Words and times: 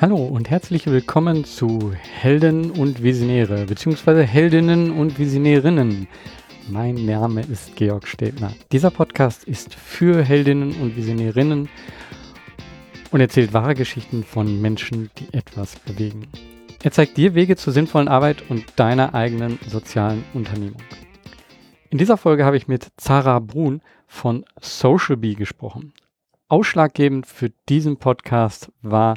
Hallo 0.00 0.14
und 0.14 0.48
herzlich 0.48 0.86
willkommen 0.86 1.44
zu 1.44 1.92
Helden 1.92 2.70
und 2.70 3.02
Visionäre, 3.02 3.66
beziehungsweise 3.66 4.22
Heldinnen 4.22 4.92
und 4.92 5.18
Visionärinnen. 5.18 6.06
Mein 6.68 7.04
Name 7.04 7.40
ist 7.40 7.74
Georg 7.74 8.06
Stebner. 8.06 8.52
Dieser 8.70 8.92
Podcast 8.92 9.42
ist 9.42 9.74
für 9.74 10.22
Heldinnen 10.22 10.80
und 10.80 10.94
Visionärinnen 10.94 11.68
und 13.10 13.20
erzählt 13.20 13.52
wahre 13.52 13.74
Geschichten 13.74 14.22
von 14.22 14.60
Menschen, 14.60 15.10
die 15.18 15.34
etwas 15.36 15.74
bewegen. 15.80 16.28
Er 16.84 16.92
zeigt 16.92 17.16
dir 17.16 17.34
Wege 17.34 17.56
zur 17.56 17.72
sinnvollen 17.72 18.06
Arbeit 18.06 18.48
und 18.48 18.66
deiner 18.76 19.14
eigenen 19.14 19.58
sozialen 19.66 20.24
Unternehmung. 20.32 20.80
In 21.90 21.98
dieser 21.98 22.18
Folge 22.18 22.44
habe 22.44 22.56
ich 22.56 22.68
mit 22.68 22.86
Zara 22.98 23.40
Brun 23.40 23.82
von 24.06 24.44
Social 24.60 25.16
Bee 25.16 25.34
gesprochen. 25.34 25.92
Ausschlaggebend 26.46 27.26
für 27.26 27.50
diesen 27.68 27.96
Podcast 27.96 28.70
war 28.80 29.16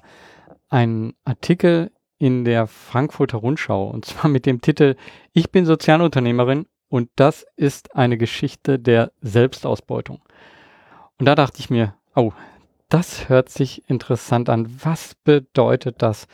einen 0.72 1.14
Artikel 1.24 1.92
in 2.18 2.46
der 2.46 2.66
Frankfurter 2.66 3.38
Rundschau 3.38 3.88
und 3.90 4.06
zwar 4.06 4.30
mit 4.30 4.46
dem 4.46 4.62
Titel 4.62 4.96
Ich 5.34 5.52
bin 5.52 5.66
Sozialunternehmerin 5.66 6.66
und 6.90 7.10
das 7.16 7.46
ist 7.56 7.96
eine 7.96 8.18
Geschichte 8.18 8.80
der 8.80 9.12
Selbstausbeutung. 9.22 10.22
Und 11.20 11.26
da 11.26 11.36
dachte 11.36 11.60
ich 11.60 11.70
mir, 11.70 11.96
oh, 12.16 12.32
das 12.90 13.30
hört 13.30 13.50
sich 13.50 13.88
interessant 13.90 14.50
an. 14.50 14.68
Was 14.84 15.16
bedeutet 15.16 16.02
das? 16.02 16.28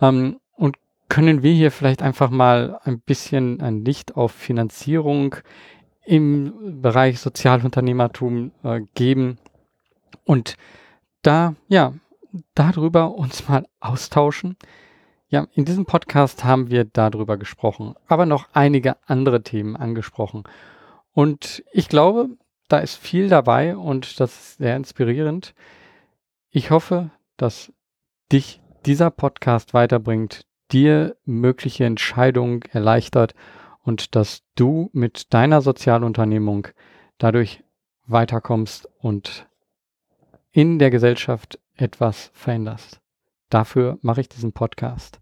Ähm, 0.00 0.38
und 0.56 0.76
können 1.08 1.42
wir 1.42 1.52
hier 1.52 1.70
vielleicht 1.70 2.02
einfach 2.02 2.30
mal 2.30 2.78
ein 2.82 3.00
bisschen 3.00 3.60
ein 3.60 3.84
Licht 3.84 4.16
auf 4.16 4.32
Finanzierung 4.32 5.36
im 6.04 6.80
Bereich 6.82 7.20
Sozialunternehmertum 7.20 8.52
äh, 8.64 8.80
geben 8.94 9.38
und 10.24 10.56
da, 11.22 11.54
ja, 11.68 11.94
darüber 12.54 13.14
uns 13.14 13.48
mal 13.48 13.66
austauschen. 13.80 14.56
Ja, 15.28 15.46
in 15.54 15.64
diesem 15.64 15.86
Podcast 15.86 16.44
haben 16.44 16.70
wir 16.70 16.84
darüber 16.84 17.36
gesprochen, 17.38 17.94
aber 18.06 18.26
noch 18.26 18.48
einige 18.52 18.96
andere 19.06 19.42
Themen 19.42 19.76
angesprochen. 19.76 20.44
Und 21.12 21.64
ich 21.72 21.88
glaube, 21.88 22.28
da 22.68 22.78
ist 22.78 22.96
viel 22.96 23.28
dabei 23.28 23.76
und 23.76 24.20
das 24.20 24.32
ist 24.32 24.58
sehr 24.58 24.76
inspirierend. 24.76 25.54
Ich 26.50 26.70
hoffe, 26.70 27.10
dass 27.36 27.72
dich 28.30 28.60
dieser 28.84 29.10
Podcast 29.10 29.74
weiterbringt, 29.74 30.46
dir 30.70 31.16
mögliche 31.24 31.84
Entscheidungen 31.84 32.62
erleichtert 32.70 33.34
und 33.82 34.14
dass 34.16 34.42
du 34.54 34.90
mit 34.92 35.32
deiner 35.34 35.60
Sozialunternehmung 35.60 36.68
dadurch 37.18 37.62
weiterkommst 38.06 38.88
und 38.98 39.46
in 40.50 40.78
der 40.78 40.90
Gesellschaft 40.90 41.58
etwas 41.82 42.30
veränderst. 42.32 43.00
Dafür 43.50 43.98
mache 44.00 44.22
ich 44.22 44.28
diesen 44.28 44.52
Podcast. 44.52 45.20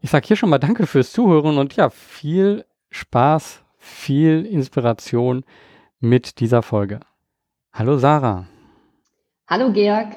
Ich 0.00 0.10
sage 0.10 0.28
hier 0.28 0.36
schon 0.36 0.50
mal 0.50 0.58
Danke 0.58 0.86
fürs 0.86 1.10
Zuhören 1.10 1.58
und 1.58 1.74
ja, 1.74 1.90
viel 1.90 2.64
Spaß, 2.90 3.64
viel 3.78 4.46
Inspiration 4.46 5.44
mit 5.98 6.38
dieser 6.38 6.62
Folge. 6.62 7.00
Hallo 7.72 7.98
Sarah. 7.98 8.46
Hallo 9.48 9.72
Georg. 9.72 10.08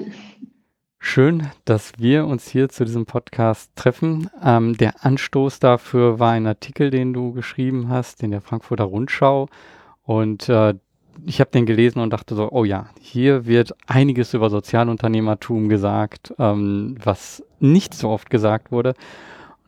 Schön, 0.98 1.50
dass 1.64 1.94
wir 1.98 2.26
uns 2.26 2.48
hier 2.48 2.68
zu 2.68 2.84
diesem 2.84 3.06
Podcast 3.06 3.70
treffen. 3.74 4.28
Ähm, 4.42 4.76
der 4.76 5.04
Anstoß 5.04 5.58
dafür 5.58 6.18
war 6.18 6.32
ein 6.32 6.46
Artikel, 6.46 6.90
den 6.90 7.14
du 7.14 7.32
geschrieben 7.32 7.88
hast 7.88 8.22
in 8.22 8.30
der 8.30 8.42
Frankfurter 8.42 8.84
Rundschau. 8.84 9.48
Und 10.02 10.48
äh, 10.50 10.74
ich 11.26 11.40
habe 11.40 11.50
den 11.50 11.66
gelesen 11.66 12.00
und 12.00 12.10
dachte 12.10 12.34
so, 12.34 12.50
oh 12.50 12.64
ja, 12.64 12.90
hier 13.00 13.46
wird 13.46 13.74
einiges 13.86 14.34
über 14.34 14.50
Sozialunternehmertum 14.50 15.68
gesagt, 15.68 16.34
ähm, 16.38 16.96
was 17.02 17.42
nicht 17.58 17.94
so 17.94 18.10
oft 18.10 18.30
gesagt 18.30 18.72
wurde. 18.72 18.94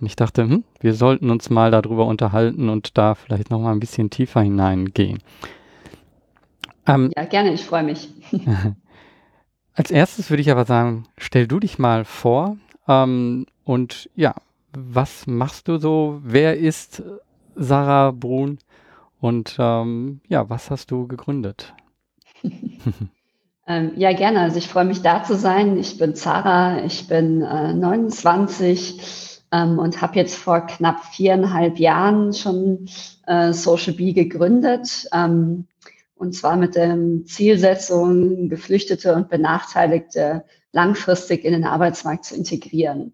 Und 0.00 0.06
ich 0.06 0.16
dachte, 0.16 0.42
hm, 0.42 0.64
wir 0.80 0.94
sollten 0.94 1.30
uns 1.30 1.50
mal 1.50 1.70
darüber 1.70 2.06
unterhalten 2.06 2.68
und 2.68 2.98
da 2.98 3.14
vielleicht 3.14 3.50
noch 3.50 3.60
mal 3.60 3.72
ein 3.72 3.80
bisschen 3.80 4.10
tiefer 4.10 4.40
hineingehen. 4.40 5.18
Ähm, 6.86 7.12
ja, 7.16 7.24
gerne, 7.24 7.52
ich 7.52 7.64
freue 7.64 7.84
mich. 7.84 8.08
als 9.74 9.90
erstes 9.90 10.30
würde 10.30 10.40
ich 10.40 10.50
aber 10.50 10.64
sagen, 10.64 11.06
stell 11.16 11.46
du 11.46 11.60
dich 11.60 11.78
mal 11.78 12.04
vor 12.04 12.56
ähm, 12.88 13.46
und 13.64 14.10
ja, 14.16 14.34
was 14.72 15.26
machst 15.26 15.68
du 15.68 15.78
so? 15.78 16.20
Wer 16.24 16.58
ist 16.58 17.02
Sarah 17.54 18.10
Brun? 18.10 18.58
Und 19.22 19.54
ähm, 19.60 20.20
ja, 20.26 20.50
was 20.50 20.68
hast 20.72 20.90
du 20.90 21.06
gegründet? 21.06 21.74
ähm, 23.68 23.92
ja, 23.94 24.12
gerne. 24.14 24.40
Also 24.40 24.58
ich 24.58 24.66
freue 24.66 24.84
mich 24.84 25.00
da 25.00 25.22
zu 25.22 25.36
sein. 25.36 25.78
Ich 25.78 25.96
bin 25.96 26.16
Zara, 26.16 26.84
ich 26.84 27.06
bin 27.06 27.40
äh, 27.40 27.72
29 27.72 29.40
ähm, 29.52 29.78
und 29.78 30.02
habe 30.02 30.16
jetzt 30.16 30.34
vor 30.34 30.62
knapp 30.62 31.04
viereinhalb 31.04 31.78
Jahren 31.78 32.32
schon 32.32 32.88
äh, 33.28 33.52
Social 33.52 33.92
Bee 33.92 34.12
gegründet. 34.12 35.06
Ähm, 35.14 35.68
und 36.16 36.34
zwar 36.34 36.56
mit 36.56 36.74
der 36.74 36.98
Zielsetzung, 37.24 38.48
Geflüchtete 38.48 39.14
und 39.14 39.28
Benachteiligte 39.28 40.42
langfristig 40.72 41.44
in 41.44 41.52
den 41.52 41.64
Arbeitsmarkt 41.64 42.24
zu 42.24 42.34
integrieren. 42.34 43.12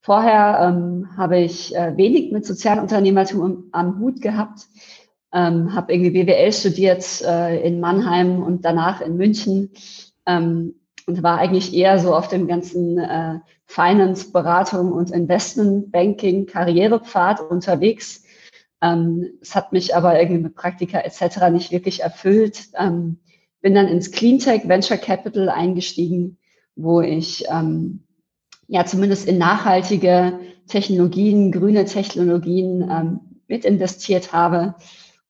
Vorher 0.00 0.60
ähm, 0.62 1.10
habe 1.18 1.40
ich 1.40 1.76
äh, 1.76 1.94
wenig 1.94 2.32
mit 2.32 2.46
Sozialunternehmertum 2.46 3.64
am 3.72 3.98
Hut 3.98 4.22
gehabt 4.22 4.66
ähm, 5.32 5.74
habe 5.74 5.92
irgendwie 5.92 6.10
BWL 6.10 6.52
studiert 6.52 7.22
äh, 7.22 7.60
in 7.66 7.80
Mannheim 7.80 8.42
und 8.42 8.64
danach 8.64 9.00
in 9.00 9.16
München 9.16 9.70
ähm, 10.26 10.74
und 11.06 11.22
war 11.22 11.38
eigentlich 11.38 11.74
eher 11.74 11.98
so 11.98 12.14
auf 12.14 12.28
dem 12.28 12.46
ganzen 12.46 12.98
äh, 12.98 13.40
Finance, 13.66 14.32
Beratung 14.32 14.92
und 14.92 15.10
Investment 15.10 15.90
Banking 15.90 16.46
Karrierepfad 16.46 17.40
unterwegs. 17.40 18.24
Ähm, 18.80 19.26
es 19.40 19.54
hat 19.54 19.72
mich 19.72 19.94
aber 19.96 20.18
irgendwie 20.18 20.42
mit 20.42 20.54
Praktika 20.54 21.00
etc. 21.00 21.50
nicht 21.50 21.72
wirklich 21.72 22.02
erfüllt. 22.02 22.68
Ähm, 22.78 23.18
bin 23.60 23.74
dann 23.74 23.88
ins 23.88 24.12
Cleantech 24.12 24.68
Venture 24.68 24.98
Capital 24.98 25.48
eingestiegen, 25.48 26.38
wo 26.76 27.00
ich 27.00 27.44
ähm, 27.50 28.04
ja 28.68 28.84
zumindest 28.84 29.26
in 29.26 29.38
nachhaltige 29.38 30.38
Technologien, 30.68 31.52
grüne 31.52 31.84
Technologien 31.84 32.82
ähm, 32.90 33.20
mit 33.48 33.64
investiert 33.64 34.32
habe 34.32 34.74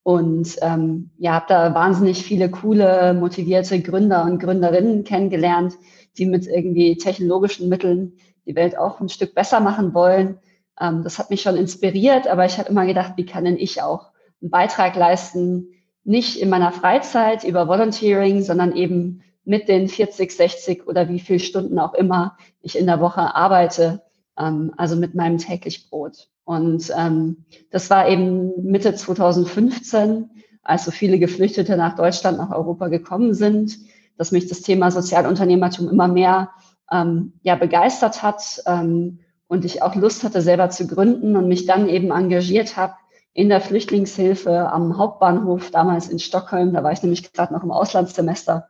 und 0.06 0.56
ähm, 0.62 1.10
ja, 1.18 1.32
habe 1.32 1.46
da 1.48 1.74
wahnsinnig 1.74 2.22
viele 2.22 2.48
coole, 2.48 3.12
motivierte 3.12 3.82
Gründer 3.82 4.22
und 4.22 4.38
Gründerinnen 4.38 5.02
kennengelernt, 5.02 5.74
die 6.16 6.26
mit 6.26 6.46
irgendwie 6.46 6.96
technologischen 6.96 7.68
Mitteln 7.68 8.12
die 8.46 8.54
Welt 8.54 8.78
auch 8.78 9.00
ein 9.00 9.08
Stück 9.08 9.34
besser 9.34 9.58
machen 9.58 9.94
wollen. 9.94 10.38
Ähm, 10.80 11.02
das 11.02 11.18
hat 11.18 11.30
mich 11.30 11.42
schon 11.42 11.56
inspiriert, 11.56 12.28
aber 12.28 12.44
ich 12.44 12.56
habe 12.56 12.68
immer 12.68 12.86
gedacht, 12.86 13.14
wie 13.16 13.26
kann 13.26 13.46
denn 13.46 13.56
ich 13.56 13.82
auch 13.82 14.12
einen 14.40 14.52
Beitrag 14.52 14.94
leisten, 14.94 15.70
nicht 16.04 16.40
in 16.40 16.50
meiner 16.50 16.70
Freizeit 16.70 17.42
über 17.42 17.66
Volunteering, 17.66 18.42
sondern 18.42 18.76
eben 18.76 19.24
mit 19.42 19.66
den 19.66 19.88
40, 19.88 20.30
60 20.30 20.86
oder 20.86 21.08
wie 21.08 21.18
viel 21.18 21.40
Stunden 21.40 21.80
auch 21.80 21.94
immer 21.94 22.36
ich 22.60 22.78
in 22.78 22.86
der 22.86 23.00
Woche 23.00 23.34
arbeite, 23.34 24.04
ähm, 24.38 24.72
also 24.76 24.94
mit 24.94 25.16
meinem 25.16 25.38
täglich 25.38 25.90
Brot. 25.90 26.28
Und 26.46 26.92
ähm, 26.96 27.44
das 27.72 27.90
war 27.90 28.08
eben 28.08 28.52
Mitte 28.62 28.94
2015, 28.94 30.30
als 30.62 30.84
so 30.84 30.92
viele 30.92 31.18
Geflüchtete 31.18 31.76
nach 31.76 31.96
Deutschland, 31.96 32.38
nach 32.38 32.52
Europa 32.52 32.86
gekommen 32.86 33.34
sind, 33.34 33.76
dass 34.16 34.30
mich 34.30 34.46
das 34.46 34.62
Thema 34.62 34.92
Sozialunternehmertum 34.92 35.88
immer 35.88 36.06
mehr 36.06 36.52
ähm, 36.90 37.32
ja, 37.42 37.56
begeistert 37.56 38.22
hat 38.22 38.62
ähm, 38.66 39.18
und 39.48 39.64
ich 39.64 39.82
auch 39.82 39.96
Lust 39.96 40.22
hatte, 40.22 40.40
selber 40.40 40.70
zu 40.70 40.86
gründen 40.86 41.36
und 41.36 41.48
mich 41.48 41.66
dann 41.66 41.88
eben 41.88 42.12
engagiert 42.12 42.76
habe 42.76 42.94
in 43.32 43.48
der 43.48 43.60
Flüchtlingshilfe 43.60 44.70
am 44.70 44.98
Hauptbahnhof, 44.98 45.72
damals 45.72 46.08
in 46.08 46.20
Stockholm. 46.20 46.72
Da 46.72 46.84
war 46.84 46.92
ich 46.92 47.02
nämlich 47.02 47.32
gerade 47.32 47.54
noch 47.54 47.64
im 47.64 47.72
Auslandssemester 47.72 48.68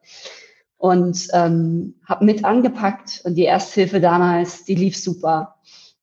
und 0.79 1.29
ähm, 1.35 1.97
habe 2.07 2.25
mit 2.25 2.43
angepackt 2.43 3.21
und 3.25 3.35
die 3.35 3.45
Ersthilfe 3.45 4.01
damals, 4.01 4.65
die 4.65 4.77
lief 4.77 4.97
super. 4.97 5.56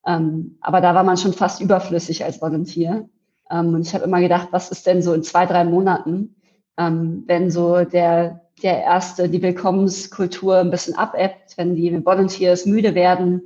Ähm, 0.06 0.58
aber 0.60 0.80
da 0.80 0.94
war 0.94 1.04
man 1.04 1.16
schon 1.16 1.32
fast 1.32 1.60
überflüssig 1.60 2.24
als 2.24 2.40
Volunteer. 2.40 3.08
Ähm, 3.50 3.74
und 3.74 3.82
ich 3.82 3.94
habe 3.94 4.04
immer 4.04 4.20
gedacht, 4.20 4.48
was 4.50 4.70
ist 4.70 4.86
denn 4.86 5.02
so 5.02 5.12
in 5.14 5.22
zwei, 5.22 5.46
drei 5.46 5.64
Monaten, 5.64 6.36
ähm, 6.76 7.24
wenn 7.26 7.50
so 7.50 7.84
der, 7.84 8.42
der 8.62 8.82
erste, 8.82 9.28
die 9.28 9.42
Willkommenskultur 9.42 10.58
ein 10.58 10.70
bisschen 10.70 10.96
abebbt, 10.96 11.56
wenn 11.56 11.74
die 11.74 12.04
Volunteers 12.04 12.66
müde 12.66 12.94
werden 12.94 13.42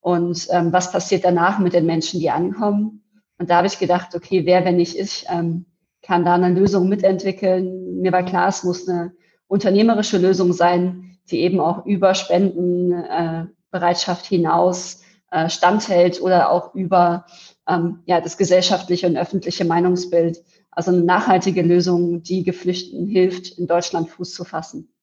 und 0.00 0.48
ähm, 0.50 0.72
was 0.72 0.92
passiert 0.92 1.24
danach 1.24 1.58
mit 1.58 1.72
den 1.72 1.86
Menschen, 1.86 2.20
die 2.20 2.30
ankommen. 2.30 3.02
Und 3.38 3.50
da 3.50 3.56
habe 3.56 3.66
ich 3.66 3.78
gedacht, 3.78 4.14
okay, 4.14 4.46
wer, 4.46 4.64
wenn 4.64 4.76
nicht 4.76 4.98
ich, 4.98 5.26
ähm, 5.28 5.66
kann 6.02 6.24
da 6.24 6.34
eine 6.34 6.50
Lösung 6.50 6.88
mitentwickeln. 6.88 8.00
Mir 8.00 8.12
war 8.12 8.24
klar, 8.24 8.48
es 8.48 8.64
muss 8.64 8.88
eine 8.88 9.12
unternehmerische 9.46 10.18
Lösung 10.18 10.52
sein, 10.52 11.18
die 11.30 11.40
eben 11.40 11.60
auch 11.60 11.86
über 11.86 12.14
Spendenbereitschaft 12.14 14.26
äh, 14.26 14.36
hinaus 14.36 15.03
äh, 15.34 15.50
standhält 15.50 16.22
oder 16.22 16.52
auch 16.52 16.76
über 16.76 17.26
ähm, 17.68 18.04
ja, 18.06 18.20
das 18.20 18.36
gesellschaftliche 18.36 19.08
und 19.08 19.16
öffentliche 19.16 19.64
Meinungsbild. 19.64 20.38
Also 20.70 20.92
eine 20.92 21.02
nachhaltige 21.02 21.62
Lösung, 21.62 22.22
die 22.22 22.44
Geflüchteten 22.44 23.08
hilft, 23.08 23.58
in 23.58 23.66
Deutschland 23.66 24.10
Fuß 24.10 24.32
zu 24.32 24.44
fassen. 24.44 24.94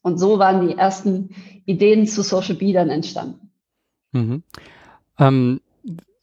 Und 0.00 0.16
so 0.18 0.38
waren 0.38 0.66
die 0.66 0.78
ersten 0.78 1.34
Ideen 1.66 2.06
zu 2.06 2.22
Social 2.22 2.54
Bee 2.54 2.72
dann 2.72 2.88
entstanden. 2.88 3.50
Mhm. 4.12 4.42
Ähm, 5.18 5.60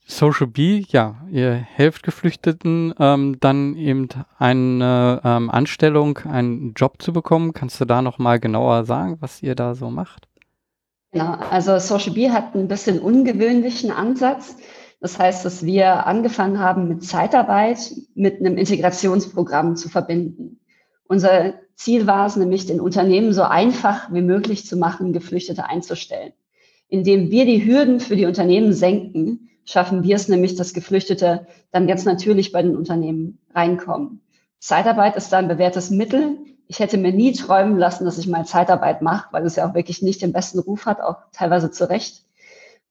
Social 0.07 0.47
B, 0.47 0.83
ja, 0.89 1.23
ihr 1.31 1.53
helft 1.53 2.01
Geflüchteten 2.01 2.94
ähm, 2.97 3.39
dann 3.39 3.75
eben 3.75 4.09
eine 4.39 5.21
ähm, 5.23 5.51
Anstellung, 5.51 6.18
einen 6.19 6.73
Job 6.73 7.00
zu 7.03 7.13
bekommen. 7.13 7.53
Kannst 7.53 7.79
du 7.79 7.85
da 7.85 8.01
nochmal 8.01 8.39
genauer 8.39 8.83
sagen, 8.85 9.18
was 9.19 9.44
ihr 9.44 9.53
da 9.53 9.75
so 9.75 9.91
macht? 9.91 10.27
Genau, 11.11 11.33
also 11.33 11.77
Social 11.79 12.13
B 12.13 12.29
hat 12.29 12.55
ein 12.55 12.67
bisschen 12.67 12.99
ungewöhnlichen 12.99 13.91
Ansatz. 13.91 14.55
Das 15.01 15.17
heißt, 15.17 15.43
dass 15.43 15.65
wir 15.65 16.05
angefangen 16.05 16.59
haben, 16.59 16.87
mit 16.87 17.03
Zeitarbeit 17.03 17.91
mit 18.13 18.39
einem 18.39 18.57
Integrationsprogramm 18.57 19.75
zu 19.75 19.89
verbinden. 19.89 20.59
Unser 21.07 21.55
Ziel 21.75 22.07
war 22.07 22.27
es 22.27 22.35
nämlich, 22.35 22.67
den 22.67 22.79
Unternehmen 22.79 23.33
so 23.33 23.41
einfach 23.41 24.13
wie 24.13 24.21
möglich 24.21 24.65
zu 24.65 24.77
machen, 24.77 25.11
Geflüchtete 25.11 25.65
einzustellen. 25.65 26.33
Indem 26.87 27.31
wir 27.31 27.45
die 27.45 27.65
Hürden 27.65 27.99
für 27.99 28.15
die 28.15 28.25
Unternehmen 28.25 28.71
senken, 28.73 29.49
schaffen 29.65 30.03
wir 30.03 30.15
es 30.15 30.27
nämlich, 30.27 30.55
dass 30.55 30.73
Geflüchtete 30.73 31.47
dann 31.71 31.87
ganz 31.87 32.05
natürlich 32.05 32.51
bei 32.51 32.61
den 32.61 32.75
Unternehmen 32.75 33.39
reinkommen. 33.53 34.21
Zeitarbeit 34.59 35.15
ist 35.15 35.33
da 35.33 35.39
ein 35.39 35.47
bewährtes 35.47 35.89
Mittel. 35.89 36.37
Ich 36.71 36.79
hätte 36.79 36.97
mir 36.97 37.12
nie 37.12 37.33
träumen 37.33 37.77
lassen, 37.77 38.06
dass 38.06 38.18
ich 38.18 38.27
mal 38.27 38.45
Zeitarbeit 38.45 39.01
mache, 39.01 39.27
weil 39.31 39.45
es 39.45 39.57
ja 39.57 39.69
auch 39.69 39.73
wirklich 39.73 40.01
nicht 40.01 40.21
den 40.21 40.31
besten 40.31 40.59
Ruf 40.59 40.85
hat, 40.85 41.01
auch 41.01 41.18
teilweise 41.33 41.69
zu 41.69 41.89
Recht. 41.89 42.23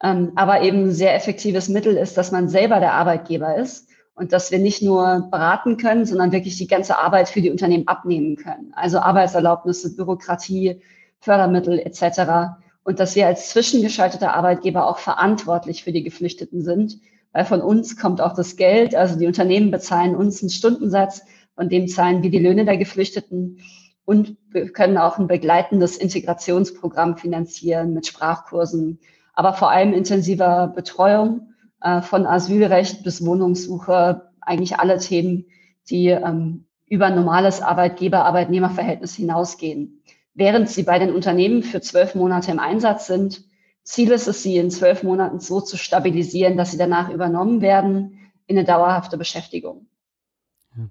Ähm, 0.03 0.32
aber 0.37 0.61
eben 0.61 0.88
ein 0.88 0.93
sehr 0.93 1.15
effektives 1.15 1.71
Mittel 1.71 1.97
ist, 1.97 2.19
dass 2.19 2.31
man 2.31 2.50
selber 2.50 2.79
der 2.79 2.93
Arbeitgeber 2.93 3.56
ist 3.56 3.88
und 4.15 4.35
dass 4.35 4.50
wir 4.50 4.59
nicht 4.59 4.82
nur 4.82 5.29
beraten 5.31 5.79
können, 5.79 6.05
sondern 6.05 6.31
wirklich 6.31 6.59
die 6.59 6.67
ganze 6.67 6.99
Arbeit 6.99 7.31
für 7.31 7.41
die 7.41 7.49
Unternehmen 7.49 7.88
abnehmen 7.88 8.37
können. 8.37 8.75
Also 8.75 8.99
Arbeitserlaubnisse, 8.99 9.97
Bürokratie, 9.97 10.82
Fördermittel 11.19 11.79
etc 11.79 12.61
und 12.85 13.00
dass 13.00 13.15
wir 13.15 13.27
als 13.27 13.50
zwischengeschalteter 13.50 14.35
Arbeitgeber 14.35 14.87
auch 14.87 14.99
verantwortlich 14.99 15.85
für 15.85 15.93
die 15.93 16.03
Geflüchteten 16.03 16.62
sind, 16.62 16.99
weil 17.32 17.44
von 17.44 17.62
uns 17.62 17.97
kommt 17.97 18.21
auch 18.21 18.35
das 18.35 18.56
Geld, 18.56 18.94
also 18.94 19.19
die 19.19 19.27
Unternehmen 19.27 19.71
bezahlen 19.71 20.17
uns 20.17 20.43
einen 20.43 20.50
Stundensatz, 20.50 21.23
von 21.61 21.69
dem 21.69 21.89
zahlen 21.89 22.23
wir 22.23 22.31
die 22.31 22.39
Löhne 22.39 22.65
der 22.65 22.79
Geflüchteten 22.79 23.59
und 24.07 24.39
wir 24.49 24.73
können 24.73 24.97
auch 24.97 25.19
ein 25.19 25.27
begleitendes 25.27 25.99
Integrationsprogramm 25.99 27.19
finanzieren 27.19 27.93
mit 27.93 28.07
Sprachkursen, 28.07 28.99
aber 29.35 29.53
vor 29.53 29.71
allem 29.71 29.93
intensiver 29.93 30.69
Betreuung 30.69 31.53
äh, 31.83 32.01
von 32.01 32.25
Asylrecht 32.25 33.05
bis 33.05 33.23
Wohnungssuche, 33.27 34.31
eigentlich 34.41 34.79
alle 34.79 34.97
Themen, 34.97 35.45
die 35.91 36.07
ähm, 36.07 36.65
über 36.87 37.11
normales 37.11 37.61
Arbeitgeber-Arbeitnehmer-Verhältnis 37.61 39.15
hinausgehen 39.15 40.03
während 40.33 40.71
sie 40.71 40.85
bei 40.85 40.99
den 40.99 41.15
Unternehmen 41.15 41.63
für 41.63 41.83
zwölf 41.83 42.15
Monate 42.15 42.51
im 42.51 42.61
Einsatz 42.61 43.06
sind. 43.06 43.45
Ziel 43.83 44.11
ist 44.13 44.29
es, 44.29 44.43
sie 44.43 44.56
in 44.56 44.71
zwölf 44.71 45.03
Monaten 45.03 45.39
so 45.39 45.61
zu 45.61 45.77
stabilisieren, 45.77 46.56
dass 46.56 46.71
sie 46.71 46.79
danach 46.79 47.11
übernommen 47.11 47.61
werden 47.61 48.33
in 48.47 48.56
eine 48.56 48.65
dauerhafte 48.65 49.19
Beschäftigung. 49.19 49.89
Ja. 50.75 50.85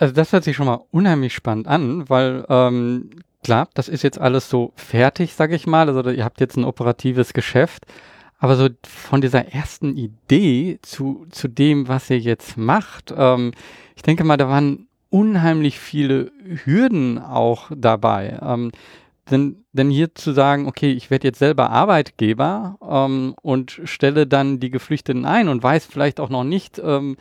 Also 0.00 0.14
das 0.14 0.32
hört 0.32 0.44
sich 0.44 0.56
schon 0.56 0.64
mal 0.66 0.80
unheimlich 0.90 1.34
spannend 1.34 1.68
an, 1.68 2.08
weil 2.08 2.46
ähm, 2.48 3.10
klar, 3.44 3.68
das 3.74 3.86
ist 3.86 4.02
jetzt 4.02 4.18
alles 4.18 4.48
so 4.48 4.72
fertig, 4.74 5.34
sage 5.34 5.54
ich 5.54 5.66
mal. 5.66 5.88
Also 5.88 6.08
ihr 6.08 6.24
habt 6.24 6.40
jetzt 6.40 6.56
ein 6.56 6.64
operatives 6.64 7.34
Geschäft, 7.34 7.84
aber 8.38 8.56
so 8.56 8.68
von 8.82 9.20
dieser 9.20 9.52
ersten 9.52 9.98
Idee 9.98 10.78
zu, 10.80 11.26
zu 11.30 11.48
dem, 11.48 11.86
was 11.86 12.08
ihr 12.08 12.18
jetzt 12.18 12.56
macht, 12.56 13.12
ähm, 13.14 13.52
ich 13.94 14.00
denke 14.00 14.24
mal, 14.24 14.38
da 14.38 14.48
waren 14.48 14.88
unheimlich 15.10 15.78
viele 15.78 16.32
Hürden 16.64 17.18
auch 17.18 17.70
dabei. 17.76 18.38
Ähm, 18.40 18.72
denn, 19.30 19.64
denn 19.74 19.90
hier 19.90 20.14
zu 20.14 20.32
sagen, 20.32 20.66
okay, 20.66 20.92
ich 20.92 21.10
werde 21.10 21.28
jetzt 21.28 21.40
selber 21.40 21.68
Arbeitgeber 21.68 22.78
ähm, 22.88 23.34
und 23.42 23.82
stelle 23.84 24.26
dann 24.26 24.60
die 24.60 24.70
Geflüchteten 24.70 25.26
ein 25.26 25.50
und 25.50 25.62
weiß 25.62 25.84
vielleicht 25.84 26.20
auch 26.20 26.30
noch 26.30 26.44
nicht, 26.44 26.80
ähm, 26.82 27.18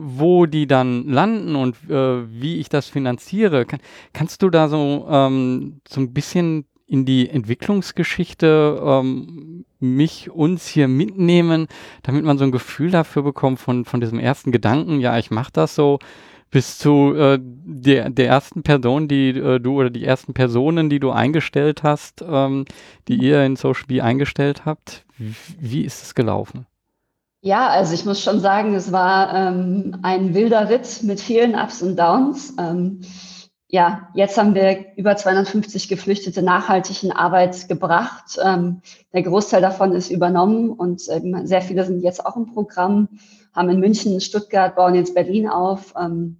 wo 0.00 0.46
die 0.46 0.68
dann 0.68 1.08
landen 1.08 1.56
und 1.56 1.76
äh, 1.90 2.22
wie 2.40 2.58
ich 2.58 2.68
das 2.68 2.86
finanziere. 2.86 3.66
Kann, 3.66 3.80
kannst 4.12 4.42
du 4.42 4.48
da 4.48 4.68
so, 4.68 5.06
ähm, 5.10 5.80
so 5.88 6.00
ein 6.00 6.12
bisschen 6.12 6.66
in 6.86 7.04
die 7.04 7.28
Entwicklungsgeschichte 7.28 8.80
ähm, 8.80 9.64
mich, 9.80 10.30
uns 10.30 10.68
hier 10.68 10.86
mitnehmen, 10.86 11.66
damit 12.02 12.24
man 12.24 12.38
so 12.38 12.44
ein 12.44 12.52
Gefühl 12.52 12.92
dafür 12.92 13.22
bekommt 13.22 13.58
von, 13.58 13.84
von 13.84 14.00
diesem 14.00 14.20
ersten 14.20 14.52
Gedanken, 14.52 15.00
ja, 15.00 15.18
ich 15.18 15.32
mache 15.32 15.50
das 15.52 15.74
so, 15.74 15.98
bis 16.50 16.78
zu 16.78 17.14
äh, 17.14 17.38
der, 17.42 18.08
der 18.08 18.28
ersten 18.28 18.62
Person, 18.62 19.08
die 19.08 19.30
äh, 19.30 19.58
du 19.58 19.80
oder 19.80 19.90
die 19.90 20.04
ersten 20.04 20.32
Personen, 20.32 20.88
die 20.88 21.00
du 21.00 21.10
eingestellt 21.10 21.82
hast, 21.82 22.24
ähm, 22.26 22.64
die 23.08 23.16
ihr 23.16 23.44
in 23.44 23.56
Social 23.56 23.84
B 23.86 24.00
eingestellt 24.00 24.64
habt. 24.64 25.04
Wie, 25.18 25.34
wie 25.58 25.82
ist 25.82 26.02
es 26.02 26.14
gelaufen? 26.14 26.66
Ja, 27.40 27.68
also 27.68 27.94
ich 27.94 28.04
muss 28.04 28.20
schon 28.20 28.40
sagen, 28.40 28.74
es 28.74 28.90
war 28.90 29.32
ähm, 29.32 29.98
ein 30.02 30.34
wilder 30.34 30.68
Ritt 30.68 31.02
mit 31.04 31.20
vielen 31.20 31.54
Ups 31.54 31.82
und 31.82 31.96
Downs. 31.96 32.54
Ähm, 32.58 33.02
ja, 33.68 34.08
jetzt 34.14 34.38
haben 34.38 34.54
wir 34.54 34.96
über 34.96 35.14
250 35.14 35.88
Geflüchtete 35.88 36.42
nachhaltig 36.42 37.04
in 37.04 37.12
Arbeit 37.12 37.68
gebracht. 37.68 38.38
Ähm, 38.42 38.80
der 39.12 39.22
Großteil 39.22 39.60
davon 39.60 39.92
ist 39.92 40.10
übernommen 40.10 40.70
und 40.70 41.02
ähm, 41.10 41.46
sehr 41.46 41.62
viele 41.62 41.84
sind 41.84 42.02
jetzt 42.02 42.24
auch 42.24 42.36
im 42.36 42.46
Programm 42.46 43.08
haben 43.58 43.70
in 43.70 43.80
München, 43.80 44.20
Stuttgart, 44.20 44.76
bauen 44.76 44.94
jetzt 44.94 45.14
Berlin 45.14 45.48
auf. 45.48 45.94
Ähm, 46.00 46.38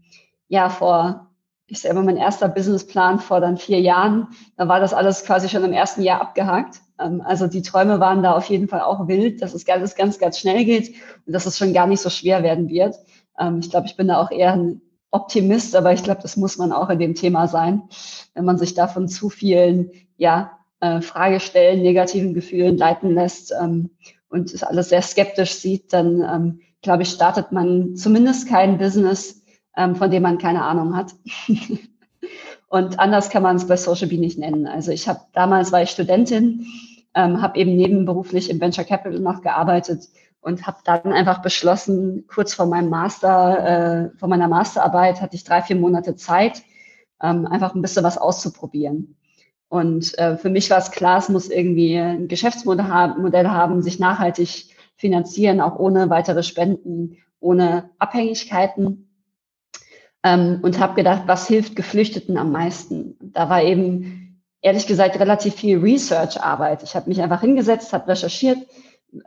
ja, 0.48 0.70
vor, 0.70 1.27
ich 1.68 1.80
selber 1.80 2.02
mein 2.02 2.16
erster 2.16 2.48
Businessplan 2.48 3.20
vor 3.20 3.40
dann 3.40 3.58
vier 3.58 3.80
Jahren, 3.80 4.28
da 4.56 4.68
war 4.68 4.80
das 4.80 4.94
alles 4.94 5.24
quasi 5.24 5.48
schon 5.48 5.64
im 5.64 5.72
ersten 5.72 6.02
Jahr 6.02 6.20
abgehakt. 6.20 6.80
Ähm, 6.98 7.22
also 7.24 7.46
die 7.46 7.62
Träume 7.62 8.00
waren 8.00 8.22
da 8.22 8.32
auf 8.32 8.46
jeden 8.46 8.68
Fall 8.68 8.80
auch 8.80 9.06
wild, 9.06 9.42
dass 9.42 9.54
es 9.54 9.68
alles 9.68 9.94
ganz, 9.94 10.18
ganz 10.18 10.38
schnell 10.38 10.64
geht 10.64 10.94
und 11.26 11.32
dass 11.32 11.46
es 11.46 11.58
schon 11.58 11.74
gar 11.74 11.86
nicht 11.86 12.00
so 12.00 12.10
schwer 12.10 12.42
werden 12.42 12.68
wird. 12.68 12.96
Ähm, 13.38 13.60
ich 13.60 13.70
glaube, 13.70 13.86
ich 13.86 13.96
bin 13.96 14.08
da 14.08 14.20
auch 14.20 14.30
eher 14.30 14.54
ein 14.54 14.80
Optimist, 15.10 15.76
aber 15.76 15.92
ich 15.92 16.02
glaube, 16.02 16.22
das 16.22 16.36
muss 16.36 16.58
man 16.58 16.72
auch 16.72 16.88
in 16.88 16.98
dem 16.98 17.14
Thema 17.14 17.48
sein. 17.48 17.82
Wenn 18.34 18.44
man 18.44 18.58
sich 18.58 18.74
davon 18.74 19.08
zu 19.08 19.28
vielen, 19.28 19.90
ja, 20.16 20.58
äh, 20.80 21.00
Fragestellen, 21.02 21.82
negativen 21.82 22.34
Gefühlen 22.34 22.76
leiten 22.78 23.14
lässt 23.14 23.52
ähm, 23.52 23.90
und 24.30 24.52
es 24.54 24.62
alles 24.62 24.88
sehr 24.88 25.02
skeptisch 25.02 25.54
sieht, 25.54 25.92
dann 25.92 26.22
ähm, 26.22 26.60
glaube 26.82 27.02
ich, 27.02 27.10
startet 27.10 27.52
man 27.52 27.96
zumindest 27.96 28.48
kein 28.48 28.78
Business, 28.78 29.37
ähm, 29.78 29.96
von 29.96 30.10
dem 30.10 30.22
man 30.22 30.36
keine 30.38 30.62
Ahnung 30.62 30.94
hat. 30.96 31.14
Und 32.68 32.98
anders 32.98 33.30
kann 33.30 33.42
man 33.42 33.56
es 33.56 33.66
bei 33.66 33.78
Social 33.78 34.08
Bee 34.08 34.18
nicht 34.18 34.38
nennen. 34.38 34.66
Also 34.66 34.90
ich 34.90 35.08
habe 35.08 35.20
damals 35.32 35.72
war 35.72 35.82
ich 35.82 35.90
Studentin, 35.90 36.66
ähm, 37.14 37.40
habe 37.40 37.58
eben 37.58 37.76
nebenberuflich 37.76 38.50
im 38.50 38.60
Venture 38.60 38.84
Capital 38.84 39.20
noch 39.20 39.40
gearbeitet 39.40 40.08
und 40.40 40.66
habe 40.66 40.78
dann 40.84 41.12
einfach 41.12 41.40
beschlossen, 41.40 42.26
kurz 42.26 42.52
vor 42.52 42.66
meinem 42.66 42.90
Master, 42.90 44.10
äh, 44.12 44.18
vor 44.18 44.28
meiner 44.28 44.48
Masterarbeit 44.48 45.22
hatte 45.22 45.36
ich 45.36 45.44
drei, 45.44 45.62
vier 45.62 45.76
Monate 45.76 46.16
Zeit, 46.16 46.62
ähm, 47.22 47.46
einfach 47.46 47.74
ein 47.74 47.82
bisschen 47.82 48.04
was 48.04 48.18
auszuprobieren. 48.18 49.16
Und 49.68 50.18
äh, 50.18 50.36
für 50.36 50.50
mich 50.50 50.70
war 50.70 50.78
es 50.78 50.90
klar, 50.90 51.18
es 51.18 51.28
muss 51.28 51.48
irgendwie 51.48 51.96
ein 51.96 52.28
Geschäftsmodell 52.28 53.48
haben, 53.48 53.82
sich 53.82 53.98
nachhaltig 53.98 54.66
finanzieren, 54.96 55.60
auch 55.60 55.78
ohne 55.78 56.10
weitere 56.10 56.42
Spenden, 56.42 57.18
ohne 57.40 57.90
Abhängigkeiten. 57.98 59.07
Ähm, 60.28 60.58
und 60.60 60.78
habe 60.78 60.94
gedacht, 60.94 61.22
was 61.26 61.46
hilft 61.46 61.74
Geflüchteten 61.74 62.36
am 62.36 62.52
meisten? 62.52 63.16
Da 63.20 63.48
war 63.48 63.62
eben, 63.62 64.42
ehrlich 64.60 64.86
gesagt, 64.86 65.18
relativ 65.18 65.54
viel 65.54 65.78
Research-Arbeit. 65.78 66.82
Ich 66.82 66.94
habe 66.94 67.08
mich 67.08 67.22
einfach 67.22 67.40
hingesetzt, 67.40 67.94
habe 67.94 68.08
recherchiert, 68.08 68.58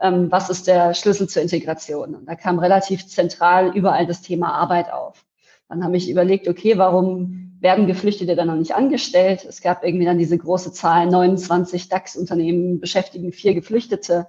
ähm, 0.00 0.30
was 0.30 0.48
ist 0.48 0.68
der 0.68 0.94
Schlüssel 0.94 1.28
zur 1.28 1.42
Integration? 1.42 2.14
Und 2.14 2.26
da 2.26 2.36
kam 2.36 2.60
relativ 2.60 3.06
zentral 3.08 3.76
überall 3.76 4.06
das 4.06 4.22
Thema 4.22 4.52
Arbeit 4.54 4.92
auf. 4.92 5.24
Dann 5.68 5.82
habe 5.82 5.96
ich 5.96 6.08
überlegt, 6.08 6.46
okay, 6.46 6.78
warum 6.78 7.56
werden 7.58 7.86
Geflüchtete 7.88 8.36
dann 8.36 8.46
noch 8.46 8.56
nicht 8.56 8.74
angestellt? 8.74 9.44
Es 9.48 9.60
gab 9.60 9.84
irgendwie 9.84 10.04
dann 10.04 10.18
diese 10.18 10.38
große 10.38 10.72
Zahl, 10.72 11.06
29 11.06 11.88
DAX-Unternehmen 11.88 12.78
beschäftigen 12.78 13.32
vier 13.32 13.54
Geflüchtete. 13.54 14.28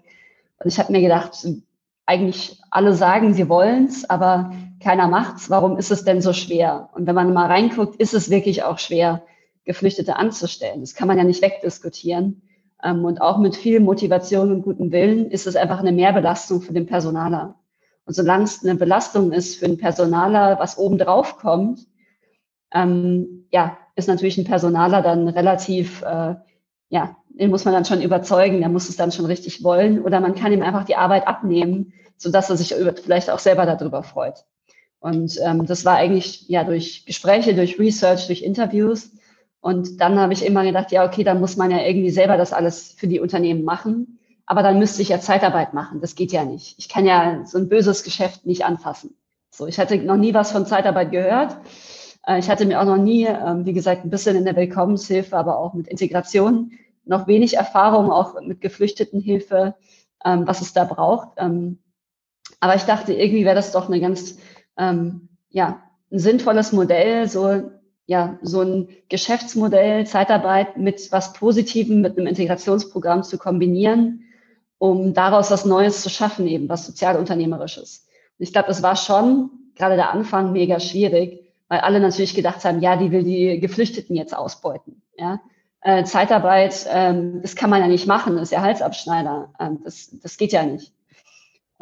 Und 0.58 0.68
ich 0.72 0.80
habe 0.80 0.92
mir 0.92 1.01
gedacht, 1.01 1.46
eigentlich 2.06 2.60
alle 2.72 2.94
sagen, 2.94 3.34
sie 3.34 3.48
wollen's, 3.48 4.10
aber 4.10 4.53
keiner 4.84 5.08
macht's. 5.08 5.50
Warum 5.50 5.78
ist 5.78 5.92
es 5.92 6.04
denn 6.04 6.22
so 6.22 6.34
schwer? 6.34 6.90
Und 6.94 7.08
wenn 7.08 7.16
man 7.16 7.34
mal 7.34 7.48
reinguckt, 7.48 7.96
ist 7.96 8.13
es 8.13 8.30
wirklich 8.30 8.63
auch 8.63 8.80
schwer, 8.80 9.24
Geflüchtete 9.66 10.18
anzustellen. 10.18 10.82
Das 10.82 10.94
kann 10.94 11.08
man 11.08 11.18
ja 11.18 11.24
nicht 11.24 11.42
wegdiskutieren. 11.42 12.42
Ähm, 12.84 13.06
und 13.06 13.22
auch 13.22 13.38
mit 13.38 13.56
viel 13.56 13.80
Motivation 13.80 14.52
und 14.52 14.63
gutem 14.63 14.92
Willen 14.92 15.32
ist 15.32 15.48
es 15.48 15.56
einfach 15.56 15.80
eine 15.80 15.94
Mehrbelastung 15.94 16.62
für 16.62 16.74
den 16.74 16.86
Personaler. 16.86 17.56
Und 18.06 18.13
solange 18.13 18.44
es 18.44 18.63
eine 18.63 18.75
Belastung 18.75 19.32
ist 19.32 19.56
für 19.56 19.68
den 19.68 19.78
Personaler, 19.78 20.60
was 20.60 20.78
oben 20.78 20.98
drauf 20.98 21.38
kommt, 21.38 21.88
ähm, 22.74 23.48
ja, 23.52 23.78
ist 23.96 24.10
natürlich 24.10 24.38
ein 24.38 24.46
Personaler 24.46 25.02
dann 25.02 25.30
relativ 25.30 26.02
äh, 26.02 26.36
ja, 26.94 27.18
den 27.30 27.50
muss 27.50 27.66
man 27.66 27.74
dann 27.74 27.86
schon 27.86 28.04
überzeugen, 28.04 28.60
der 28.60 28.70
muss 28.70 28.88
es 28.88 28.96
dann 28.96 29.12
schon 29.12 29.25
richtig 29.25 29.63
wollen 29.63 30.00
oder 30.04 30.20
man 30.20 30.36
kann 30.36 30.54
ihm 30.54 30.62
einfach 30.62 30.84
die 30.84 30.96
Arbeit 30.96 31.28
abnehmen, 31.28 31.92
sodass 32.18 32.52
er 32.52 32.56
sich 32.56 32.75
vielleicht 33.04 33.32
auch 33.32 33.40
selber 33.40 33.66
darüber 33.66 34.04
freut. 34.04 34.46
Und 35.04 35.38
ähm, 35.44 35.66
das 35.66 35.84
war 35.84 35.98
eigentlich 35.98 36.48
ja 36.48 36.64
durch 36.64 37.06
Gespräche, 37.06 37.54
durch 37.54 37.78
Research, 37.78 38.28
durch 38.28 38.42
Interviews. 38.42 39.12
Und 39.60 40.00
dann 40.00 40.18
habe 40.18 40.32
ich 40.32 40.46
immer 40.46 40.64
gedacht, 40.64 40.94
ja, 40.94 41.06
okay, 41.06 41.26
dann 41.26 41.42
muss 41.42 41.58
man 41.58 41.72
ja 41.72 41.86
irgendwie 41.86 42.10
selber 42.10 42.38
das 42.38 42.54
alles 42.54 42.94
für 42.98 43.08
die 43.08 43.20
Unternehmen 43.20 43.66
machen. 43.66 44.18
aber 44.46 44.64
dann 44.64 44.80
müsste 44.80 45.02
ich 45.02 45.10
ja 45.10 45.20
Zeitarbeit 45.20 45.74
machen. 45.74 46.00
Das 46.00 46.16
geht 46.16 46.32
ja 46.32 46.46
nicht. 46.46 46.76
Ich 46.78 46.88
kann 46.88 47.06
ja 47.06 47.46
so 47.46 47.58
ein 47.58 47.68
böses 47.70 48.04
Geschäft 48.04 48.46
nicht 48.46 48.64
anfassen. 48.66 49.16
So, 49.50 49.68
ich 49.68 49.78
hatte 49.78 49.98
noch 49.98 50.16
nie 50.18 50.34
was 50.34 50.52
von 50.54 50.66
Zeitarbeit 50.66 51.12
gehört. 51.12 51.58
Äh, 52.26 52.40
ich 52.40 52.50
hatte 52.50 52.66
mir 52.66 52.80
auch 52.82 52.86
noch 52.86 52.98
nie, 52.98 53.26
ähm, 53.26 53.66
wie 53.66 53.74
gesagt, 53.74 54.06
ein 54.06 54.10
bisschen 54.10 54.38
in 54.38 54.46
der 54.46 54.56
Willkommenshilfe, 54.56 55.38
aber 55.38 55.58
auch 55.58 55.74
mit 55.74 55.88
Integration 55.88 56.72
noch 57.06 57.28
wenig 57.28 57.56
Erfahrung, 57.58 58.10
auch 58.10 58.40
mit 58.42 58.62
Geflüchtetenhilfe, 58.62 59.76
ähm, 60.24 60.48
was 60.48 60.62
es 60.62 60.72
da 60.72 60.86
braucht. 60.86 61.30
Ähm, 61.38 61.80
aber 62.60 62.76
ich 62.76 62.84
dachte, 62.84 63.14
irgendwie 63.14 63.44
wäre 63.44 63.56
das 63.56 63.74
doch 63.74 63.88
eine 63.90 64.00
ganz, 64.00 64.38
ja, 64.77 65.84
ein 66.12 66.20
sinnvolles 66.20 66.72
Modell, 66.72 67.27
so 67.27 67.72
ja, 68.06 68.38
so 68.42 68.62
ein 68.62 68.89
Geschäftsmodell, 69.10 70.06
Zeitarbeit 70.06 70.77
mit 70.77 71.12
was 71.12 71.34
Positivem, 71.34 72.01
mit 72.01 72.18
einem 72.18 72.27
Integrationsprogramm 72.27 73.24
zu 73.24 73.38
kombinieren, 73.38 74.25
um 74.77 75.13
daraus 75.13 75.51
was 75.51 75.65
Neues 75.65 76.01
zu 76.01 76.10
schaffen, 76.10 76.48
eben 76.48 76.68
was 76.68 76.86
sozialunternehmerisches. 76.86 78.08
Und 78.38 78.44
ich 78.44 78.51
glaube, 78.51 78.68
das 78.68 78.84
war 78.84 78.96
schon 78.96 79.51
gerade 79.75 79.96
der 79.96 80.12
Anfang 80.12 80.51
mega 80.51 80.80
schwierig, 80.80 81.46
weil 81.70 81.80
alle 81.80 82.00
natürlich 82.00 82.36
gedacht 82.36 82.65
haben, 82.65 82.82
ja, 82.82 82.98
die 82.98 83.12
will 83.12 83.24
die 83.24 83.60
Geflüchteten 83.60 84.15
jetzt 84.15 84.36
ausbeuten. 84.36 85.01
Ja? 85.18 85.39
Äh, 85.82 86.03
Zeitarbeit, 86.03 86.86
ähm, 86.89 87.42
das 87.42 87.56
kann 87.56 87.70
man 87.70 87.82
ja 87.82 87.88
nicht 87.88 88.08
machen, 88.08 88.36
das 88.36 88.44
ist 88.44 88.51
ja 88.51 88.62
Halsabschneider. 88.62 89.53
Ähm, 89.60 89.80
das, 89.84 90.10
das 90.22 90.38
geht 90.38 90.51
ja 90.51 90.63
nicht. 90.63 90.92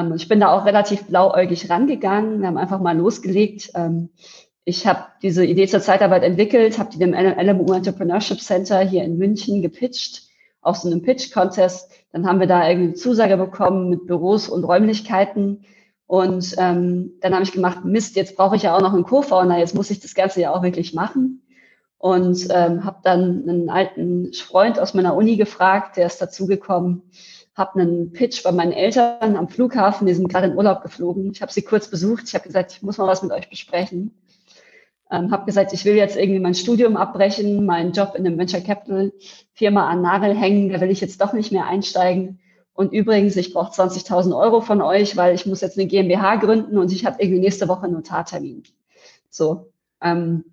Ähm, 0.02 0.14
ich 0.16 0.28
bin 0.28 0.40
da 0.40 0.50
auch 0.50 0.66
relativ 0.66 1.06
blauäugig 1.06 1.70
rangegangen, 1.70 2.42
wir 2.42 2.48
haben 2.48 2.58
einfach 2.58 2.80
mal 2.80 2.98
losgelegt. 2.98 3.72
Ähm, 3.76 4.10
ich 4.64 4.86
habe 4.86 5.06
diese 5.22 5.44
Idee 5.44 5.68
zur 5.68 5.82
Zeitarbeit 5.82 6.24
entwickelt, 6.24 6.78
habe 6.78 6.92
die 6.92 7.00
dem 7.00 7.14
LMU 7.14 7.74
Entrepreneurship 7.74 8.42
Center 8.42 8.80
hier 8.80 9.04
in 9.04 9.18
München 9.18 9.62
gepitcht, 9.62 10.24
auf 10.62 10.78
so 10.78 10.90
einem 10.90 11.02
Pitch-Contest. 11.02 11.90
Dann 12.12 12.28
haben 12.28 12.40
wir 12.40 12.48
da 12.48 12.70
irgendwie 12.70 12.94
Zusage 12.94 13.38
bekommen 13.38 13.90
mit 13.90 14.06
Büros 14.06 14.50
und 14.50 14.64
Räumlichkeiten. 14.64 15.66
Und 16.06 16.56
ähm, 16.58 17.14
dann 17.22 17.34
habe 17.34 17.44
ich 17.44 17.54
gemacht, 17.54 17.86
Mist, 17.86 18.16
jetzt 18.16 18.36
brauche 18.36 18.56
ich 18.56 18.64
ja 18.64 18.76
auch 18.76 18.82
noch 18.82 18.94
einen 18.94 19.06
Co-Founder, 19.06 19.58
jetzt 19.58 19.74
muss 19.74 19.90
ich 19.90 20.02
das 20.02 20.14
Ganze 20.14 20.42
ja 20.42 20.54
auch 20.54 20.62
wirklich 20.62 20.94
machen. 20.94 21.42
Und 21.98 22.48
ähm, 22.52 22.84
habe 22.84 22.98
dann 23.04 23.48
einen 23.48 23.70
alten 23.70 24.34
Freund 24.34 24.80
aus 24.80 24.94
meiner 24.94 25.16
Uni 25.16 25.38
gefragt, 25.38 25.98
der 25.98 26.08
ist 26.08 26.22
dazugekommen, 26.22 27.04
habe 27.56 27.80
einen 27.80 28.14
Pitch 28.14 28.44
bei 28.44 28.52
meinen 28.52 28.72
Eltern 28.72 29.36
am 29.36 29.50
Flughafen, 29.50 30.08
die 30.08 30.14
sind 30.14 30.30
gerade 30.30 30.48
in 30.48 30.56
Urlaub 30.56 30.82
geflogen. 30.82 31.32
Ich 31.32 31.42
habe 31.42 31.52
sie 31.52 31.62
kurz 31.62 31.90
besucht, 31.90 32.24
ich 32.28 32.34
habe 32.34 32.46
gesagt, 32.46 32.72
ich 32.74 32.82
muss 32.82 32.98
mal 32.98 33.08
was 33.08 33.24
mit 33.24 33.32
euch 33.32 33.50
besprechen 33.50 34.14
ähm, 35.12 35.30
habe 35.30 35.46
gesagt, 35.46 35.74
ich 35.74 35.84
will 35.86 35.96
jetzt 35.96 36.16
irgendwie 36.16 36.40
mein 36.40 36.56
Studium 36.56 36.96
abbrechen, 36.96 37.66
meinen 37.66 37.92
Job 37.92 38.14
in 38.16 38.26
einem 38.26 38.38
Venture 38.38 38.62
Capital 38.62 39.12
Firma 39.54 39.90
an 39.90 40.02
Nagel 40.02 40.34
hängen, 40.34 40.70
da 40.70 40.80
will 40.80 40.90
ich 40.90 41.02
jetzt 41.02 41.20
doch 41.22 41.34
nicht 41.34 41.52
mehr 41.52 41.68
einsteigen. 41.68 42.40
Und 42.74 42.94
übrigens, 42.94 43.36
ich 43.36 43.54
brauche 43.54 43.74
20.000 43.74 44.36
Euro 44.36 44.62
von 44.62 44.82
euch, 44.82 45.18
weil 45.18 45.36
ich 45.36 45.46
muss 45.46 45.62
jetzt 45.62 45.78
eine 45.78 45.88
GmbH 45.88 46.38
gründen 46.38 46.78
und 46.78 46.92
ich 46.94 47.06
habe 47.06 47.22
irgendwie 47.22 47.42
nächste 47.42 47.68
Woche 47.68 47.84
einen 47.84 47.94
Notartermin. 47.94 48.64
So, 49.30 49.72
ähm, 50.02 50.46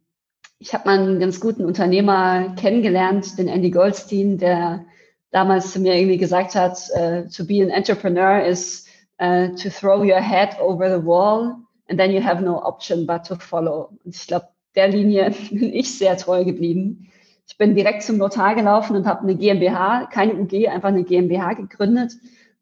ich 0.59 0.75
habe 0.75 0.89
mal 0.89 0.99
einen 0.99 1.21
ganz 1.21 1.39
guten 1.39 1.65
Unternehmer 1.65 2.57
kennengelernt, 2.57 3.39
den 3.39 3.47
Andy 3.47 3.71
Goldstein, 3.71 4.39
der 4.39 4.85
damals 5.31 5.73
zu 5.73 5.81
mir 5.81 5.95
irgendwie 5.95 6.19
gesagt 6.19 6.55
hat, 6.55 6.79
uh, 6.95 7.23
to 7.29 7.45
be 7.45 7.63
an 7.63 7.71
entrepreneur 7.71 8.41
is 8.41 8.87
uh, 9.21 9.49
to 9.57 9.69
throw 9.69 10.03
your 10.03 10.21
head 10.21 10.59
over 10.61 10.89
the 10.89 11.05
wall 11.05 11.57
and 11.89 11.99
then 11.99 12.11
you 12.11 12.23
have 12.23 12.43
no 12.43 12.63
option 12.63 13.07
but 13.07 13.25
to 13.25 13.37
follow. 13.37 13.91
Und 14.05 14.15
ich 14.15 14.27
glaube, 14.27 14.49
der 14.75 14.89
Linie 14.89 15.31
bin 15.51 15.73
ich 15.73 15.97
sehr 15.99 16.17
treu 16.17 16.45
geblieben. 16.45 17.11
Ich 17.47 17.57
bin 17.57 17.75
direkt 17.75 18.03
zum 18.03 18.19
Notar 18.19 18.55
gelaufen 18.55 18.95
und 18.95 19.07
habe 19.07 19.23
eine 19.23 19.35
GmbH, 19.35 20.07
keine 20.13 20.35
UG, 20.35 20.69
einfach 20.69 20.91
eine 20.91 21.05
GmbH 21.05 21.55
gegründet 21.55 22.13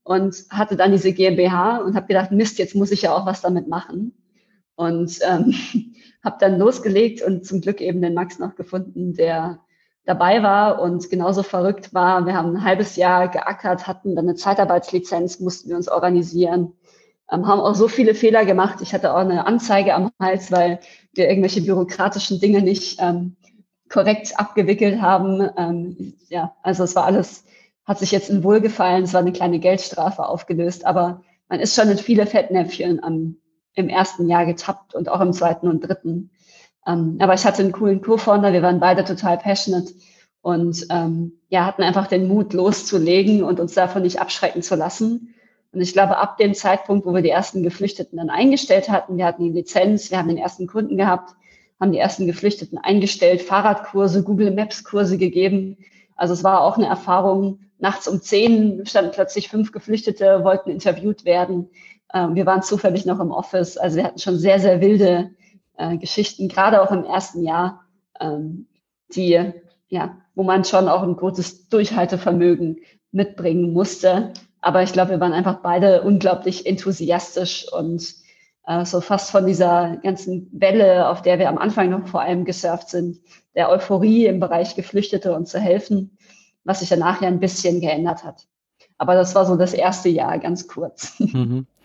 und 0.04 0.44
hatte 0.50 0.76
dann 0.76 0.92
diese 0.92 1.12
GmbH 1.12 1.78
und 1.78 1.96
habe 1.96 2.06
gedacht, 2.06 2.30
Mist, 2.30 2.58
jetzt 2.58 2.76
muss 2.76 2.92
ich 2.92 3.02
ja 3.02 3.12
auch 3.12 3.26
was 3.26 3.40
damit 3.40 3.66
machen. 3.66 4.12
Und 4.76 5.18
ähm, 5.28 5.54
habe 6.24 6.36
dann 6.38 6.58
losgelegt 6.58 7.22
und 7.22 7.44
zum 7.44 7.60
Glück 7.60 7.80
eben 7.80 8.00
den 8.00 8.14
Max 8.14 8.38
noch 8.38 8.54
gefunden, 8.54 9.14
der 9.14 9.60
dabei 10.06 10.42
war 10.42 10.80
und 10.80 11.10
genauso 11.10 11.42
verrückt 11.42 11.92
war. 11.92 12.24
Wir 12.24 12.34
haben 12.34 12.56
ein 12.56 12.64
halbes 12.64 12.96
Jahr 12.96 13.28
geackert, 13.28 13.86
hatten 13.86 14.16
dann 14.16 14.26
eine 14.26 14.36
Zeitarbeitslizenz, 14.36 15.40
mussten 15.40 15.68
wir 15.68 15.76
uns 15.76 15.88
organisieren 15.88 16.72
ähm, 17.30 17.46
haben 17.46 17.60
auch 17.60 17.74
so 17.74 17.88
viele 17.88 18.14
Fehler 18.14 18.44
gemacht. 18.44 18.80
Ich 18.80 18.94
hatte 18.94 19.12
auch 19.12 19.18
eine 19.18 19.46
Anzeige 19.46 19.94
am 19.94 20.10
Hals, 20.20 20.52
weil 20.52 20.80
wir 21.14 21.28
irgendwelche 21.28 21.62
bürokratischen 21.62 22.40
Dinge 22.40 22.62
nicht 22.62 23.00
ähm, 23.00 23.36
korrekt 23.88 24.38
abgewickelt 24.38 25.00
haben. 25.00 25.48
Ähm, 25.56 26.14
ja, 26.28 26.54
also 26.62 26.84
es 26.84 26.94
war 26.94 27.04
alles, 27.04 27.44
hat 27.84 27.98
sich 27.98 28.12
jetzt 28.12 28.30
in 28.30 28.44
Wohlgefallen, 28.44 29.04
es 29.04 29.12
war 29.12 29.20
eine 29.20 29.32
kleine 29.32 29.58
Geldstrafe 29.58 30.26
aufgelöst, 30.26 30.84
aber 30.86 31.22
man 31.48 31.60
ist 31.60 31.74
schon 31.74 31.88
in 31.88 31.98
viele 31.98 32.26
Fettnäpfchen 32.26 33.02
am, 33.02 33.36
im 33.74 33.88
ersten 33.88 34.28
Jahr 34.28 34.46
getappt 34.46 34.94
und 34.94 35.08
auch 35.08 35.20
im 35.20 35.32
zweiten 35.32 35.68
und 35.68 35.80
dritten. 35.80 36.30
Ähm, 36.86 37.16
aber 37.20 37.34
ich 37.34 37.44
hatte 37.44 37.62
einen 37.62 37.72
coolen 37.72 38.00
Co-Founder, 38.00 38.52
wir 38.52 38.62
waren 38.62 38.80
beide 38.80 39.04
total 39.04 39.38
passionate 39.38 39.92
und 40.40 40.86
ähm, 40.90 41.32
ja, 41.48 41.66
hatten 41.66 41.82
einfach 41.82 42.06
den 42.06 42.28
Mut 42.28 42.52
loszulegen 42.52 43.42
und 43.42 43.58
uns 43.58 43.74
davon 43.74 44.02
nicht 44.02 44.20
abschrecken 44.20 44.62
zu 44.62 44.76
lassen. 44.76 45.34
Und 45.72 45.80
ich 45.80 45.92
glaube, 45.92 46.18
ab 46.18 46.38
dem 46.38 46.54
Zeitpunkt, 46.54 47.04
wo 47.04 47.12
wir 47.12 47.22
die 47.22 47.30
ersten 47.30 47.62
Geflüchteten 47.62 48.16
dann 48.16 48.30
eingestellt 48.30 48.88
hatten, 48.88 49.16
wir 49.16 49.26
hatten 49.26 49.44
die 49.44 49.50
Lizenz, 49.50 50.10
wir 50.10 50.18
haben 50.18 50.28
den 50.28 50.38
ersten 50.38 50.66
Kunden 50.66 50.96
gehabt, 50.96 51.34
haben 51.80 51.92
die 51.92 51.98
ersten 51.98 52.26
Geflüchteten 52.26 52.78
eingestellt, 52.78 53.42
Fahrradkurse, 53.42 54.22
Google 54.22 54.52
Maps 54.52 54.84
Kurse 54.84 55.18
gegeben. 55.18 55.76
Also 56.14 56.32
es 56.32 56.44
war 56.44 56.62
auch 56.62 56.76
eine 56.78 56.86
Erfahrung. 56.86 57.60
Nachts 57.78 58.08
um 58.08 58.22
zehn 58.22 58.86
standen 58.86 59.10
plötzlich 59.10 59.48
fünf 59.48 59.72
Geflüchtete, 59.72 60.44
wollten 60.44 60.70
interviewt 60.70 61.24
werden. 61.26 61.68
Ähm, 62.14 62.34
wir 62.34 62.46
waren 62.46 62.62
zufällig 62.62 63.04
noch 63.04 63.20
im 63.20 63.32
Office. 63.32 63.76
Also 63.76 63.96
wir 63.96 64.04
hatten 64.04 64.18
schon 64.18 64.38
sehr, 64.38 64.60
sehr 64.60 64.80
wilde 64.80 65.32
äh, 65.76 65.96
Geschichten, 65.98 66.48
gerade 66.48 66.82
auch 66.82 66.90
im 66.90 67.04
ersten 67.04 67.42
Jahr, 67.42 67.84
ähm, 68.20 68.66
die, 69.14 69.52
ja, 69.88 70.18
wo 70.34 70.42
man 70.42 70.64
schon 70.64 70.88
auch 70.88 71.02
ein 71.02 71.16
großes 71.16 71.68
Durchhaltevermögen 71.68 72.78
mitbringen 73.12 73.72
musste, 73.72 74.32
aber 74.60 74.82
ich 74.82 74.92
glaube, 74.92 75.12
wir 75.12 75.20
waren 75.20 75.32
einfach 75.32 75.60
beide 75.60 76.02
unglaublich 76.02 76.66
enthusiastisch 76.66 77.72
und 77.72 78.02
äh, 78.66 78.84
so 78.84 79.00
fast 79.00 79.30
von 79.30 79.46
dieser 79.46 79.98
ganzen 80.02 80.50
Welle, 80.52 81.08
auf 81.08 81.22
der 81.22 81.38
wir 81.38 81.48
am 81.48 81.58
Anfang 81.58 81.90
noch 81.90 82.08
vor 82.08 82.20
allem 82.20 82.44
gesurft 82.44 82.90
sind, 82.90 83.20
der 83.54 83.70
Euphorie 83.70 84.26
im 84.26 84.40
Bereich 84.40 84.74
Geflüchtete 84.74 85.34
und 85.34 85.46
zu 85.46 85.60
helfen, 85.60 86.18
was 86.64 86.80
sich 86.80 86.88
danach 86.88 87.22
ja 87.22 87.28
ein 87.28 87.40
bisschen 87.40 87.80
geändert 87.80 88.24
hat. 88.24 88.48
Aber 88.98 89.14
das 89.14 89.34
war 89.34 89.46
so 89.46 89.56
das 89.56 89.72
erste 89.72 90.08
Jahr, 90.08 90.38
ganz 90.38 90.68
kurz. 90.68 91.18
Mhm. 91.20 91.66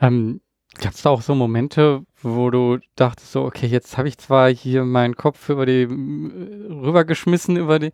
Ähm, 0.00 0.40
Gab 0.80 0.94
es 0.94 1.02
da 1.02 1.10
auch 1.10 1.22
so 1.22 1.34
Momente, 1.34 2.02
wo 2.22 2.50
du 2.50 2.78
dachtest, 2.96 3.32
so, 3.32 3.44
okay, 3.44 3.66
jetzt 3.66 3.98
habe 3.98 4.08
ich 4.08 4.16
zwar 4.18 4.48
hier 4.48 4.84
meinen 4.84 5.16
Kopf 5.16 5.48
über 5.48 5.66
die 5.66 5.84
rübergeschmissen 5.84 7.56
über 7.56 7.78
die, 7.78 7.92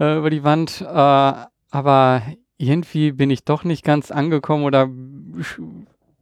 äh, 0.00 0.18
über 0.18 0.30
die 0.30 0.42
Wand, 0.42 0.80
äh, 0.80 1.34
aber 1.70 2.22
irgendwie 2.56 3.12
bin 3.12 3.30
ich 3.30 3.44
doch 3.44 3.62
nicht 3.62 3.84
ganz 3.84 4.10
angekommen 4.10 4.64
oder 4.64 4.88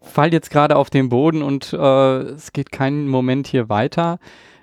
fall 0.03 0.33
jetzt 0.33 0.51
gerade 0.51 0.77
auf 0.77 0.91
den 0.91 1.09
Boden 1.09 1.43
und 1.43 1.73
äh, 1.73 2.19
es 2.19 2.53
geht 2.53 2.71
keinen 2.71 3.09
Moment 3.09 3.47
hier 3.47 3.69
weiter. 3.69 4.19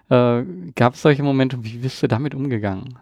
Äh, 0.09 0.43
gab 0.75 0.93
es 0.93 1.01
solche 1.01 1.23
Momente? 1.23 1.63
Wie 1.63 1.77
bist 1.77 2.01
du 2.03 2.07
damit 2.07 2.35
umgegangen? 2.35 2.99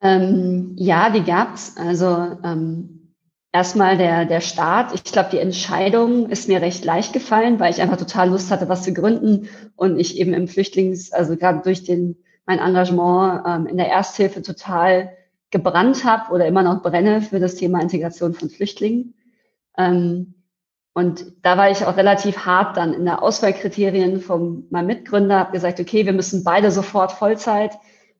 Ähm, 0.00 0.74
ja, 0.76 1.10
die 1.10 1.22
gab 1.22 1.54
es. 1.54 1.76
Also 1.76 2.38
ähm, 2.44 3.07
erstmal 3.52 3.96
der, 3.96 4.24
der 4.24 4.40
Start. 4.40 4.94
Ich 4.94 5.04
glaube, 5.04 5.30
die 5.32 5.38
Entscheidung 5.38 6.28
ist 6.28 6.48
mir 6.48 6.60
recht 6.60 6.84
leicht 6.84 7.12
gefallen, 7.12 7.58
weil 7.60 7.72
ich 7.72 7.80
einfach 7.80 7.96
total 7.96 8.30
Lust 8.30 8.50
hatte, 8.50 8.68
was 8.68 8.82
zu 8.82 8.92
gründen 8.92 9.48
und 9.76 9.98
ich 9.98 10.18
eben 10.18 10.34
im 10.34 10.48
Flüchtlings-, 10.48 11.12
also 11.12 11.36
gerade 11.36 11.60
durch 11.62 11.84
den, 11.84 12.16
mein 12.46 12.58
Engagement 12.58 13.42
ähm, 13.46 13.66
in 13.66 13.76
der 13.76 13.88
Ersthilfe 13.88 14.42
total 14.42 15.12
gebrannt 15.50 16.04
habe 16.04 16.32
oder 16.32 16.46
immer 16.46 16.62
noch 16.62 16.82
brenne 16.82 17.22
für 17.22 17.40
das 17.40 17.54
Thema 17.54 17.80
Integration 17.80 18.34
von 18.34 18.50
Flüchtlingen. 18.50 19.14
Ähm, 19.76 20.34
und 20.92 21.32
da 21.42 21.56
war 21.56 21.70
ich 21.70 21.84
auch 21.84 21.96
relativ 21.96 22.44
hart 22.44 22.76
dann 22.76 22.92
in 22.92 23.04
der 23.04 23.22
Auswahlkriterien 23.22 24.20
von 24.20 24.66
meinem 24.70 24.88
Mitgründer, 24.88 25.38
habe 25.38 25.52
gesagt, 25.52 25.78
okay, 25.78 26.04
wir 26.04 26.12
müssen 26.12 26.42
beide 26.42 26.70
sofort 26.72 27.12
Vollzeit, 27.12 27.72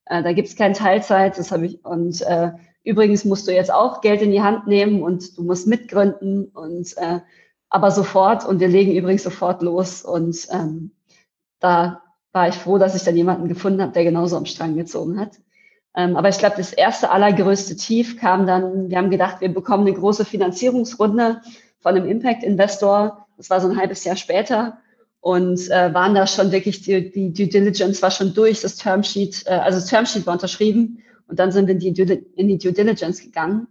äh, 0.06 0.22
da 0.22 0.32
gibt 0.32 0.48
es 0.48 0.56
keine 0.56 0.74
Teilzeit, 0.74 1.36
das 1.38 1.50
habe 1.50 1.66
ich, 1.66 1.84
und 1.84 2.22
äh, 2.22 2.52
übrigens 2.88 3.26
musst 3.26 3.46
du 3.46 3.52
jetzt 3.52 3.72
auch 3.72 4.00
Geld 4.00 4.22
in 4.22 4.30
die 4.30 4.42
Hand 4.42 4.66
nehmen 4.66 5.02
und 5.02 5.36
du 5.36 5.42
musst 5.42 5.66
mitgründen 5.66 6.46
und 6.46 6.96
äh, 6.96 7.20
aber 7.68 7.90
sofort 7.90 8.46
und 8.46 8.60
wir 8.60 8.68
legen 8.68 8.96
übrigens 8.96 9.22
sofort 9.22 9.60
los 9.60 10.02
und 10.02 10.48
ähm, 10.50 10.92
da 11.60 12.02
war 12.32 12.48
ich 12.48 12.54
froh, 12.54 12.78
dass 12.78 12.94
ich 12.94 13.04
dann 13.04 13.16
jemanden 13.16 13.46
gefunden 13.46 13.82
habe, 13.82 13.92
der 13.92 14.04
genauso 14.04 14.38
am 14.38 14.46
Strang 14.46 14.74
gezogen 14.74 15.20
hat. 15.20 15.32
Ähm, 15.94 16.16
aber 16.16 16.30
ich 16.30 16.38
glaube, 16.38 16.56
das 16.56 16.72
erste 16.72 17.10
allergrößte 17.10 17.76
Tief 17.76 18.18
kam 18.18 18.46
dann, 18.46 18.88
wir 18.88 18.96
haben 18.96 19.10
gedacht, 19.10 19.42
wir 19.42 19.52
bekommen 19.52 19.86
eine 19.86 19.96
große 19.96 20.24
Finanzierungsrunde 20.24 21.42
von 21.80 21.94
einem 21.94 22.08
Impact-Investor. 22.08 23.26
Das 23.36 23.50
war 23.50 23.60
so 23.60 23.68
ein 23.68 23.76
halbes 23.76 24.04
Jahr 24.04 24.16
später 24.16 24.78
und 25.20 25.68
äh, 25.70 25.92
waren 25.92 26.14
da 26.14 26.26
schon 26.26 26.52
wirklich, 26.52 26.80
die, 26.82 27.10
die 27.10 27.34
Due 27.34 27.48
Diligence 27.48 28.00
war 28.00 28.10
schon 28.10 28.32
durch, 28.32 28.62
das 28.62 28.76
Termsheet, 28.76 29.44
äh, 29.46 29.50
also 29.50 29.78
das 29.78 29.90
Termsheet 29.90 30.26
war 30.26 30.34
unterschrieben 30.34 31.02
und 31.28 31.38
dann 31.38 31.52
sind 31.52 31.66
wir 31.66 31.74
in 31.74 31.80
die, 31.80 32.24
in 32.36 32.48
die 32.48 32.58
Due 32.58 32.72
Diligence 32.72 33.22
gegangen. 33.22 33.68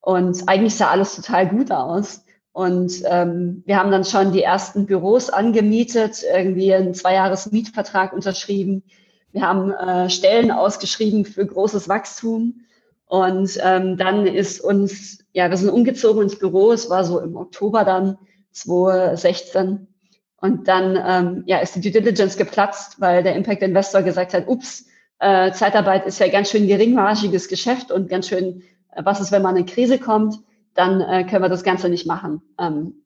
Und 0.00 0.48
eigentlich 0.48 0.74
sah 0.74 0.90
alles 0.90 1.16
total 1.16 1.48
gut 1.48 1.70
aus. 1.70 2.24
Und 2.52 3.02
ähm, 3.06 3.62
wir 3.66 3.78
haben 3.78 3.90
dann 3.90 4.04
schon 4.04 4.32
die 4.32 4.42
ersten 4.42 4.86
Büros 4.86 5.30
angemietet, 5.30 6.22
irgendwie 6.22 6.72
einen 6.74 6.94
Zweijahres-Mietvertrag 6.94 8.12
unterschrieben. 8.12 8.84
Wir 9.32 9.42
haben 9.42 9.72
äh, 9.72 10.10
Stellen 10.10 10.50
ausgeschrieben 10.50 11.24
für 11.24 11.44
großes 11.44 11.88
Wachstum. 11.88 12.60
Und 13.06 13.58
ähm, 13.62 13.96
dann 13.96 14.26
ist 14.26 14.60
uns, 14.60 15.18
ja, 15.32 15.50
wir 15.50 15.56
sind 15.56 15.70
umgezogen 15.70 16.22
ins 16.22 16.38
Büro. 16.38 16.72
Es 16.72 16.90
war 16.90 17.04
so 17.04 17.18
im 17.18 17.34
Oktober 17.36 17.84
dann 17.84 18.18
2016. 18.52 19.88
Und 20.36 20.68
dann 20.68 21.02
ähm, 21.04 21.44
ja, 21.46 21.58
ist 21.58 21.74
die 21.74 21.80
Due 21.80 21.90
Diligence 21.90 22.36
geplatzt, 22.36 23.00
weil 23.00 23.22
der 23.22 23.34
Impact 23.34 23.62
Investor 23.62 24.02
gesagt 24.02 24.34
hat, 24.34 24.46
ups, 24.46 24.86
äh, 25.24 25.52
Zeitarbeit 25.52 26.06
ist 26.06 26.18
ja 26.18 26.28
ganz 26.28 26.50
schön 26.50 26.66
geringmargiges 26.66 27.48
Geschäft 27.48 27.90
und 27.90 28.10
ganz 28.10 28.28
schön, 28.28 28.62
äh, 28.92 29.02
was 29.04 29.20
ist, 29.20 29.32
wenn 29.32 29.42
mal 29.42 29.50
eine 29.50 29.64
Krise 29.64 29.98
kommt, 29.98 30.38
dann 30.74 31.00
äh, 31.00 31.24
können 31.24 31.42
wir 31.42 31.48
das 31.48 31.64
Ganze 31.64 31.88
nicht 31.88 32.06
machen. 32.06 32.42
Ähm, 32.58 33.04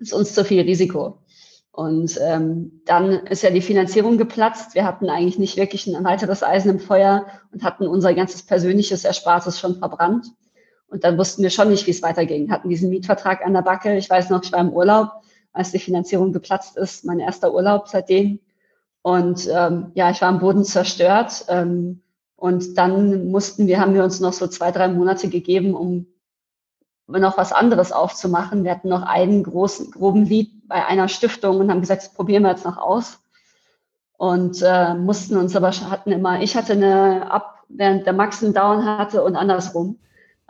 ist 0.00 0.12
uns 0.12 0.34
zu 0.34 0.44
viel 0.44 0.62
Risiko. 0.62 1.20
Und 1.70 2.18
ähm, 2.22 2.82
dann 2.86 3.26
ist 3.26 3.42
ja 3.42 3.50
die 3.50 3.60
Finanzierung 3.60 4.18
geplatzt. 4.18 4.74
Wir 4.74 4.84
hatten 4.84 5.08
eigentlich 5.08 5.38
nicht 5.38 5.56
wirklich 5.56 5.86
ein 5.86 6.04
weiteres 6.04 6.42
Eisen 6.42 6.70
im 6.70 6.80
Feuer 6.80 7.26
und 7.52 7.62
hatten 7.62 7.86
unser 7.86 8.14
ganzes 8.14 8.42
persönliches 8.44 9.04
Erspartes 9.04 9.58
schon 9.58 9.76
verbrannt. 9.76 10.26
Und 10.88 11.04
dann 11.04 11.18
wussten 11.18 11.42
wir 11.42 11.50
schon 11.50 11.70
nicht, 11.70 11.86
wie 11.86 11.90
es 11.92 12.02
weiterging. 12.02 12.50
Hatten 12.50 12.68
diesen 12.68 12.90
Mietvertrag 12.90 13.44
an 13.44 13.54
der 13.54 13.62
Backe. 13.62 13.96
Ich 13.96 14.10
weiß 14.10 14.30
noch, 14.30 14.42
ich 14.42 14.52
war 14.52 14.60
im 14.60 14.72
Urlaub 14.72 15.10
als 15.52 15.70
die 15.70 15.78
Finanzierung 15.78 16.32
geplatzt 16.32 16.76
ist, 16.76 17.04
mein 17.04 17.20
erster 17.20 17.54
Urlaub 17.54 17.88
seitdem. 17.88 18.40
Und 19.04 19.46
ähm, 19.52 19.92
ja, 19.92 20.10
ich 20.10 20.22
war 20.22 20.30
am 20.30 20.40
Boden 20.40 20.64
zerstört. 20.64 21.44
Ähm, 21.48 22.00
und 22.36 22.78
dann 22.78 23.30
mussten 23.30 23.66
wir, 23.66 23.78
haben 23.78 23.92
wir 23.92 24.02
uns 24.02 24.18
noch 24.18 24.32
so 24.32 24.46
zwei, 24.46 24.70
drei 24.70 24.88
Monate 24.88 25.28
gegeben, 25.28 25.74
um 25.74 26.06
noch 27.06 27.36
was 27.36 27.52
anderes 27.52 27.92
aufzumachen. 27.92 28.64
Wir 28.64 28.70
hatten 28.70 28.88
noch 28.88 29.02
einen 29.02 29.42
großen, 29.42 29.90
groben 29.90 30.24
Lied 30.24 30.66
bei 30.68 30.86
einer 30.86 31.08
Stiftung 31.08 31.60
und 31.60 31.70
haben 31.70 31.82
gesagt, 31.82 32.02
das 32.02 32.14
probieren 32.14 32.44
wir 32.44 32.52
jetzt 32.52 32.64
noch 32.64 32.78
aus. 32.78 33.20
Und 34.16 34.62
äh, 34.62 34.94
mussten 34.94 35.36
uns 35.36 35.54
aber, 35.54 35.70
hatten 35.70 36.10
immer, 36.10 36.40
ich 36.40 36.56
hatte 36.56 36.72
eine 36.72 37.30
Ab, 37.30 37.62
während 37.68 38.06
der 38.06 38.14
Max 38.14 38.42
einen 38.42 38.54
Down 38.54 38.86
hatte 38.86 39.22
und 39.22 39.36
andersrum. 39.36 39.98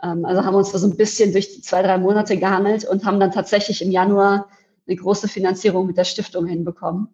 Ähm, 0.01 0.23
also 0.23 0.45
haben 0.45 0.55
uns 0.55 0.71
da 0.71 0.77
so 0.77 0.87
ein 0.87 0.95
bisschen 0.95 1.33
durch 1.33 1.53
die 1.53 1.61
zwei, 1.61 1.81
drei 1.81 1.97
Monate 1.97 2.37
gehandelt 2.37 2.85
und 2.85 3.03
haben 3.03 3.19
dann 3.19 3.33
tatsächlich 3.33 3.81
im 3.81 3.91
Januar 3.91 4.47
eine 4.87 4.95
große 4.95 5.27
Finanzierung 5.27 5.87
mit 5.87 5.97
der 5.97 6.05
Stiftung 6.05 6.45
hinbekommen, 6.45 7.09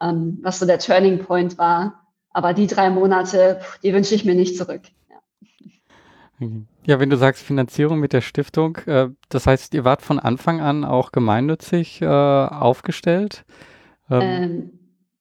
ähm, 0.00 0.38
was 0.42 0.58
so 0.58 0.66
der 0.66 0.78
Turning 0.78 1.18
Point 1.18 1.58
war. 1.58 2.04
Aber 2.30 2.52
die 2.52 2.66
drei 2.66 2.90
Monate, 2.90 3.60
die 3.82 3.92
wünsche 3.94 4.14
ich 4.14 4.24
mir 4.24 4.34
nicht 4.34 4.56
zurück. 4.56 4.82
Ja. 6.40 6.48
ja, 6.84 7.00
wenn 7.00 7.10
du 7.10 7.16
sagst 7.16 7.42
Finanzierung 7.42 8.00
mit 8.00 8.12
der 8.12 8.20
Stiftung, 8.20 8.78
äh, 8.86 9.08
das 9.28 9.46
heißt, 9.46 9.72
ihr 9.74 9.84
wart 9.84 10.02
von 10.02 10.18
Anfang 10.18 10.60
an 10.60 10.84
auch 10.84 11.12
gemeinnützig 11.12 12.02
äh, 12.02 12.06
aufgestellt? 12.06 13.44
Ähm, 14.10 14.20
ähm, 14.20 14.70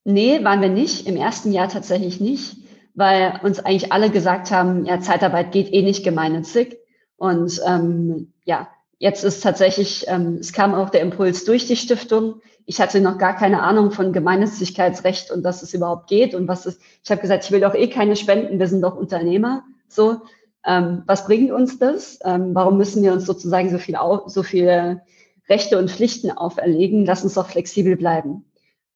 nee, 0.03 0.43
waren 0.43 0.61
wir 0.61 0.69
nicht. 0.69 1.07
Im 1.07 1.15
ersten 1.15 1.51
Jahr 1.51 1.69
tatsächlich 1.69 2.19
nicht, 2.19 2.57
weil 2.95 3.39
uns 3.43 3.59
eigentlich 3.59 3.93
alle 3.93 4.09
gesagt 4.09 4.51
haben, 4.51 4.85
ja, 4.85 4.99
Zeitarbeit 4.99 5.51
geht 5.51 5.71
eh 5.71 5.83
nicht 5.83 6.03
gemeinnützig. 6.03 6.77
Und 7.15 7.61
ähm, 7.65 8.33
ja, 8.43 8.67
Jetzt 9.03 9.25
ist 9.25 9.43
tatsächlich, 9.43 10.05
ähm, 10.07 10.37
es 10.39 10.53
kam 10.53 10.73
auch 10.73 10.89
der 10.89 11.01
Impuls 11.01 11.43
durch 11.43 11.67
die 11.67 11.75
Stiftung. 11.75 12.35
Ich 12.65 12.79
hatte 12.79 13.01
noch 13.01 13.17
gar 13.17 13.35
keine 13.35 13.61
Ahnung 13.61 13.91
von 13.91 14.13
Gemeinnützigkeitsrecht 14.13 15.29
und 15.29 15.43
dass 15.43 15.61
es 15.61 15.73
überhaupt 15.73 16.07
geht 16.07 16.33
und 16.33 16.47
was 16.47 16.65
es. 16.65 16.79
Ich 17.03 17.11
habe 17.11 17.19
gesagt, 17.19 17.43
ich 17.43 17.51
will 17.51 17.59
doch 17.59 17.75
eh 17.75 17.89
keine 17.89 18.15
Spenden, 18.15 18.59
wir 18.59 18.67
sind 18.69 18.81
doch 18.81 18.95
Unternehmer. 18.95 19.65
So, 19.89 20.21
ähm, 20.65 21.03
was 21.05 21.25
bringt 21.25 21.51
uns 21.51 21.79
das? 21.79 22.17
Ähm, 22.23 22.55
warum 22.55 22.77
müssen 22.77 23.03
wir 23.03 23.11
uns 23.11 23.25
sozusagen 23.25 23.69
so 23.71 23.77
viel, 23.77 23.97
so 24.27 24.41
viele 24.41 25.01
Rechte 25.49 25.77
und 25.77 25.91
Pflichten 25.91 26.31
auferlegen? 26.31 27.05
Lass 27.05 27.25
uns 27.25 27.33
doch 27.33 27.49
flexibel 27.49 27.97
bleiben. 27.97 28.45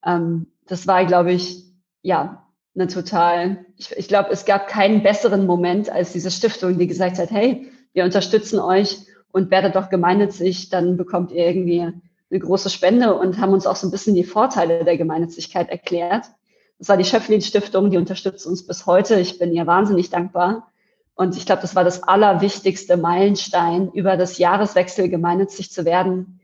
Ähm, 0.02 0.46
das 0.66 0.86
war, 0.86 1.04
glaube 1.04 1.32
ich, 1.32 1.66
ja, 2.00 2.46
eine 2.74 2.86
total. 2.86 3.66
Ich, 3.76 3.94
ich 3.94 4.08
glaube, 4.08 4.30
es 4.30 4.46
gab 4.46 4.68
keinen 4.68 5.02
besseren 5.02 5.44
Moment 5.44 5.90
als 5.90 6.14
diese 6.14 6.30
Stiftung, 6.30 6.78
die 6.78 6.86
gesagt 6.86 7.18
hat, 7.18 7.30
hey, 7.30 7.70
wir 7.92 8.04
unterstützen 8.04 8.58
euch 8.58 9.00
und 9.32 9.50
werdet 9.50 9.76
doch 9.76 9.88
gemeinnützig, 9.88 10.70
dann 10.70 10.96
bekommt 10.96 11.32
ihr 11.32 11.46
irgendwie 11.46 11.80
eine 12.30 12.40
große 12.40 12.70
Spende 12.70 13.14
und 13.14 13.38
haben 13.38 13.52
uns 13.52 13.66
auch 13.66 13.76
so 13.76 13.86
ein 13.86 13.90
bisschen 13.90 14.14
die 14.14 14.24
Vorteile 14.24 14.84
der 14.84 14.96
Gemeinnützigkeit 14.96 15.70
erklärt. 15.70 16.26
Das 16.78 16.88
war 16.88 16.96
die 16.96 17.04
Schöpflin 17.04 17.40
Stiftung, 17.40 17.90
die 17.90 17.96
unterstützt 17.96 18.46
uns 18.46 18.66
bis 18.66 18.86
heute. 18.86 19.18
Ich 19.18 19.38
bin 19.38 19.52
ihr 19.52 19.66
wahnsinnig 19.66 20.10
dankbar. 20.10 20.70
Und 21.14 21.36
ich 21.36 21.46
glaube, 21.46 21.62
das 21.62 21.74
war 21.74 21.82
das 21.82 22.04
allerwichtigste 22.04 22.96
Meilenstein, 22.96 23.90
über 23.92 24.16
das 24.16 24.38
Jahreswechsel 24.38 25.08
gemeinnützig 25.08 25.72
zu 25.72 25.84
werden, 25.84 26.40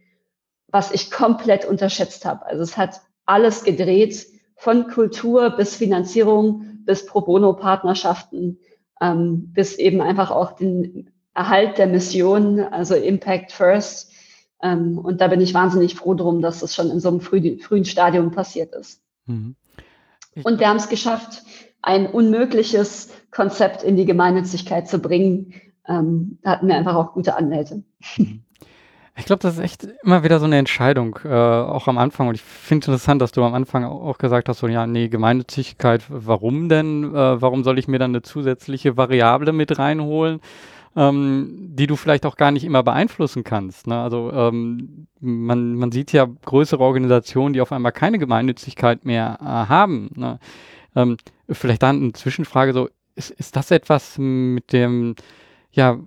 was 0.66 0.90
ich 0.90 1.12
komplett 1.12 1.64
unterschätzt 1.64 2.24
habe. 2.24 2.44
Also 2.46 2.62
es 2.62 2.76
hat 2.76 3.00
alles 3.24 3.62
gedreht, 3.62 4.26
von 4.56 4.88
Kultur 4.88 5.50
bis 5.50 5.76
Finanzierung, 5.76 6.80
bis 6.84 7.06
Pro 7.06 7.20
Bono-Partnerschaften, 7.20 8.58
ähm, 9.00 9.52
bis 9.52 9.76
eben 9.76 10.00
einfach 10.00 10.30
auch 10.30 10.52
den 10.52 11.10
Erhalt 11.34 11.78
der 11.78 11.86
Mission, 11.86 12.60
also 12.60 12.94
Impact 12.94 13.52
First. 13.52 14.12
Ähm, 14.62 14.98
und 14.98 15.20
da 15.20 15.28
bin 15.28 15.40
ich 15.40 15.52
wahnsinnig 15.54 15.94
froh 15.94 16.14
drum, 16.14 16.40
dass 16.40 16.60
das 16.60 16.74
schon 16.74 16.90
in 16.90 17.00
so 17.00 17.08
einem 17.08 17.20
früh, 17.20 17.58
frühen 17.58 17.84
Stadium 17.84 18.30
passiert 18.30 18.72
ist. 18.74 19.02
Mhm. 19.26 19.56
Und 20.42 20.58
wir 20.58 20.68
haben 20.68 20.76
es 20.76 20.88
geschafft, 20.88 21.42
ein 21.82 22.06
unmögliches 22.06 23.10
Konzept 23.30 23.82
in 23.82 23.96
die 23.96 24.06
Gemeinnützigkeit 24.06 24.88
zu 24.88 24.98
bringen. 24.98 25.54
Ähm, 25.86 26.38
da 26.42 26.52
hatten 26.52 26.68
wir 26.68 26.76
einfach 26.76 26.94
auch 26.94 27.12
gute 27.12 27.36
Anwälte. 27.36 27.82
Mhm. 28.16 28.40
Ich 29.16 29.26
glaube, 29.26 29.40
das 29.40 29.54
ist 29.54 29.60
echt 29.60 29.86
immer 30.02 30.24
wieder 30.24 30.40
so 30.40 30.44
eine 30.44 30.58
Entscheidung, 30.58 31.20
äh, 31.24 31.28
auch 31.28 31.86
am 31.86 31.98
Anfang. 31.98 32.26
Und 32.26 32.34
ich 32.34 32.42
finde 32.42 32.86
interessant, 32.86 33.22
dass 33.22 33.30
du 33.30 33.44
am 33.44 33.54
Anfang 33.54 33.84
auch 33.84 34.18
gesagt 34.18 34.48
hast, 34.48 34.58
so 34.58 34.66
ja, 34.66 34.88
nee, 34.88 35.08
Gemeinnützigkeit, 35.08 36.02
warum 36.08 36.68
denn? 36.68 37.14
Äh, 37.14 37.40
warum 37.40 37.62
soll 37.62 37.78
ich 37.78 37.86
mir 37.86 38.00
dann 38.00 38.10
eine 38.10 38.22
zusätzliche 38.22 38.96
Variable 38.96 39.52
mit 39.52 39.78
reinholen? 39.78 40.40
Ähm, 40.96 41.70
die 41.74 41.86
du 41.86 41.96
vielleicht 41.96 42.26
auch 42.26 42.36
gar 42.36 42.50
nicht 42.50 42.64
immer 42.64 42.82
beeinflussen 42.82 43.44
kannst. 43.44 43.86
Ne? 43.86 44.00
Also 44.00 44.32
ähm, 44.32 45.06
man, 45.20 45.74
man 45.74 45.92
sieht 45.92 46.12
ja 46.12 46.26
größere 46.44 46.82
Organisationen, 46.82 47.52
die 47.52 47.60
auf 47.60 47.72
einmal 47.72 47.92
keine 47.92 48.18
Gemeinnützigkeit 48.18 49.04
mehr 49.04 49.38
äh, 49.40 49.44
haben. 49.44 50.10
Ne? 50.14 50.38
Ähm, 50.94 51.16
vielleicht 51.50 51.82
dann 51.82 52.02
eine 52.02 52.12
Zwischenfrage 52.12 52.72
so, 52.72 52.88
ist, 53.16 53.30
ist 53.30 53.56
das 53.56 53.70
etwas 53.70 54.16
mit 54.18 54.72
dem, 54.72 55.14
ja, 55.72 55.98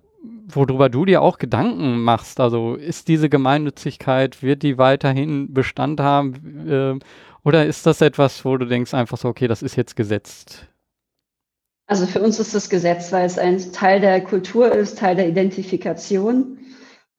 worüber 0.48 0.90
du 0.90 1.06
dir 1.06 1.22
auch 1.22 1.38
Gedanken 1.38 2.04
machst? 2.04 2.40
Also 2.40 2.76
ist 2.76 3.08
diese 3.08 3.30
Gemeinnützigkeit, 3.30 4.42
wird 4.42 4.64
die 4.64 4.78
weiterhin 4.78 5.54
Bestand 5.54 6.00
haben? 6.00 6.68
Äh, 6.70 7.00
oder 7.44 7.66
ist 7.66 7.86
das 7.86 8.02
etwas, 8.02 8.44
wo 8.46 8.58
du 8.58 8.66
denkst 8.66 8.94
einfach 8.94 9.18
so, 9.18 9.30
okay, 9.30 9.48
das 9.48 9.62
ist 9.62 9.76
jetzt 9.76 9.96
gesetzt? 9.96 10.68
Also 11.88 12.06
für 12.06 12.22
uns 12.22 12.38
ist 12.40 12.54
das 12.54 12.70
Gesetz, 12.70 13.14
weil 13.14 13.26
es 13.26 13.40
ein 13.40 13.72
Teil 13.72 14.02
der 14.02 14.22
Kultur 14.22 14.72
ist, 14.72 15.00
Teil 15.00 15.16
der 15.16 15.30
Identifikation 15.30 16.60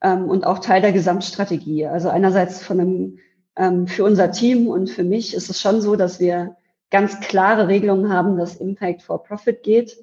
ähm, 0.01 0.29
und 0.29 0.45
auch 0.45 0.59
Teil 0.59 0.81
der 0.81 0.91
Gesamtstrategie. 0.91 1.87
Also 1.87 2.09
einerseits 2.09 2.63
von 2.63 2.79
einem, 2.79 3.19
ähm, 3.55 3.87
für 3.87 4.03
unser 4.03 4.31
Team 4.31 4.67
und 4.67 4.91
für 4.91 5.03
mich 5.03 5.33
ist 5.33 5.49
es 5.49 5.59
schon 5.59 5.81
so, 5.81 5.95
dass 5.95 6.19
wir 6.19 6.55
ganz 6.91 7.19
klare 7.19 7.67
Regelungen 7.67 8.13
haben, 8.13 8.37
dass 8.37 8.57
Impact 8.57 9.01
for 9.01 9.23
Profit 9.23 9.63
geht, 9.63 9.97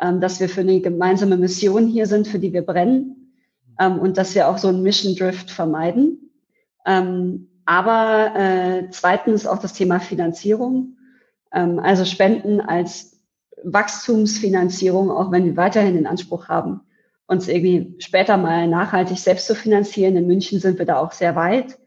ähm, 0.00 0.20
dass 0.20 0.38
wir 0.38 0.48
für 0.48 0.60
eine 0.60 0.80
gemeinsame 0.80 1.36
Mission 1.36 1.88
hier 1.88 2.06
sind, 2.06 2.28
für 2.28 2.38
die 2.38 2.52
wir 2.52 2.62
brennen 2.62 3.34
ähm, 3.80 3.98
und 3.98 4.18
dass 4.18 4.36
wir 4.36 4.48
auch 4.48 4.58
so 4.58 4.68
einen 4.68 4.82
Mission 4.82 5.16
Drift 5.16 5.50
vermeiden. 5.50 6.30
Ähm, 6.86 7.48
aber 7.64 8.34
äh, 8.36 8.88
zweitens 8.90 9.46
auch 9.46 9.58
das 9.58 9.72
Thema 9.72 9.98
Finanzierung, 9.98 10.96
ähm, 11.52 11.80
also 11.80 12.04
Spenden 12.04 12.60
als 12.60 13.11
Wachstumsfinanzierung, 13.64 15.10
auch 15.10 15.30
wenn 15.30 15.44
wir 15.44 15.56
weiterhin 15.56 15.94
den 15.94 16.06
Anspruch 16.06 16.48
haben, 16.48 16.80
uns 17.26 17.48
irgendwie 17.48 17.94
später 17.98 18.36
mal 18.36 18.68
nachhaltig 18.68 19.18
selbst 19.18 19.46
zu 19.46 19.54
finanzieren. 19.54 20.16
In 20.16 20.26
München 20.26 20.60
sind 20.60 20.78
wir 20.78 20.86
da 20.86 20.98
auch 20.98 21.12
sehr 21.12 21.36
weit. 21.36 21.78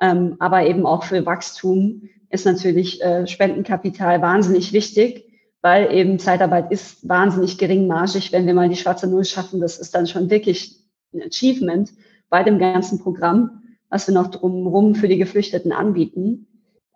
Ähm, 0.00 0.36
aber 0.38 0.66
eben 0.66 0.86
auch 0.86 1.04
für 1.04 1.24
Wachstum 1.24 2.08
ist 2.30 2.46
natürlich 2.46 3.02
äh, 3.02 3.26
Spendenkapital 3.26 4.20
wahnsinnig 4.20 4.72
wichtig, 4.72 5.30
weil 5.62 5.92
eben 5.92 6.18
Zeitarbeit 6.18 6.70
ist 6.72 7.08
wahnsinnig 7.08 7.58
geringmargig. 7.58 8.32
Wenn 8.32 8.46
wir 8.46 8.54
mal 8.54 8.68
die 8.68 8.76
schwarze 8.76 9.06
Null 9.06 9.24
schaffen, 9.24 9.60
das 9.60 9.78
ist 9.78 9.94
dann 9.94 10.06
schon 10.06 10.30
wirklich 10.30 10.80
ein 11.12 11.22
Achievement 11.22 11.92
bei 12.28 12.42
dem 12.42 12.58
ganzen 12.58 12.98
Programm, 12.98 13.62
was 13.88 14.08
wir 14.08 14.14
noch 14.14 14.28
drumherum 14.28 14.94
für 14.94 15.08
die 15.08 15.18
Geflüchteten 15.18 15.72
anbieten. 15.72 16.48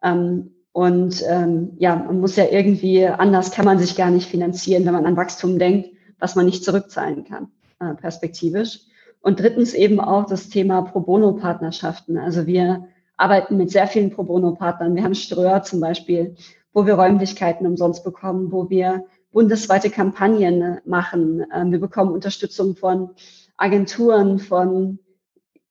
Ähm, 0.02 0.54
und 0.78 1.24
ähm, 1.28 1.72
ja, 1.78 1.96
man 1.96 2.20
muss 2.20 2.36
ja 2.36 2.44
irgendwie, 2.48 3.04
anders 3.04 3.50
kann 3.50 3.64
man 3.64 3.80
sich 3.80 3.96
gar 3.96 4.10
nicht 4.12 4.30
finanzieren, 4.30 4.86
wenn 4.86 4.92
man 4.92 5.06
an 5.06 5.16
Wachstum 5.16 5.58
denkt, 5.58 5.90
was 6.20 6.36
man 6.36 6.46
nicht 6.46 6.62
zurückzahlen 6.62 7.24
kann, 7.24 7.48
äh, 7.80 7.94
perspektivisch. 7.94 8.82
Und 9.20 9.40
drittens 9.40 9.74
eben 9.74 9.98
auch 9.98 10.26
das 10.26 10.50
Thema 10.50 10.82
Pro 10.82 11.00
Bono-Partnerschaften. 11.00 12.16
Also 12.16 12.46
wir 12.46 12.86
arbeiten 13.16 13.56
mit 13.56 13.72
sehr 13.72 13.88
vielen 13.88 14.10
Pro 14.10 14.22
Bono-Partnern. 14.22 14.94
Wir 14.94 15.02
haben 15.02 15.16
Ströer 15.16 15.64
zum 15.64 15.80
Beispiel, 15.80 16.36
wo 16.72 16.86
wir 16.86 16.94
Räumlichkeiten 16.94 17.66
umsonst 17.66 18.04
bekommen, 18.04 18.52
wo 18.52 18.70
wir 18.70 19.04
bundesweite 19.32 19.90
Kampagnen 19.90 20.78
machen. 20.84 21.44
Ähm, 21.52 21.72
wir 21.72 21.80
bekommen 21.80 22.12
Unterstützung 22.12 22.76
von 22.76 23.10
Agenturen, 23.56 24.38
von 24.38 25.00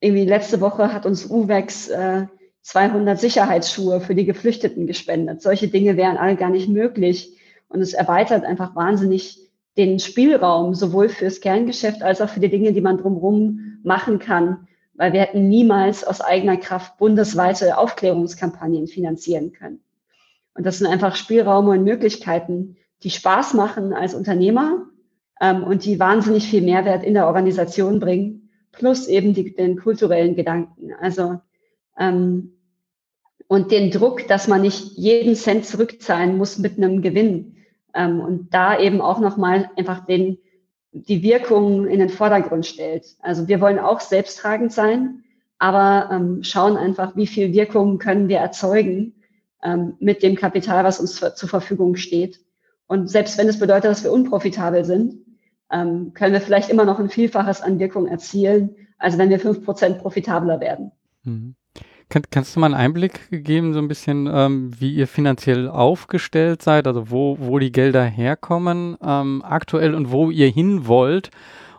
irgendwie 0.02 0.26
letzte 0.26 0.60
Woche 0.60 0.92
hat 0.92 1.06
uns 1.06 1.32
UVEX 1.32 1.88
äh, 1.88 2.26
200 2.68 3.18
Sicherheitsschuhe 3.18 4.02
für 4.02 4.14
die 4.14 4.26
Geflüchteten 4.26 4.88
gespendet. 4.88 5.42
Solche 5.42 5.70
Dinge 5.70 5.96
wären 5.96 6.18
alle 6.18 6.36
gar 6.36 6.50
nicht 6.50 6.68
möglich. 6.68 7.38
Und 7.70 7.80
es 7.80 7.94
erweitert 7.94 8.44
einfach 8.44 8.76
wahnsinnig 8.76 9.40
den 9.78 10.00
Spielraum, 10.00 10.74
sowohl 10.74 11.08
fürs 11.08 11.40
Kerngeschäft 11.40 12.04
als 12.04 12.20
auch 12.20 12.28
für 12.28 12.42
die 12.42 12.50
Dinge, 12.50 12.74
die 12.74 12.82
man 12.82 12.98
drumherum 12.98 13.80
machen 13.84 14.20
kann. 14.20 14.68
Weil 14.96 15.14
wir 15.14 15.22
hätten 15.22 15.48
niemals 15.48 16.04
aus 16.04 16.20
eigener 16.20 16.58
Kraft 16.58 16.98
bundesweite 16.98 17.78
Aufklärungskampagnen 17.78 18.88
finanzieren 18.88 19.54
können. 19.54 19.80
Und 20.54 20.66
das 20.66 20.80
sind 20.80 20.88
einfach 20.88 21.16
Spielräume 21.16 21.70
und 21.70 21.86
Möglichkeiten, 21.86 22.76
die 23.04 23.12
Spaß 23.12 23.54
machen 23.54 23.94
als 23.94 24.14
Unternehmer 24.14 24.88
ähm, 25.40 25.64
und 25.64 25.86
die 25.86 26.02
wahnsinnig 26.02 26.50
viel 26.50 26.64
Mehrwert 26.64 27.06
in 27.06 27.14
der 27.14 27.28
Organisation 27.28 28.02
bringen, 28.02 28.50
plus 28.74 29.08
eben 29.08 29.34
die, 29.34 29.56
den 29.56 29.78
kulturellen 29.78 30.36
Gedanken. 30.36 30.92
Also 31.00 31.40
ähm, 31.98 32.57
und 33.48 33.72
den 33.72 33.92
Druck, 33.92 34.28
dass 34.28 34.48
man 34.48 34.62
nicht 34.62 34.98
jeden 34.98 35.36
Cent 35.36 35.66
zurückzahlen 35.66 36.38
muss 36.38 36.58
mit 36.58 36.78
einem 36.78 37.02
Gewinn. 37.02 37.56
Ähm, 37.94 38.20
und 38.20 38.54
da 38.54 38.80
eben 38.80 39.02
auch 39.02 39.20
nochmal 39.20 39.70
einfach 39.78 40.06
den, 40.06 40.38
die 40.92 41.24
Wirkung 41.24 41.88
in 41.88 42.00
den 42.00 42.10
Vordergrund 42.10 42.66
stellt. 42.66 43.06
Also 43.22 43.48
wir 43.48 43.62
wollen 43.62 43.80
auch 43.80 44.02
selbsttragend 44.02 44.74
sein, 44.74 45.24
aber 45.60 46.10
ähm, 46.12 46.44
schauen 46.44 46.78
einfach, 46.78 47.16
wie 47.16 47.28
viel 47.28 47.54
Wirkung 47.54 47.98
können 47.98 48.28
wir 48.28 48.38
erzeugen 48.38 49.16
ähm, 49.64 49.96
mit 50.00 50.24
dem 50.24 50.36
Kapital, 50.36 50.84
was 50.84 51.00
uns 51.00 51.16
zur 51.16 51.50
Verfügung 51.50 51.96
steht. 51.96 52.42
Und 52.86 53.10
selbst 53.10 53.38
wenn 53.38 53.48
es 53.48 53.60
bedeutet, 53.60 53.92
dass 53.92 54.04
wir 54.04 54.12
unprofitabel 54.12 54.86
sind, 54.86 55.16
ähm, 55.72 56.14
können 56.14 56.34
wir 56.34 56.42
vielleicht 56.42 56.70
immer 56.70 56.86
noch 56.86 57.00
ein 57.00 57.10
Vielfaches 57.10 57.62
an 57.62 57.80
Wirkung 57.80 58.08
erzielen, 58.08 58.76
als 58.98 59.18
wenn 59.18 59.30
wir 59.30 59.40
fünf 59.40 59.64
Prozent 59.66 60.00
profitabler 60.00 60.60
werden. 60.60 60.92
Mhm. 61.24 61.56
Kann, 62.10 62.24
kannst 62.32 62.56
du 62.56 62.62
mal 62.62 62.68
einen 62.68 62.76
Einblick 62.76 63.28
geben, 63.32 63.74
so 63.74 63.80
ein 63.80 63.90
bisschen, 63.90 64.30
ähm, 64.32 64.72
wie 64.80 64.94
ihr 64.94 65.08
finanziell 65.08 65.68
aufgestellt 65.68 66.62
seid, 66.62 66.88
also 66.88 67.12
wo, 67.12 67.38
wo 67.40 67.60
die 67.60 67.72
Gelder 67.72 68.04
herkommen 68.06 68.98
ähm, 69.04 69.44
aktuell 69.46 69.94
und 69.94 70.12
wo 70.12 70.32
ihr 70.32 70.48
hin 70.48 70.88
wollt? 70.88 71.32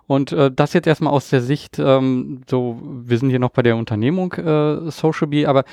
Und 0.07 0.33
äh, 0.33 0.51
das 0.51 0.73
jetzt 0.73 0.87
erstmal 0.87 1.13
aus 1.13 1.31
der 1.31 1.41
Sicht, 1.41 1.79
ähm, 1.79 2.43
so, 2.49 2.81
wir 2.83 3.19
sind 3.19 3.31
hier 3.31 3.39
noch 3.39 3.51
bei 3.51 3.63
der 3.63 3.77
Unternehmung 3.77 4.33
äh, 4.35 4.91
Social 4.91 5.29
Bee, 5.29 5.47
aber 5.47 5.65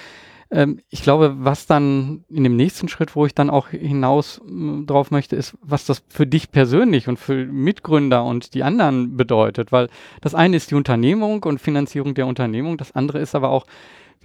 ähm, 0.52 0.80
ich 0.90 1.02
glaube, 1.04 1.36
was 1.40 1.68
dann 1.68 2.24
in 2.30 2.44
dem 2.44 2.56
nächsten 2.56 2.88
Schritt, 2.88 3.16
wo 3.16 3.26
ich 3.26 3.34
dann 3.34 3.50
auch 3.50 3.70
hinaus 3.70 4.42
drauf 4.86 5.12
möchte, 5.12 5.36
ist, 5.36 5.58
was 5.62 5.86
das 5.86 6.04
für 6.10 6.28
dich 6.28 6.52
persönlich 6.52 7.08
und 7.08 7.18
für 7.18 7.46
Mitgründer 7.46 8.24
und 8.24 8.54
die 8.54 8.64
anderen 8.64 9.18
bedeutet. 9.18 9.72
Weil 9.72 9.90
das 10.22 10.36
eine 10.36 10.58
ist 10.58 10.70
die 10.72 10.76
Unternehmung 10.76 11.44
und 11.44 11.60
Finanzierung 11.60 12.14
der 12.14 12.28
Unternehmung, 12.28 12.78
das 12.78 12.94
andere 12.94 13.20
ist 13.20 13.36
aber 13.36 13.50
auch, 13.50 13.66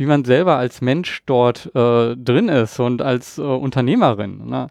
wie 0.01 0.07
man 0.07 0.25
selber 0.25 0.57
als 0.57 0.81
Mensch 0.81 1.23
dort 1.27 1.67
äh, 1.75 2.17
drin 2.17 2.49
ist 2.49 2.81
und 2.81 3.03
als 3.03 3.37
äh, 3.37 3.43
Unternehmerin. 3.43 4.49
Ne? 4.49 4.69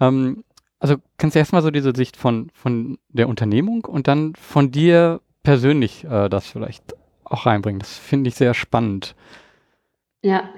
Ähm, 0.00 0.42
also 0.78 0.96
kannst 1.18 1.34
du 1.34 1.38
erstmal 1.38 1.60
so 1.60 1.70
diese 1.70 1.94
Sicht 1.94 2.16
von, 2.16 2.48
von 2.54 2.96
der 3.10 3.28
Unternehmung 3.28 3.84
und 3.84 4.08
dann 4.08 4.32
von 4.36 4.70
dir 4.70 5.20
persönlich 5.42 6.04
äh, 6.04 6.30
das 6.30 6.46
vielleicht 6.46 6.94
auch 7.24 7.44
reinbringen. 7.44 7.78
Das 7.78 7.98
finde 7.98 8.28
ich 8.28 8.36
sehr 8.36 8.54
spannend. 8.54 9.14
Ja, 10.22 10.48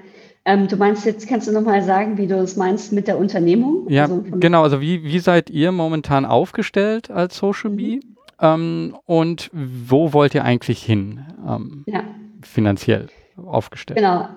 ähm, 0.45 0.69
du 0.69 0.77
meinst 0.77 1.05
jetzt, 1.05 1.27
kannst 1.27 1.49
du 1.49 1.51
nochmal 1.51 1.83
sagen, 1.83 2.17
wie 2.17 2.27
du 2.27 2.35
es 2.35 2.55
meinst 2.55 2.93
mit 2.93 3.09
der 3.09 3.17
Unternehmung? 3.17 3.89
Ja, 3.89 4.03
also 4.03 4.23
genau. 4.39 4.63
Also 4.63 4.79
wie, 4.79 5.03
wie 5.03 5.19
seid 5.19 5.49
ihr 5.49 5.73
momentan 5.73 6.23
aufgestellt 6.23 7.11
als 7.11 7.35
Social 7.35 7.71
mhm. 7.71 7.75
Bee? 7.75 7.99
Ähm, 8.39 8.95
und 9.03 9.49
wo 9.51 10.13
wollt 10.13 10.33
ihr 10.33 10.45
eigentlich 10.45 10.81
hin 10.81 11.25
ähm, 11.45 11.83
ja. 11.87 12.05
finanziell? 12.41 13.09
Aufgestellt? 13.37 13.97
Genau. 13.97 14.27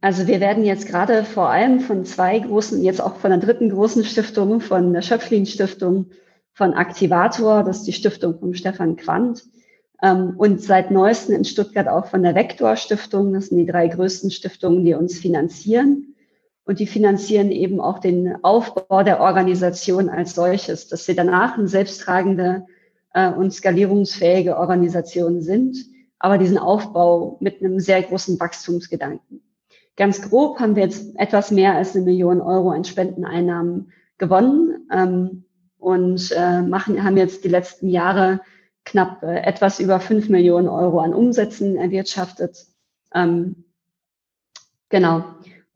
Also 0.00 0.26
wir 0.26 0.40
werden 0.40 0.64
jetzt 0.64 0.86
gerade 0.86 1.24
vor 1.24 1.48
allem 1.48 1.80
von 1.80 2.04
zwei 2.04 2.38
großen, 2.38 2.82
jetzt 2.82 3.00
auch 3.00 3.16
von 3.16 3.30
der 3.30 3.40
dritten 3.40 3.70
großen 3.70 4.04
Stiftung, 4.04 4.60
von 4.60 4.92
der 4.92 5.02
Schöpflin 5.02 5.46
Stiftung, 5.46 6.06
von 6.52 6.74
Activator, 6.74 7.64
das 7.64 7.78
ist 7.78 7.86
die 7.86 7.92
Stiftung 7.92 8.38
von 8.38 8.54
Stefan 8.54 8.96
Quandt, 8.96 9.42
ähm, 10.02 10.34
und 10.36 10.62
seit 10.62 10.90
neuestem 10.90 11.34
in 11.34 11.44
Stuttgart 11.44 11.88
auch 11.88 12.06
von 12.06 12.22
der 12.22 12.34
Vektor 12.34 12.76
Stiftung. 12.76 13.32
Das 13.32 13.46
sind 13.46 13.58
die 13.58 13.66
drei 13.66 13.88
größten 13.88 14.30
Stiftungen, 14.30 14.84
die 14.84 14.94
uns 14.94 15.18
finanzieren. 15.18 16.14
Und 16.64 16.80
die 16.80 16.86
finanzieren 16.86 17.50
eben 17.50 17.80
auch 17.80 17.98
den 17.98 18.44
Aufbau 18.44 19.02
der 19.02 19.20
Organisation 19.20 20.08
als 20.08 20.34
solches, 20.34 20.88
dass 20.88 21.06
wir 21.08 21.14
danach 21.14 21.56
eine 21.56 21.68
selbsttragende 21.68 22.66
äh, 23.14 23.30
und 23.30 23.52
skalierungsfähige 23.52 24.56
Organisation 24.56 25.40
sind 25.40 25.76
aber 26.18 26.38
diesen 26.38 26.58
Aufbau 26.58 27.36
mit 27.40 27.60
einem 27.60 27.80
sehr 27.80 28.02
großen 28.02 28.38
Wachstumsgedanken. 28.40 29.42
Ganz 29.96 30.22
grob 30.22 30.60
haben 30.60 30.76
wir 30.76 30.84
jetzt 30.84 31.18
etwas 31.18 31.50
mehr 31.50 31.74
als 31.74 31.94
eine 31.94 32.04
Million 32.04 32.40
Euro 32.40 32.70
an 32.70 32.84
Spendeneinnahmen 32.84 33.92
gewonnen 34.18 34.86
ähm, 34.92 35.44
und 35.78 36.32
äh, 36.36 36.62
machen, 36.62 37.02
haben 37.02 37.16
jetzt 37.16 37.44
die 37.44 37.48
letzten 37.48 37.88
Jahre 37.88 38.40
knapp 38.84 39.22
äh, 39.22 39.40
etwas 39.40 39.80
über 39.80 40.00
fünf 40.00 40.28
Millionen 40.28 40.68
Euro 40.68 41.00
an 41.00 41.14
Umsätzen 41.14 41.76
erwirtschaftet. 41.76 42.66
Ähm, 43.14 43.64
genau. 44.88 45.24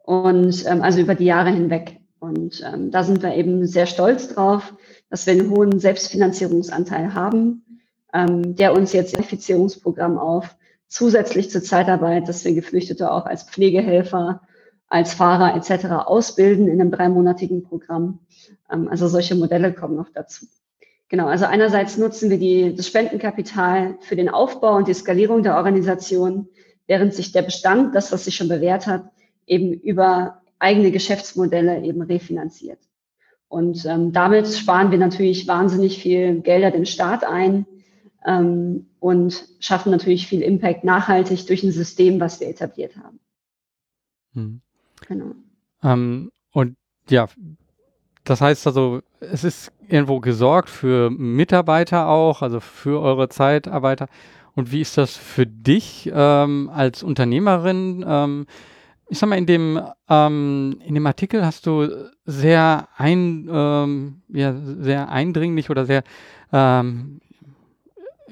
Und 0.04 0.66
ähm, 0.66 0.82
also 0.82 1.00
über 1.00 1.14
die 1.14 1.24
Jahre 1.24 1.50
hinweg. 1.50 2.00
Und 2.18 2.62
ähm, 2.66 2.90
da 2.90 3.02
sind 3.02 3.22
wir 3.22 3.34
eben 3.34 3.66
sehr 3.66 3.86
stolz 3.86 4.28
drauf, 4.28 4.74
dass 5.08 5.26
wir 5.26 5.32
einen 5.32 5.50
hohen 5.50 5.80
Selbstfinanzierungsanteil 5.80 7.14
haben 7.14 7.64
ähm, 8.12 8.56
der 8.56 8.74
uns 8.74 8.92
jetzt 8.92 9.14
Qualifizierungsprogramm 9.14 10.18
auf, 10.18 10.56
zusätzlich 10.88 11.50
zur 11.50 11.62
Zeitarbeit, 11.62 12.28
dass 12.28 12.44
wir 12.44 12.52
Geflüchtete 12.52 13.10
auch 13.10 13.26
als 13.26 13.44
Pflegehelfer, 13.44 14.42
als 14.88 15.14
Fahrer 15.14 15.54
etc. 15.54 15.86
ausbilden 16.06 16.68
in 16.68 16.80
einem 16.80 16.90
dreimonatigen 16.90 17.62
Programm. 17.62 18.20
Ähm, 18.70 18.88
also 18.88 19.08
solche 19.08 19.36
Modelle 19.36 19.72
kommen 19.72 19.96
noch 19.96 20.08
dazu. 20.12 20.46
Genau, 21.08 21.26
also 21.26 21.44
einerseits 21.44 21.96
nutzen 21.96 22.30
wir 22.30 22.38
die, 22.38 22.74
das 22.74 22.86
Spendenkapital 22.86 23.96
für 24.00 24.14
den 24.14 24.28
Aufbau 24.28 24.76
und 24.76 24.86
die 24.86 24.94
Skalierung 24.94 25.42
der 25.42 25.56
Organisation, 25.56 26.48
während 26.86 27.14
sich 27.14 27.32
der 27.32 27.42
Bestand, 27.42 27.94
das, 27.94 28.12
was 28.12 28.24
sich 28.24 28.36
schon 28.36 28.48
bewährt 28.48 28.86
hat, 28.86 29.10
eben 29.46 29.72
über 29.72 30.42
eigene 30.60 30.92
Geschäftsmodelle 30.92 31.82
eben 31.82 32.02
refinanziert. 32.02 32.78
Und 33.48 33.84
ähm, 33.86 34.12
damit 34.12 34.46
sparen 34.46 34.92
wir 34.92 34.98
natürlich 34.98 35.48
wahnsinnig 35.48 36.00
viel 36.00 36.40
Gelder 36.40 36.70
dem 36.70 36.84
Staat 36.84 37.24
ein, 37.24 37.66
ähm, 38.26 38.86
und 38.98 39.48
schaffen 39.60 39.90
natürlich 39.90 40.26
viel 40.26 40.42
Impact 40.42 40.84
nachhaltig 40.84 41.46
durch 41.46 41.62
ein 41.62 41.72
System, 41.72 42.20
was 42.20 42.40
wir 42.40 42.48
etabliert 42.48 42.96
haben. 42.96 43.20
Hm. 44.34 44.60
Genau. 45.06 45.34
Ähm, 45.82 46.30
und 46.52 46.76
ja, 47.08 47.28
das 48.24 48.40
heißt 48.40 48.66
also, 48.66 49.00
es 49.20 49.44
ist 49.44 49.72
irgendwo 49.88 50.20
gesorgt 50.20 50.68
für 50.68 51.10
Mitarbeiter 51.10 52.08
auch, 52.08 52.42
also 52.42 52.60
für 52.60 53.00
eure 53.00 53.28
Zeitarbeiter. 53.28 54.06
Und 54.54 54.72
wie 54.72 54.80
ist 54.80 54.98
das 54.98 55.16
für 55.16 55.46
dich 55.46 56.10
ähm, 56.12 56.70
als 56.72 57.02
Unternehmerin? 57.02 58.04
Ähm, 58.06 58.46
ich 59.08 59.18
sag 59.18 59.28
mal, 59.28 59.38
in 59.38 59.46
dem, 59.46 59.80
ähm, 60.08 60.80
in 60.86 60.94
dem 60.94 61.06
Artikel 61.06 61.44
hast 61.44 61.66
du 61.66 61.88
sehr, 62.24 62.88
ein, 62.96 63.48
ähm, 63.50 64.22
ja, 64.28 64.54
sehr 64.54 65.08
eindringlich 65.08 65.70
oder 65.70 65.84
sehr 65.84 66.04
ähm, 66.52 67.20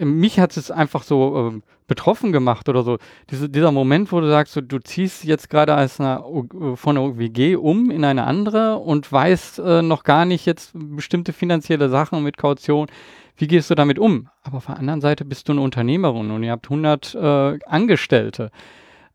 mich 0.00 0.38
hat 0.38 0.56
es 0.56 0.70
einfach 0.70 1.02
so 1.02 1.50
äh, 1.50 1.60
betroffen 1.86 2.32
gemacht 2.32 2.68
oder 2.68 2.82
so. 2.82 2.98
Diese, 3.30 3.48
dieser 3.48 3.72
Moment, 3.72 4.12
wo 4.12 4.20
du 4.20 4.28
sagst, 4.28 4.52
so, 4.52 4.60
du 4.60 4.78
ziehst 4.78 5.24
jetzt 5.24 5.50
gerade 5.50 5.74
als 5.74 6.00
eine, 6.00 6.20
äh, 6.20 6.76
von 6.76 6.96
einer 6.96 7.18
WG 7.18 7.56
um 7.56 7.90
in 7.90 8.04
eine 8.04 8.24
andere 8.24 8.76
und 8.76 9.10
weißt 9.10 9.58
äh, 9.58 9.82
noch 9.82 10.04
gar 10.04 10.24
nicht 10.24 10.46
jetzt 10.46 10.72
bestimmte 10.74 11.32
finanzielle 11.32 11.88
Sachen 11.88 12.22
mit 12.22 12.36
Kaution. 12.36 12.88
Wie 13.36 13.46
gehst 13.46 13.70
du 13.70 13.74
damit 13.74 13.98
um? 13.98 14.28
Aber 14.42 14.58
auf 14.58 14.66
der 14.66 14.78
anderen 14.78 15.00
Seite 15.00 15.24
bist 15.24 15.48
du 15.48 15.52
eine 15.52 15.60
Unternehmerin 15.60 16.30
und 16.30 16.42
ihr 16.42 16.52
habt 16.52 16.66
100 16.66 17.14
äh, 17.14 17.58
Angestellte. 17.66 18.50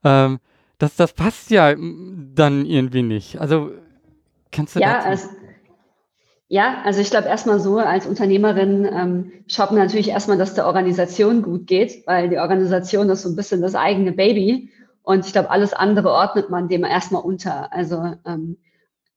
Ähm, 0.03 0.39
das, 0.77 0.95
das 0.95 1.13
passt 1.13 1.49
ja 1.51 1.75
dann 1.75 2.65
irgendwie 2.65 3.03
nicht. 3.03 3.39
Also 3.39 3.71
kannst 4.51 4.75
du 4.75 4.79
ja, 4.79 5.03
dazu? 5.03 5.29
Ja, 6.53 6.83
also 6.83 7.01
ich 7.01 7.09
glaube 7.09 7.29
erstmal 7.29 7.59
so, 7.59 7.79
als 7.79 8.05
Unternehmerin 8.05 8.85
ähm, 8.85 9.31
schaut 9.47 9.71
man 9.71 9.79
natürlich 9.79 10.09
erstmal, 10.09 10.37
dass 10.37 10.53
der 10.53 10.67
Organisation 10.67 11.41
gut 11.41 11.65
geht, 11.65 12.05
weil 12.05 12.29
die 12.29 12.37
Organisation 12.37 13.09
ist 13.09 13.23
so 13.23 13.29
ein 13.29 13.35
bisschen 13.35 13.63
das 13.63 13.73
eigene 13.73 14.11
Baby. 14.11 14.69
Und 15.01 15.25
ich 15.25 15.31
glaube, 15.31 15.49
alles 15.49 15.73
andere 15.73 16.11
ordnet 16.11 16.51
man 16.51 16.69
dem 16.69 16.83
erstmal 16.83 17.23
unter. 17.23 17.73
Also 17.73 18.13
ähm, 18.23 18.57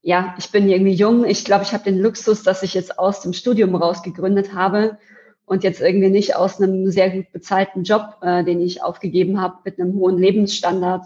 ja, 0.01 0.35
ich 0.39 0.51
bin 0.51 0.67
irgendwie 0.67 0.95
jung. 0.95 1.27
Ich 1.27 1.45
glaube, 1.45 1.65
ich 1.65 1.75
habe 1.75 1.85
den 1.85 1.99
Luxus, 1.99 2.43
dass 2.43 2.63
ich 2.63 2.73
jetzt 2.73 2.99
aus 2.99 3.21
dem 3.21 3.35
Studium 3.35 3.75
raus 3.75 4.03
gegründet 4.03 4.55
habe 4.55 4.97
und 5.45 5.63
jetzt 5.63 5.83
irgendwie 5.83 6.09
nicht 6.09 6.37
aus 6.37 6.59
einem 6.59 6.91
sehr 6.91 7.11
gut 7.11 7.33
bezahlten 7.33 7.83
Job, 7.83 8.17
äh, 8.23 8.45
den 8.45 8.63
ich 8.63 8.83
aufgegeben 8.83 9.43
habe, 9.43 9.59
mit 9.63 9.79
einem 9.79 9.93
hohen 9.93 10.17
Lebensstandard. 10.17 11.05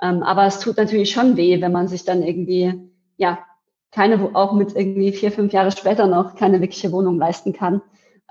Ähm, 0.00 0.22
aber 0.22 0.46
es 0.46 0.60
tut 0.60 0.76
natürlich 0.76 1.10
schon 1.10 1.36
weh, 1.36 1.60
wenn 1.60 1.72
man 1.72 1.88
sich 1.88 2.04
dann 2.04 2.22
irgendwie 2.22 2.74
ja 3.16 3.40
keine, 3.94 4.34
auch 4.34 4.52
mit 4.52 4.74
irgendwie 4.74 5.12
vier, 5.12 5.30
fünf 5.32 5.52
Jahre 5.52 5.70
später 5.70 6.06
noch 6.06 6.34
keine 6.34 6.60
wirkliche 6.60 6.92
Wohnung 6.92 7.16
leisten 7.18 7.52
kann. 7.52 7.80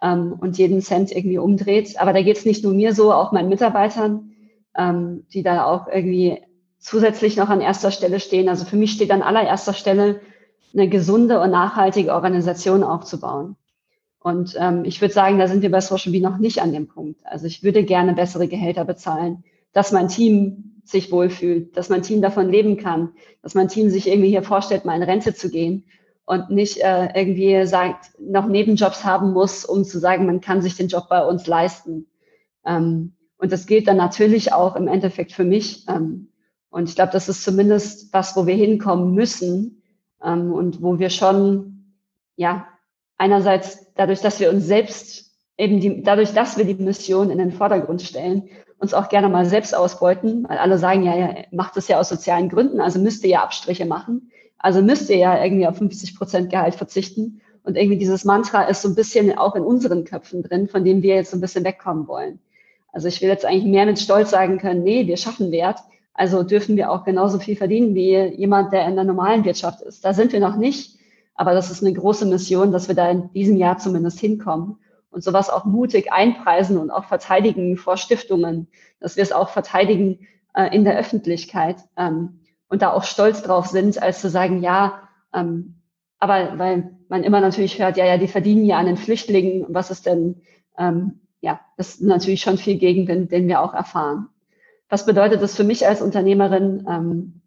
ähm, 0.03 0.33
und 0.39 0.57
jeden 0.57 0.81
Cent 0.81 1.11
irgendwie 1.11 1.37
umdreht. 1.37 1.99
Aber 1.99 2.13
da 2.13 2.21
geht 2.21 2.37
es 2.37 2.45
nicht 2.45 2.63
nur 2.63 2.73
mir 2.73 2.93
so, 2.93 3.13
auch 3.13 3.31
meinen 3.31 3.49
Mitarbeitern, 3.49 4.33
ähm, 4.77 5.25
die 5.33 5.43
da 5.43 5.65
auch 5.65 5.87
irgendwie 5.87 6.41
zusätzlich 6.77 7.37
noch 7.37 7.49
an 7.49 7.61
erster 7.61 7.91
Stelle 7.91 8.19
stehen. 8.19 8.49
Also 8.49 8.65
für 8.65 8.75
mich 8.75 8.91
steht 8.91 9.11
an 9.11 9.21
allererster 9.21 9.73
Stelle, 9.73 10.19
eine 10.73 10.89
gesunde 10.89 11.39
und 11.39 11.51
nachhaltige 11.51 12.13
Organisation 12.13 12.83
aufzubauen. 12.83 13.55
Und 14.19 14.55
ähm, 14.59 14.83
ich 14.85 14.99
würde 15.01 15.13
sagen, 15.13 15.37
da 15.37 15.47
sind 15.47 15.61
wir 15.61 15.71
bei 15.71 15.81
Social 15.81 16.11
Bee 16.11 16.19
noch 16.19 16.37
nicht 16.37 16.61
an 16.61 16.73
dem 16.73 16.87
Punkt. 16.87 17.21
Also 17.25 17.45
ich 17.45 17.63
würde 17.63 17.83
gerne 17.83 18.13
bessere 18.13 18.47
Gehälter 18.47 18.83
bezahlen, 18.83 19.43
dass 19.71 19.91
mein 19.91 20.07
Team 20.07 20.72
sich 20.83 21.11
wohlfühlt, 21.11 21.75
dass 21.77 21.89
mein 21.89 22.01
Team 22.01 22.21
davon 22.21 22.49
leben 22.49 22.77
kann, 22.77 23.13
dass 23.41 23.55
mein 23.55 23.67
Team 23.67 23.89
sich 23.89 24.07
irgendwie 24.07 24.29
hier 24.29 24.43
vorstellt, 24.43 24.85
mal 24.85 24.95
in 24.95 25.03
Rente 25.03 25.33
zu 25.33 25.49
gehen 25.49 25.85
und 26.25 26.49
nicht 26.49 26.77
äh, 26.77 27.09
irgendwie 27.15 27.65
sagt, 27.65 28.19
noch 28.19 28.47
Nebenjobs 28.47 29.03
haben 29.03 29.33
muss, 29.33 29.65
um 29.65 29.83
zu 29.83 29.99
sagen, 29.99 30.25
man 30.25 30.41
kann 30.41 30.61
sich 30.61 30.75
den 30.75 30.87
Job 30.87 31.07
bei 31.09 31.25
uns 31.25 31.47
leisten. 31.47 32.07
Ähm, 32.65 33.13
und 33.37 33.51
das 33.51 33.65
gilt 33.65 33.87
dann 33.87 33.97
natürlich 33.97 34.53
auch 34.53 34.75
im 34.75 34.87
Endeffekt 34.87 35.33
für 35.33 35.43
mich. 35.43 35.85
Ähm, 35.87 36.29
und 36.69 36.89
ich 36.89 36.95
glaube, 36.95 37.11
das 37.11 37.29
ist 37.29 37.43
zumindest 37.43 38.13
was, 38.13 38.35
wo 38.35 38.47
wir 38.47 38.55
hinkommen 38.55 39.13
müssen 39.13 39.83
ähm, 40.23 40.53
und 40.53 40.81
wo 40.81 40.97
wir 40.97 41.09
schon, 41.09 41.93
ja, 42.35 42.67
einerseits 43.17 43.93
dadurch, 43.95 44.21
dass 44.21 44.39
wir 44.39 44.49
uns 44.49 44.65
selbst 44.65 45.31
eben 45.57 45.79
die, 45.79 46.03
dadurch, 46.03 46.33
dass 46.33 46.57
wir 46.57 46.65
die 46.65 46.75
Mission 46.75 47.29
in 47.29 47.37
den 47.37 47.51
Vordergrund 47.51 48.01
stellen, 48.01 48.49
uns 48.83 48.93
auch 48.93 49.07
gerne 49.07 49.29
mal 49.29 49.45
selbst 49.45 49.73
ausbeuten, 49.73 50.45
weil 50.47 50.57
alle 50.57 50.77
sagen 50.77 51.03
ja, 51.03 51.15
ja 51.15 51.35
macht 51.51 51.77
das 51.77 51.87
ja 51.87 51.99
aus 51.99 52.09
sozialen 52.09 52.49
Gründen, 52.49 52.81
also 52.81 52.99
müsst 52.99 53.23
ihr 53.23 53.29
ja 53.31 53.43
Abstriche 53.43 53.85
machen. 53.85 54.29
Also 54.57 54.81
müsst 54.81 55.09
ihr 55.09 55.17
ja 55.17 55.43
irgendwie 55.43 55.65
auf 55.67 55.77
50 55.77 56.17
Prozent 56.17 56.49
Gehalt 56.49 56.75
verzichten. 56.75 57.41
Und 57.63 57.77
irgendwie 57.77 57.97
dieses 57.97 58.25
Mantra 58.25 58.63
ist 58.63 58.81
so 58.81 58.89
ein 58.89 58.95
bisschen 58.95 59.37
auch 59.37 59.55
in 59.55 59.63
unseren 59.63 60.03
Köpfen 60.03 60.43
drin, 60.43 60.67
von 60.67 60.83
dem 60.83 61.01
wir 61.01 61.15
jetzt 61.15 61.31
so 61.31 61.37
ein 61.37 61.41
bisschen 61.41 61.63
wegkommen 61.63 62.07
wollen. 62.07 62.39
Also 62.91 63.07
ich 63.07 63.21
will 63.21 63.29
jetzt 63.29 63.45
eigentlich 63.45 63.65
mehr 63.65 63.85
mit 63.85 63.99
Stolz 63.99 64.31
sagen 64.31 64.59
können, 64.59 64.83
nee, 64.83 65.07
wir 65.07 65.17
schaffen 65.17 65.51
Wert. 65.51 65.79
Also 66.13 66.43
dürfen 66.43 66.75
wir 66.75 66.91
auch 66.91 67.05
genauso 67.05 67.39
viel 67.39 67.55
verdienen 67.55 67.95
wie 67.95 68.17
jemand, 68.35 68.73
der 68.73 68.85
in 68.87 68.95
der 68.95 69.05
normalen 69.05 69.45
Wirtschaft 69.45 69.81
ist. 69.81 70.03
Da 70.03 70.13
sind 70.13 70.33
wir 70.33 70.41
noch 70.41 70.57
nicht. 70.57 70.99
Aber 71.35 71.53
das 71.53 71.71
ist 71.71 71.81
eine 71.81 71.93
große 71.93 72.25
Mission, 72.25 72.71
dass 72.71 72.89
wir 72.89 72.95
da 72.95 73.09
in 73.09 73.31
diesem 73.33 73.57
Jahr 73.57 73.77
zumindest 73.77 74.19
hinkommen 74.19 74.77
und 75.13 75.23
sowas 75.23 75.49
auch 75.49 75.65
mutig 75.65 76.11
einpreisen 76.11 76.77
und 76.77 76.89
auch 76.91 77.05
verteidigen 77.05 77.77
vor 77.77 77.97
Stiftungen, 77.97 78.67
dass 78.99 79.15
wir 79.15 79.23
es 79.23 79.31
auch 79.31 79.49
verteidigen 79.49 80.27
äh, 80.53 80.75
in 80.75 80.83
der 80.83 80.97
Öffentlichkeit. 80.97 81.77
Ähm, 81.97 82.39
und 82.67 82.81
da 82.81 82.91
auch 82.91 83.03
stolz 83.03 83.43
drauf 83.43 83.67
sind, 83.67 84.01
als 84.01 84.19
zu 84.19 84.29
sagen, 84.29 84.63
ja, 84.63 85.03
ähm, 85.33 85.75
aber 86.19 86.57
weil 86.57 86.97
man 87.09 87.23
immer 87.23 87.41
natürlich 87.41 87.79
hört, 87.79 87.97
ja, 87.97 88.05
ja, 88.05 88.17
die 88.17 88.27
verdienen 88.27 88.65
ja 88.65 88.77
an 88.77 88.87
den 88.87 88.97
Flüchtlingen, 88.97 89.65
was 89.69 89.91
ist 89.91 90.05
denn, 90.07 90.41
ähm, 90.77 91.19
ja, 91.41 91.59
das 91.77 91.95
ist 91.95 92.01
natürlich 92.01 92.41
schon 92.41 92.57
viel 92.57 92.77
Gegenwind, 92.77 93.31
den 93.31 93.47
wir 93.47 93.61
auch 93.61 93.73
erfahren. 93.73 94.29
Was 94.89 95.05
bedeutet 95.05 95.41
das 95.41 95.55
für 95.55 95.63
mich 95.63 95.85
als 95.85 96.01
Unternehmerin? 96.01 96.85
Ähm, 96.89 97.41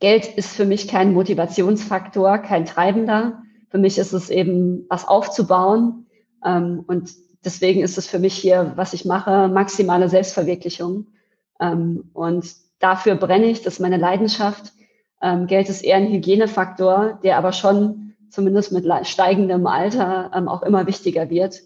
Geld 0.00 0.26
ist 0.26 0.56
für 0.56 0.64
mich 0.64 0.88
kein 0.88 1.12
Motivationsfaktor, 1.12 2.38
kein 2.38 2.64
Treibender. 2.64 3.42
Für 3.70 3.78
mich 3.78 3.98
ist 3.98 4.12
es 4.12 4.30
eben, 4.30 4.86
was 4.88 5.06
aufzubauen. 5.06 6.06
Ähm, 6.44 6.84
und 6.86 7.10
deswegen 7.44 7.82
ist 7.82 7.98
es 7.98 8.06
für 8.06 8.18
mich 8.18 8.34
hier, 8.34 8.72
was 8.76 8.92
ich 8.92 9.04
mache, 9.04 9.48
maximale 9.48 10.08
Selbstverwirklichung. 10.08 11.06
Ähm, 11.60 12.10
und 12.12 12.46
dafür 12.78 13.14
brenne 13.14 13.46
ich, 13.46 13.62
das 13.62 13.74
ist 13.74 13.80
meine 13.80 13.96
Leidenschaft. 13.96 14.72
Ähm, 15.20 15.46
Geld 15.46 15.68
ist 15.68 15.82
eher 15.82 15.96
ein 15.96 16.12
Hygienefaktor, 16.12 17.18
der 17.22 17.38
aber 17.38 17.52
schon 17.52 18.14
zumindest 18.30 18.72
mit 18.72 18.84
steigendem 19.06 19.66
Alter 19.66 20.30
ähm, 20.34 20.48
auch 20.48 20.62
immer 20.62 20.86
wichtiger 20.86 21.30
wird. 21.30 21.60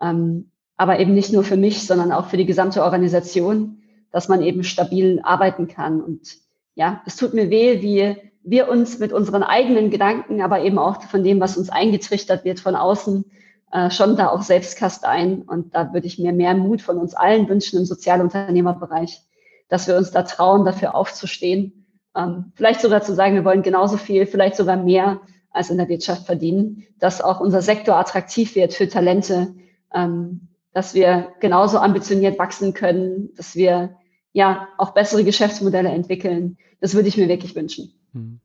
Ähm, 0.00 0.50
aber 0.76 0.98
eben 0.98 1.14
nicht 1.14 1.32
nur 1.32 1.44
für 1.44 1.56
mich, 1.56 1.86
sondern 1.86 2.12
auch 2.12 2.26
für 2.26 2.36
die 2.36 2.46
gesamte 2.46 2.82
Organisation, 2.82 3.82
dass 4.10 4.28
man 4.28 4.42
eben 4.42 4.64
stabil 4.64 5.20
arbeiten 5.22 5.68
kann. 5.68 6.00
Und 6.00 6.36
ja, 6.74 7.02
es 7.06 7.16
tut 7.16 7.34
mir 7.34 7.50
weh, 7.50 7.82
wie 7.82 8.16
wir 8.42 8.68
uns 8.68 8.98
mit 8.98 9.12
unseren 9.12 9.42
eigenen 9.42 9.90
Gedanken, 9.90 10.42
aber 10.42 10.60
eben 10.62 10.78
auch 10.78 11.02
von 11.02 11.24
dem, 11.24 11.40
was 11.40 11.56
uns 11.56 11.70
eingetrichtert 11.70 12.44
wird 12.44 12.60
von 12.60 12.76
außen, 12.76 13.24
äh, 13.72 13.90
schon 13.90 14.16
da 14.16 14.28
auch 14.28 14.42
selbst 14.42 15.04
ein. 15.04 15.42
Und 15.42 15.74
da 15.74 15.92
würde 15.92 16.06
ich 16.06 16.18
mir 16.18 16.32
mehr 16.32 16.54
Mut 16.54 16.82
von 16.82 16.98
uns 16.98 17.14
allen 17.14 17.48
wünschen 17.48 17.78
im 17.78 17.84
Sozialunternehmerbereich, 17.84 19.22
dass 19.68 19.86
wir 19.88 19.96
uns 19.96 20.10
da 20.10 20.22
trauen, 20.22 20.64
dafür 20.64 20.94
aufzustehen. 20.94 21.86
Ähm, 22.16 22.52
vielleicht 22.54 22.80
sogar 22.80 23.02
zu 23.02 23.14
sagen, 23.14 23.34
wir 23.34 23.44
wollen 23.44 23.62
genauso 23.62 23.96
viel, 23.96 24.26
vielleicht 24.26 24.56
sogar 24.56 24.76
mehr 24.76 25.20
als 25.50 25.70
in 25.70 25.78
der 25.78 25.88
Wirtschaft 25.88 26.26
verdienen, 26.26 26.84
dass 26.98 27.20
auch 27.20 27.40
unser 27.40 27.62
Sektor 27.62 27.96
attraktiv 27.96 28.54
wird 28.54 28.74
für 28.74 28.88
Talente, 28.88 29.54
ähm, 29.92 30.48
dass 30.72 30.94
wir 30.94 31.32
genauso 31.40 31.78
ambitioniert 31.78 32.38
wachsen 32.38 32.74
können, 32.74 33.30
dass 33.36 33.54
wir 33.54 33.96
ja 34.32 34.68
auch 34.78 34.90
bessere 34.90 35.24
Geschäftsmodelle 35.24 35.88
entwickeln. 35.88 36.58
Das 36.80 36.94
würde 36.94 37.08
ich 37.08 37.16
mir 37.16 37.28
wirklich 37.28 37.54
wünschen. 37.54 37.94
Hm. 38.12 38.40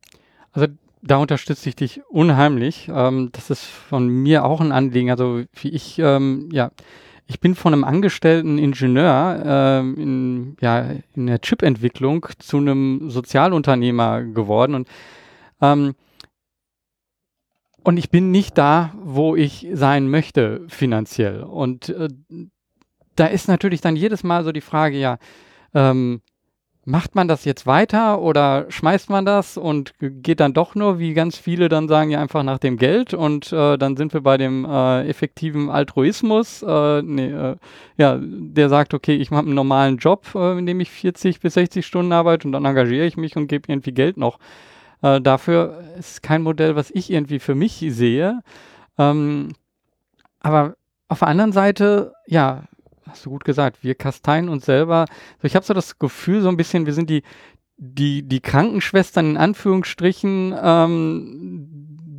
Also 0.52 0.68
da 1.02 1.16
unterstütze 1.16 1.68
ich 1.68 1.76
dich 1.76 2.02
unheimlich. 2.08 2.90
Ähm, 2.92 3.30
das 3.32 3.50
ist 3.50 3.64
von 3.64 4.08
mir 4.08 4.44
auch 4.44 4.60
ein 4.60 4.72
Anliegen. 4.72 5.10
Also 5.10 5.42
wie 5.54 5.68
ich 5.68 5.98
ähm, 5.98 6.48
ja 6.52 6.70
ich 7.30 7.38
bin 7.38 7.54
von 7.54 7.72
einem 7.72 7.84
angestellten 7.84 8.58
Ingenieur 8.58 9.42
äh, 9.46 9.78
in, 9.78 10.56
ja, 10.60 10.90
in 11.14 11.28
der 11.28 11.40
Chipentwicklung 11.40 12.26
zu 12.40 12.56
einem 12.56 13.08
Sozialunternehmer 13.08 14.24
geworden 14.24 14.74
und 14.74 14.88
ähm, 15.60 15.94
und 17.82 17.96
ich 17.96 18.10
bin 18.10 18.30
nicht 18.32 18.58
da, 18.58 18.92
wo 19.00 19.36
ich 19.36 19.66
sein 19.72 20.10
möchte 20.10 20.66
finanziell. 20.68 21.42
Und 21.42 21.88
äh, 21.88 22.08
da 23.16 23.26
ist 23.26 23.48
natürlich 23.48 23.80
dann 23.80 23.96
jedes 23.96 24.22
Mal 24.22 24.44
so 24.44 24.52
die 24.52 24.60
Frage, 24.60 24.98
ja, 24.98 25.18
ähm, 25.72 26.20
macht 26.84 27.14
man 27.14 27.28
das 27.28 27.44
jetzt 27.44 27.66
weiter 27.66 28.20
oder 28.20 28.66
schmeißt 28.70 29.10
man 29.10 29.26
das 29.26 29.56
und 29.56 29.92
geht 30.00 30.40
dann 30.40 30.54
doch 30.54 30.74
nur, 30.74 30.98
wie 30.98 31.12
ganz 31.12 31.36
viele 31.36 31.68
dann 31.68 31.88
sagen, 31.88 32.10
ja 32.10 32.20
einfach 32.20 32.42
nach 32.42 32.58
dem 32.58 32.78
Geld 32.78 33.12
und 33.12 33.52
äh, 33.52 33.76
dann 33.76 33.96
sind 33.96 34.14
wir 34.14 34.22
bei 34.22 34.38
dem 34.38 34.64
äh, 34.64 35.06
effektiven 35.06 35.68
Altruismus. 35.68 36.62
Äh, 36.62 37.02
nee, 37.02 37.30
äh, 37.30 37.56
ja, 37.98 38.18
der 38.20 38.68
sagt, 38.70 38.94
okay, 38.94 39.14
ich 39.14 39.30
mache 39.30 39.42
einen 39.42 39.54
normalen 39.54 39.98
Job, 39.98 40.26
äh, 40.34 40.58
in 40.58 40.66
dem 40.66 40.80
ich 40.80 40.90
40 40.90 41.40
bis 41.40 41.54
60 41.54 41.86
Stunden 41.86 42.12
arbeite 42.12 42.48
und 42.48 42.52
dann 42.52 42.64
engagiere 42.64 43.06
ich 43.06 43.16
mich 43.16 43.36
und 43.36 43.48
gebe 43.48 43.70
irgendwie 43.70 43.92
Geld 43.92 44.16
noch. 44.16 44.38
Äh, 45.02 45.20
dafür 45.20 45.84
ist 45.98 46.22
kein 46.22 46.42
Modell, 46.42 46.76
was 46.76 46.90
ich 46.90 47.10
irgendwie 47.12 47.40
für 47.40 47.54
mich 47.54 47.84
sehe. 47.88 48.40
Ähm, 48.98 49.52
aber 50.40 50.76
auf 51.08 51.18
der 51.18 51.28
anderen 51.28 51.52
Seite, 51.52 52.14
ja, 52.26 52.64
hast 53.10 53.26
du 53.26 53.30
gut 53.30 53.44
gesagt, 53.44 53.82
wir 53.82 53.94
kasteien 53.94 54.48
uns 54.48 54.66
selber. 54.66 55.06
So, 55.40 55.46
ich 55.46 55.56
habe 55.56 55.64
so 55.64 55.74
das 55.74 55.98
Gefühl, 55.98 56.40
so 56.40 56.48
ein 56.48 56.56
bisschen, 56.56 56.86
wir 56.86 56.94
sind 56.94 57.10
die, 57.10 57.22
die, 57.76 58.22
die 58.22 58.40
Krankenschwestern 58.40 59.30
in 59.30 59.36
Anführungsstrichen, 59.36 60.54
ähm, 60.62 61.66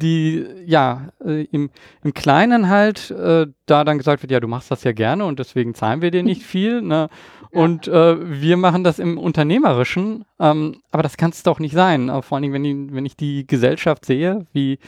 die 0.01 0.45
ja 0.65 1.10
äh, 1.23 1.43
im, 1.51 1.69
im 2.04 2.13
Kleinen 2.13 2.69
halt 2.69 3.12
äh, 3.12 3.47
da 3.67 3.84
dann 3.84 3.97
gesagt 3.97 4.23
wird, 4.23 4.32
ja, 4.32 4.39
du 4.39 4.47
machst 4.47 4.71
das 4.71 4.84
ja 4.84 4.91
gerne 4.91 5.25
und 5.25 5.39
deswegen 5.39 5.75
zahlen 5.75 6.01
wir 6.01 6.12
dir 6.12 6.23
nicht 6.23 6.43
viel. 6.45 6.82
Ne? 6.82 7.10
Und 7.51 7.88
äh, 7.88 8.41
wir 8.41 8.58
machen 8.58 8.84
das 8.84 8.97
im 8.97 9.17
Unternehmerischen, 9.17 10.25
ähm, 10.39 10.82
aber 10.91 11.04
das 11.04 11.17
kann 11.17 11.32
es 11.32 11.43
doch 11.43 11.60
nicht 11.60 11.73
sein. 11.73 12.10
Äh, 12.10 12.21
vor 12.21 12.38
allen 12.38 12.43
Dingen, 12.43 12.54
wenn 12.54 12.65
ich, 12.65 12.95
wenn 12.95 13.06
ich 13.06 13.15
die 13.15 13.45
Gesellschaft 13.45 14.06
sehe, 14.06 14.47
wie 14.54 14.80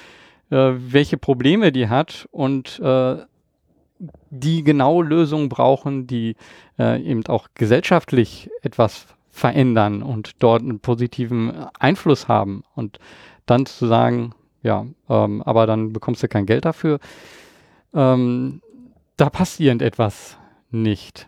äh, 0.50 0.74
welche 0.78 1.18
Probleme 1.18 1.72
die 1.72 1.89
hat 1.89 2.28
und 2.32 2.80
äh, 2.80 3.18
die 4.30 4.63
genau 4.63 5.02
Lösungen 5.02 5.50
brauchen, 5.50 6.08
die 6.08 6.36
äh, 6.80 7.02
eben 7.02 7.26
auch 7.28 7.48
gesellschaftlich 7.56 8.50
etwas 8.62 9.08
verändern 9.30 10.04
und 10.04 10.32
dort 10.39 10.62
einen 10.62 10.80
positiven 10.80 11.52
Einfluss 11.80 12.28
haben. 12.28 12.63
Und 12.76 13.00
dann 13.46 13.66
zu 13.66 13.88
sagen, 13.88 14.34
ja, 14.62 14.86
ähm, 15.10 15.42
aber 15.44 15.66
dann 15.68 15.92
bekommst 15.92 16.24
du 16.24 16.28
kein 16.28 16.46
Geld 16.46 16.66
dafür, 16.66 17.00
ähm, 17.94 18.62
da 19.18 19.30
passiert 19.30 19.82
etwas 19.82 20.38
nicht. 20.72 21.28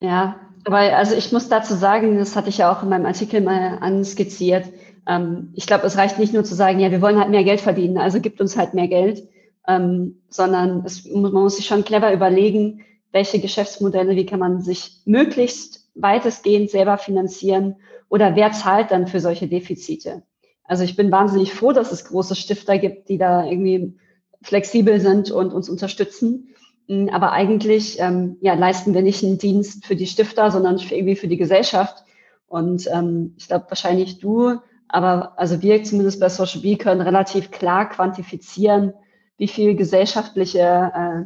Ja, 0.00 0.36
aber 0.64 0.78
also 0.78 1.14
ich 1.14 1.32
muss 1.32 1.48
dazu 1.48 1.74
sagen, 1.74 2.18
das 2.18 2.36
hatte 2.36 2.48
ich 2.48 2.58
ja 2.58 2.72
auch 2.72 2.82
in 2.82 2.88
meinem 2.88 3.06
Artikel 3.06 3.40
mal 3.40 3.78
anskizziert. 3.80 4.66
Ähm, 5.06 5.50
ich 5.54 5.66
glaube, 5.66 5.86
es 5.86 5.96
reicht 5.96 6.18
nicht 6.18 6.32
nur 6.32 6.44
zu 6.44 6.54
sagen, 6.54 6.80
ja, 6.80 6.90
wir 6.90 7.02
wollen 7.02 7.18
halt 7.18 7.30
mehr 7.30 7.44
Geld 7.44 7.60
verdienen, 7.60 7.98
also 7.98 8.20
gibt 8.20 8.40
uns 8.40 8.56
halt 8.56 8.74
mehr 8.74 8.88
Geld, 8.88 9.26
ähm, 9.66 10.20
sondern 10.28 10.84
es, 10.84 11.04
man 11.06 11.32
muss 11.32 11.56
sich 11.56 11.66
schon 11.66 11.84
clever 11.84 12.12
überlegen, 12.12 12.84
welche 13.12 13.40
Geschäftsmodelle, 13.40 14.16
wie 14.16 14.26
kann 14.26 14.40
man 14.40 14.60
sich 14.60 15.00
möglichst 15.04 15.88
weitestgehend 15.94 16.70
selber 16.70 16.98
finanzieren 16.98 17.76
oder 18.08 18.36
wer 18.36 18.52
zahlt 18.52 18.90
dann 18.90 19.06
für 19.06 19.20
solche 19.20 19.46
Defizite. 19.46 20.22
Also 20.64 20.82
ich 20.82 20.96
bin 20.96 21.12
wahnsinnig 21.12 21.52
froh, 21.52 21.72
dass 21.72 21.92
es 21.92 22.06
große 22.06 22.34
Stifter 22.34 22.78
gibt, 22.78 23.08
die 23.08 23.18
da 23.18 23.44
irgendwie 23.44 23.96
flexibel 24.42 25.00
sind 25.00 25.30
und 25.30 25.52
uns 25.52 25.68
unterstützen. 25.68 26.54
Mm, 26.88 27.08
aber 27.10 27.32
eigentlich 27.32 28.00
ähm, 28.00 28.36
ja, 28.40 28.54
leisten 28.54 28.94
wir 28.94 29.02
nicht 29.02 29.22
einen 29.22 29.38
Dienst 29.38 29.86
für 29.86 29.96
die 29.96 30.06
Stifter, 30.06 30.50
sondern 30.50 30.78
irgendwie 30.78 31.16
für 31.16 31.28
die 31.28 31.36
Gesellschaft. 31.36 32.04
Und 32.46 32.88
ähm, 32.92 33.34
ich 33.36 33.48
glaube 33.48 33.66
wahrscheinlich 33.68 34.18
du, 34.18 34.58
aber 34.88 35.38
also 35.38 35.62
wir 35.62 35.82
zumindest 35.82 36.20
bei 36.20 36.28
Social 36.28 36.60
B 36.60 36.76
können 36.76 37.00
relativ 37.00 37.50
klar 37.50 37.88
quantifizieren, 37.88 38.92
wie 39.36 39.48
viel 39.48 39.74
gesellschaftliche 39.74 40.92
äh, 40.94 41.22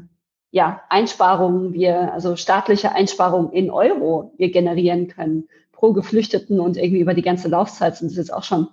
ja, 0.51 0.81
Einsparungen 0.88 1.73
wir, 1.75 2.12
also 2.12 2.37
staatliche 2.37 2.92
Einsparungen 2.92 3.53
in 3.53 3.71
Euro 3.71 4.33
wir 4.38 4.51
generieren 4.51 5.09
können 5.09 5.49
pro 5.73 5.92
Geflüchteten 5.92 6.59
und 6.59 6.77
irgendwie 6.77 7.01
über 7.01 7.14
die 7.14 7.23
ganze 7.23 7.49
Laufzeit 7.49 7.97
sind 7.97 8.09
es 8.09 8.16
jetzt 8.16 8.33
auch 8.33 8.42
schon 8.42 8.68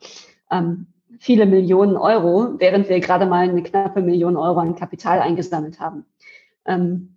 ähm, 0.52 0.88
viele 1.20 1.46
Millionen 1.46 1.98
Euro, 1.98 2.56
während 2.58 2.90
wir 2.90 3.00
gerade 3.00 3.26
mal 3.26 3.50
eine 3.50 3.64
knappe 3.64 4.02
Million 4.02 4.38
Euro 4.38 4.60
an 4.60 4.76
Kapital 4.76 5.20
eingesammelt 5.20 5.80
haben. 5.80 6.06
Ähm, 6.66 7.16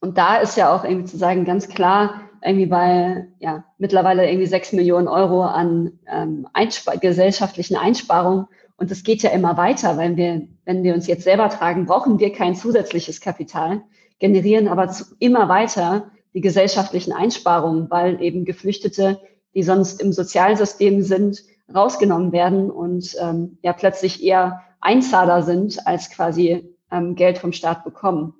und 0.00 0.18
da 0.18 0.38
ist 0.38 0.56
ja 0.56 0.74
auch 0.74 0.84
irgendwie 0.84 1.06
zu 1.06 1.16
sagen, 1.16 1.44
ganz 1.44 1.68
klar, 1.68 2.22
irgendwie 2.44 2.66
bei 2.66 3.28
ja, 3.38 3.64
mittlerweile 3.78 4.28
irgendwie 4.28 4.46
sechs 4.46 4.72
Millionen 4.72 5.06
Euro 5.06 5.44
an 5.44 5.92
ähm, 6.10 6.48
Einspar 6.52 6.96
gesellschaftlichen 6.96 7.76
Einsparungen. 7.76 8.46
Und 8.76 8.90
es 8.90 9.04
geht 9.04 9.22
ja 9.22 9.30
immer 9.30 9.56
weiter, 9.56 9.96
weil 9.96 10.16
wir, 10.16 10.48
wenn 10.64 10.82
wir 10.82 10.94
uns 10.94 11.06
jetzt 11.06 11.24
selber 11.24 11.48
tragen, 11.48 11.86
brauchen 11.86 12.18
wir 12.18 12.32
kein 12.32 12.54
zusätzliches 12.54 13.20
Kapital, 13.20 13.82
generieren 14.18 14.68
aber 14.68 14.88
zu, 14.88 15.04
immer 15.18 15.48
weiter 15.48 16.10
die 16.34 16.40
gesellschaftlichen 16.40 17.12
Einsparungen, 17.12 17.90
weil 17.90 18.22
eben 18.22 18.44
Geflüchtete, 18.44 19.20
die 19.54 19.62
sonst 19.62 20.00
im 20.00 20.12
Sozialsystem 20.12 21.02
sind, 21.02 21.42
rausgenommen 21.74 22.32
werden 22.32 22.70
und 22.70 23.14
ähm, 23.20 23.58
ja 23.62 23.72
plötzlich 23.72 24.22
eher 24.22 24.62
Einzahler 24.80 25.42
sind, 25.42 25.86
als 25.86 26.10
quasi 26.10 26.74
ähm, 26.90 27.14
Geld 27.14 27.38
vom 27.38 27.52
Staat 27.52 27.84
bekommen. 27.84 28.34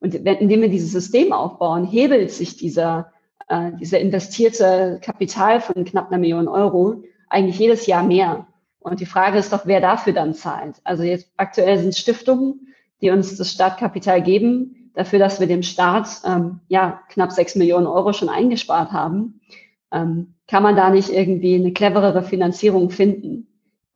Und 0.00 0.14
indem 0.14 0.60
wir 0.60 0.68
dieses 0.68 0.92
System 0.92 1.32
aufbauen, 1.32 1.84
hebelt 1.84 2.30
sich 2.30 2.56
dieser, 2.56 3.12
äh, 3.48 3.72
dieser 3.80 4.00
investierte 4.00 5.00
Kapital 5.02 5.60
von 5.60 5.84
knapp 5.84 6.08
einer 6.08 6.18
Million 6.18 6.48
Euro 6.48 7.04
eigentlich 7.28 7.58
jedes 7.58 7.86
Jahr 7.86 8.02
mehr. 8.02 8.46
Und 8.84 9.00
die 9.00 9.06
Frage 9.06 9.38
ist 9.38 9.50
doch, 9.50 9.64
wer 9.64 9.80
dafür 9.80 10.12
dann 10.12 10.34
zahlt. 10.34 10.76
Also 10.84 11.04
jetzt 11.04 11.32
aktuell 11.38 11.78
sind 11.78 11.96
Stiftungen, 11.96 12.68
die 13.00 13.10
uns 13.10 13.34
das 13.34 13.50
Startkapital 13.50 14.22
geben, 14.22 14.90
dafür, 14.94 15.18
dass 15.18 15.40
wir 15.40 15.46
dem 15.46 15.62
Staat 15.62 16.20
ähm, 16.26 16.60
ja 16.68 17.00
knapp 17.08 17.32
sechs 17.32 17.54
Millionen 17.54 17.86
Euro 17.86 18.12
schon 18.12 18.28
eingespart 18.28 18.92
haben. 18.92 19.40
Ähm, 19.90 20.34
kann 20.46 20.62
man 20.62 20.76
da 20.76 20.90
nicht 20.90 21.08
irgendwie 21.08 21.54
eine 21.54 21.72
cleverere 21.72 22.22
Finanzierung 22.22 22.90
finden? 22.90 23.46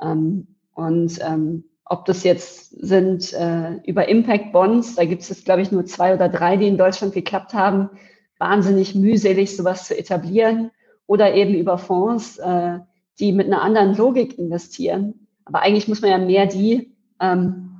Ähm, 0.00 0.46
und 0.72 1.18
ähm, 1.20 1.64
ob 1.84 2.06
das 2.06 2.24
jetzt 2.24 2.70
sind 2.70 3.34
äh, 3.34 3.74
über 3.84 4.08
Impact 4.08 4.52
Bonds, 4.52 4.94
da 4.94 5.04
gibt 5.04 5.20
es 5.20 5.28
jetzt, 5.28 5.44
glaube 5.44 5.60
ich, 5.60 5.70
nur 5.70 5.84
zwei 5.84 6.14
oder 6.14 6.30
drei, 6.30 6.56
die 6.56 6.66
in 6.66 6.78
Deutschland 6.78 7.12
geklappt 7.12 7.52
haben, 7.52 7.90
wahnsinnig 8.38 8.94
mühselig, 8.94 9.54
sowas 9.54 9.86
zu 9.86 9.98
etablieren, 9.98 10.70
oder 11.06 11.34
eben 11.34 11.54
über 11.54 11.76
Fonds, 11.76 12.38
äh, 12.38 12.78
die 13.20 13.32
mit 13.32 13.46
einer 13.46 13.62
anderen 13.62 13.96
Logik 13.96 14.38
investieren. 14.38 15.26
Aber 15.44 15.60
eigentlich 15.60 15.88
muss 15.88 16.02
man 16.02 16.10
ja 16.10 16.18
mehr 16.18 16.46
die, 16.46 16.94
ähm, 17.20 17.70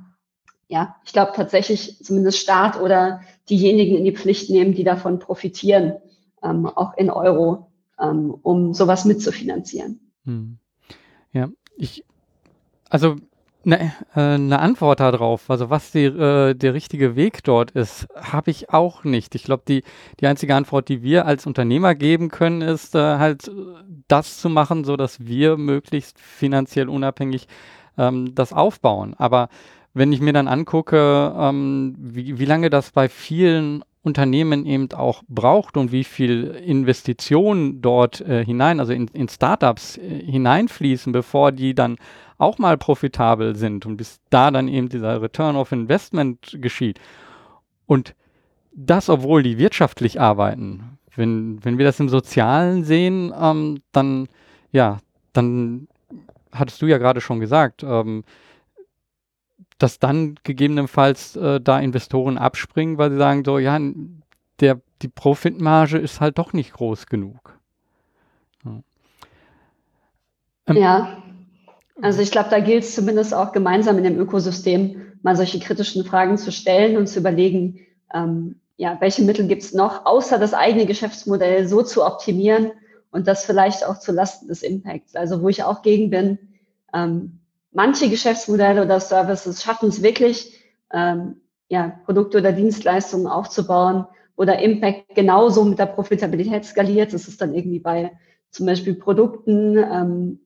ja, 0.67 0.95
ich 1.05 1.13
glaube 1.13 1.31
tatsächlich 1.35 2.03
zumindest 2.03 2.39
Staat 2.39 2.79
oder 2.79 3.21
diejenigen 3.49 3.97
in 3.97 4.03
die 4.03 4.15
Pflicht 4.15 4.49
nehmen, 4.49 4.73
die 4.73 4.83
davon 4.83 5.19
profitieren, 5.19 5.93
ähm, 6.43 6.65
auch 6.65 6.95
in 6.97 7.09
Euro 7.09 7.71
ähm, 7.99 8.35
um 8.41 8.73
sowas 8.73 9.05
mitzufinanzieren. 9.05 10.11
Hm. 10.25 10.57
Ja, 11.31 11.49
ich, 11.75 12.05
also 12.89 13.15
eine, 13.65 13.93
äh, 14.15 14.19
eine 14.19 14.59
Antwort 14.59 14.99
darauf, 14.99 15.49
also 15.49 15.69
was 15.69 15.91
die, 15.91 16.05
äh, 16.05 16.53
der 16.53 16.73
richtige 16.73 17.15
Weg 17.15 17.43
dort 17.43 17.71
ist, 17.71 18.07
habe 18.15 18.51
ich 18.51 18.69
auch 18.71 19.03
nicht. 19.03 19.35
Ich 19.35 19.43
glaube, 19.43 19.63
die, 19.67 19.83
die 20.19 20.27
einzige 20.27 20.55
Antwort, 20.55 20.89
die 20.89 21.03
wir 21.03 21.25
als 21.25 21.45
Unternehmer 21.45 21.95
geben 21.95 22.29
können, 22.29 22.61
ist 22.61 22.95
äh, 22.95 23.17
halt 23.17 23.51
das 24.07 24.39
zu 24.39 24.49
machen, 24.49 24.83
so 24.85 24.95
dass 24.95 25.25
wir 25.25 25.57
möglichst 25.57 26.19
finanziell 26.19 26.89
unabhängig 26.89 27.47
ähm, 27.97 28.33
das 28.33 28.53
aufbauen. 28.53 29.13
Aber 29.17 29.49
wenn 29.93 30.13
ich 30.13 30.21
mir 30.21 30.33
dann 30.33 30.47
angucke, 30.47 31.33
ähm, 31.37 31.95
wie, 31.97 32.39
wie 32.39 32.45
lange 32.45 32.69
das 32.69 32.91
bei 32.91 33.09
vielen 33.09 33.83
Unternehmen 34.01 34.65
eben 34.65 34.91
auch 34.93 35.23
braucht 35.27 35.75
und 35.75 35.91
wie 35.91 36.05
viel 36.05 36.45
Investitionen 36.45 37.81
dort 37.81 38.21
äh, 38.21 38.45
hinein, 38.45 38.79
also 38.79 38.93
in, 38.93 39.07
in 39.09 39.27
Startups 39.27 39.97
äh, 39.97 40.23
hineinfließen, 40.25 41.11
bevor 41.11 41.51
die 41.51 41.75
dann 41.75 41.97
auch 42.37 42.57
mal 42.57 42.77
profitabel 42.77 43.55
sind 43.55 43.85
und 43.85 43.97
bis 43.97 44.21
da 44.29 44.51
dann 44.51 44.69
eben 44.69 44.87
dieser 44.87 45.21
Return 45.21 45.57
of 45.57 45.73
Investment 45.73 46.57
geschieht. 46.61 46.99
Und 47.85 48.15
das, 48.71 49.09
obwohl 49.09 49.43
die 49.43 49.57
wirtschaftlich 49.57 50.21
arbeiten. 50.21 50.97
Wenn, 51.15 51.63
wenn 51.65 51.77
wir 51.77 51.85
das 51.85 51.99
im 51.99 52.07
Sozialen 52.07 52.85
sehen, 52.85 53.33
ähm, 53.37 53.81
dann, 53.91 54.29
ja, 54.71 54.99
dann 55.33 55.89
hattest 56.53 56.81
du 56.81 56.85
ja 56.85 56.97
gerade 56.97 57.19
schon 57.19 57.41
gesagt, 57.41 57.83
ähm, 57.83 58.23
dass 59.79 59.97
dann 59.97 60.35
gegebenenfalls 60.43 61.35
äh, 61.35 61.59
da 61.59 61.79
Investoren 61.79 62.37
abspringen, 62.37 62.97
weil 62.97 63.11
sie 63.11 63.17
sagen 63.17 63.43
so, 63.43 63.57
ja, 63.57 63.79
der, 64.59 64.79
die 65.01 65.07
Profitmarge 65.07 65.97
ist 65.97 66.19
halt 66.19 66.37
doch 66.37 66.53
nicht 66.53 66.73
groß 66.73 67.07
genug. 67.07 67.57
Ja, 68.63 68.81
ähm, 70.67 70.77
ja. 70.77 71.23
also 72.01 72.21
ich 72.21 72.31
glaube, 72.31 72.49
da 72.49 72.59
gilt 72.59 72.83
es 72.83 72.93
zumindest 72.93 73.33
auch 73.33 73.53
gemeinsam 73.53 73.97
in 73.97 74.03
dem 74.03 74.19
Ökosystem 74.19 75.01
mal 75.21 75.35
solche 75.35 75.59
kritischen 75.59 76.05
Fragen 76.05 76.37
zu 76.37 76.51
stellen 76.51 76.97
und 76.97 77.07
zu 77.07 77.19
überlegen, 77.19 77.79
ähm, 78.13 78.59
ja, 78.77 78.97
welche 78.99 79.23
Mittel 79.23 79.47
gibt 79.47 79.63
es 79.63 79.73
noch, 79.73 80.05
außer 80.05 80.39
das 80.39 80.53
eigene 80.53 80.85
Geschäftsmodell 80.85 81.67
so 81.67 81.83
zu 81.83 82.05
optimieren 82.05 82.71
und 83.11 83.27
das 83.27 83.45
vielleicht 83.45 83.85
auch 83.85 83.99
zu 83.99 84.11
Lasten 84.11 84.47
des 84.47 84.63
Impacts. 84.63 85.15
Also 85.15 85.41
wo 85.41 85.49
ich 85.49 85.63
auch 85.63 85.81
gegen 85.81 86.09
bin, 86.09 86.37
ähm, 86.93 87.38
manche 87.71 88.09
Geschäftsmodelle 88.09 88.83
oder 88.83 88.99
Services 88.99 89.63
schaffen 89.63 89.89
es 89.89 90.01
wirklich, 90.01 90.53
ähm, 90.91 91.41
ja, 91.67 91.99
Produkte 92.05 92.39
oder 92.39 92.51
Dienstleistungen 92.51 93.27
aufzubauen, 93.27 94.05
wo 94.35 94.45
der 94.45 94.59
Impact 94.59 95.15
genauso 95.15 95.63
mit 95.63 95.79
der 95.79 95.85
Profitabilität 95.85 96.65
skaliert. 96.65 97.13
Das 97.13 97.27
ist 97.27 97.41
dann 97.41 97.53
irgendwie 97.53 97.79
bei 97.79 98.11
zum 98.49 98.65
Beispiel 98.65 98.95
Produkten, 98.95 99.77
ähm, 99.77 100.39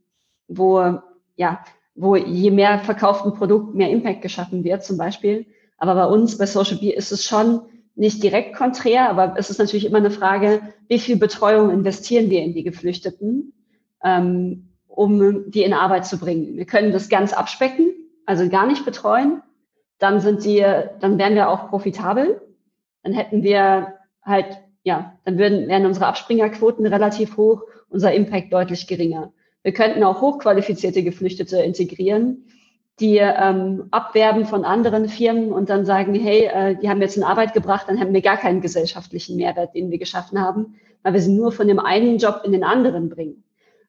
wo, 0.48 1.00
ja, 1.36 1.64
wo 1.96 2.16
je 2.16 2.52
mehr 2.52 2.80
verkauften 2.80 3.34
Produkt 3.34 3.76
mehr 3.76 3.90
Impact 3.90 4.22
geschaffen 4.22 4.64
wird, 4.64 4.84
zum 4.84 4.98
Beispiel. 4.98 5.46
Aber 5.78 5.96
bei 5.96 6.06
uns, 6.06 6.38
bei 6.38 6.46
Social 6.46 6.78
Bee, 6.78 6.94
ist 6.94 7.12
es 7.12 7.24
schon 7.24 7.62
nicht 7.96 8.24
direkt 8.24 8.56
konträr, 8.56 9.10
aber 9.10 9.36
es 9.38 9.50
ist 9.50 9.60
natürlich 9.60 9.86
immer 9.86 10.00
eine 10.00 10.12
Frage, 10.12 10.62
wie 10.88 11.00
viel 11.00 11.18
Betreuung 11.18 11.70
investieren 11.70 12.30
wir 12.30 12.42
in 12.42 12.54
die 12.54 12.64
Geflüchteten? 12.64 13.54
Ähm, 14.04 14.73
um 14.96 15.50
die 15.50 15.64
in 15.64 15.74
Arbeit 15.74 16.06
zu 16.06 16.18
bringen. 16.20 16.56
Wir 16.56 16.66
können 16.66 16.92
das 16.92 17.10
ganz 17.10 17.34
abspecken, 17.34 17.92
also 18.26 18.48
gar 18.50 18.68
nicht 18.68 18.86
betreuen. 18.86 19.42
Dann 19.98 20.20
sind 20.20 20.46
die, 20.46 20.64
dann 21.00 21.18
wären 21.18 21.36
wir 21.36 21.50
auch 21.50 21.70
profitabel. 21.70 22.42
Dann 23.04 23.14
hätten 23.14 23.44
wir 23.44 23.94
halt, 24.22 24.60
ja, 24.84 25.18
dann 25.26 25.38
würden, 25.38 25.68
wären 25.68 25.86
unsere 25.86 26.08
Abspringerquoten 26.08 26.86
relativ 26.86 27.38
hoch, 27.38 27.64
unser 27.90 28.14
Impact 28.14 28.54
deutlich 28.54 28.88
geringer. 28.88 29.34
Wir 29.64 29.74
könnten 29.74 30.04
auch 30.04 30.22
hochqualifizierte 30.22 31.04
Geflüchtete 31.04 31.58
integrieren, 31.58 32.46
die 33.00 33.18
ähm, 33.18 33.88
abwerben 33.92 34.46
von 34.46 34.66
anderen 34.66 35.10
Firmen 35.10 35.52
und 35.52 35.70
dann 35.70 35.86
sagen, 35.86 36.14
hey, 36.14 36.46
äh, 36.46 36.76
die 36.76 36.90
haben 36.90 37.02
jetzt 37.02 37.18
in 37.18 37.24
Arbeit 37.24 37.54
gebracht, 37.54 37.86
dann 37.88 38.00
haben 38.00 38.14
wir 38.14 38.22
gar 38.22 38.38
keinen 38.38 38.62
gesellschaftlichen 38.62 39.38
Mehrwert, 39.38 39.74
den 39.74 39.90
wir 39.90 39.98
geschaffen 39.98 40.40
haben, 40.40 40.76
weil 41.02 41.14
wir 41.14 41.22
sie 41.22 41.34
nur 41.34 41.52
von 41.52 41.68
dem 41.68 41.80
einen 41.80 42.18
Job 42.20 42.42
in 42.44 42.52
den 42.52 42.64
anderen 42.64 43.10
bringen. 43.10 43.44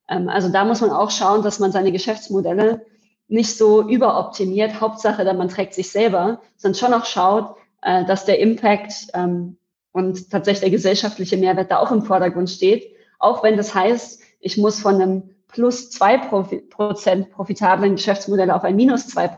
Ähm, 0.09 0.29
also 0.29 0.49
da 0.49 0.65
muss 0.65 0.81
man 0.81 0.91
auch 0.91 1.11
schauen, 1.11 1.43
dass 1.43 1.59
man 1.59 1.73
seine 1.73 1.93
Geschäftsmodelle 1.93 2.85
nicht 3.29 3.57
so 3.57 3.83
überoptimiert, 3.89 4.81
Hauptsache, 4.81 5.25
man 5.35 5.49
trägt 5.49 5.75
sich 5.75 5.91
selber, 5.91 6.41
sondern 6.57 6.79
schon 6.79 6.95
auch 6.95 7.07
schaut, 7.07 7.57
äh, 7.83 8.05
dass 8.05 8.25
der 8.25 8.39
Impact 8.39 8.93
ähm, 9.15 9.57
und 9.93 10.31
tatsächlich 10.31 10.61
der 10.61 10.71
gesellschaftliche 10.71 11.37
Mehrwert 11.37 11.71
da 11.71 11.79
auch 11.79 11.93
im 11.93 12.03
Vordergrund 12.03 12.51
steht, 12.51 12.95
auch 13.19 13.43
wenn 13.43 13.57
das 13.57 13.75
heißt, 13.75 14.21
ich 14.41 14.59
muss 14.59 14.81
von 14.81 15.01
einem 15.01 15.31
plus 15.49 15.91
zwei 15.91 16.19
Prozent 16.19 17.31
profitablen 17.31 17.95
Geschäftsmodell 17.95 18.51
auf 18.51 18.65
ein 18.65 18.77
minus 18.77 19.07
zwei 19.07 19.29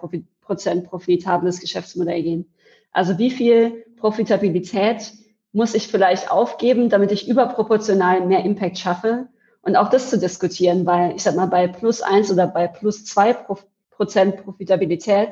Prozent 0.40 0.88
profitables 0.88 1.60
Geschäftsmodell 1.60 2.22
gehen. 2.22 2.52
Also 2.90 3.18
wie 3.18 3.30
viel 3.30 3.84
Profitabilität 3.96 5.12
muss 5.52 5.74
ich 5.74 5.88
vielleicht 5.88 6.30
aufgeben, 6.30 6.88
damit 6.88 7.12
ich 7.12 7.28
überproportional 7.28 8.26
mehr 8.26 8.44
Impact 8.44 8.78
schaffe, 8.78 9.28
und 9.66 9.74
auch 9.74 9.90
das 9.90 10.10
zu 10.10 10.18
diskutieren, 10.18 10.86
weil 10.86 11.16
ich 11.16 11.24
sag 11.24 11.34
mal, 11.34 11.46
bei 11.46 11.66
plus 11.66 12.00
eins 12.00 12.30
oder 12.30 12.46
bei 12.46 12.68
plus 12.68 13.04
zwei 13.04 13.36
Prozent 13.90 14.36
Profitabilität 14.44 15.30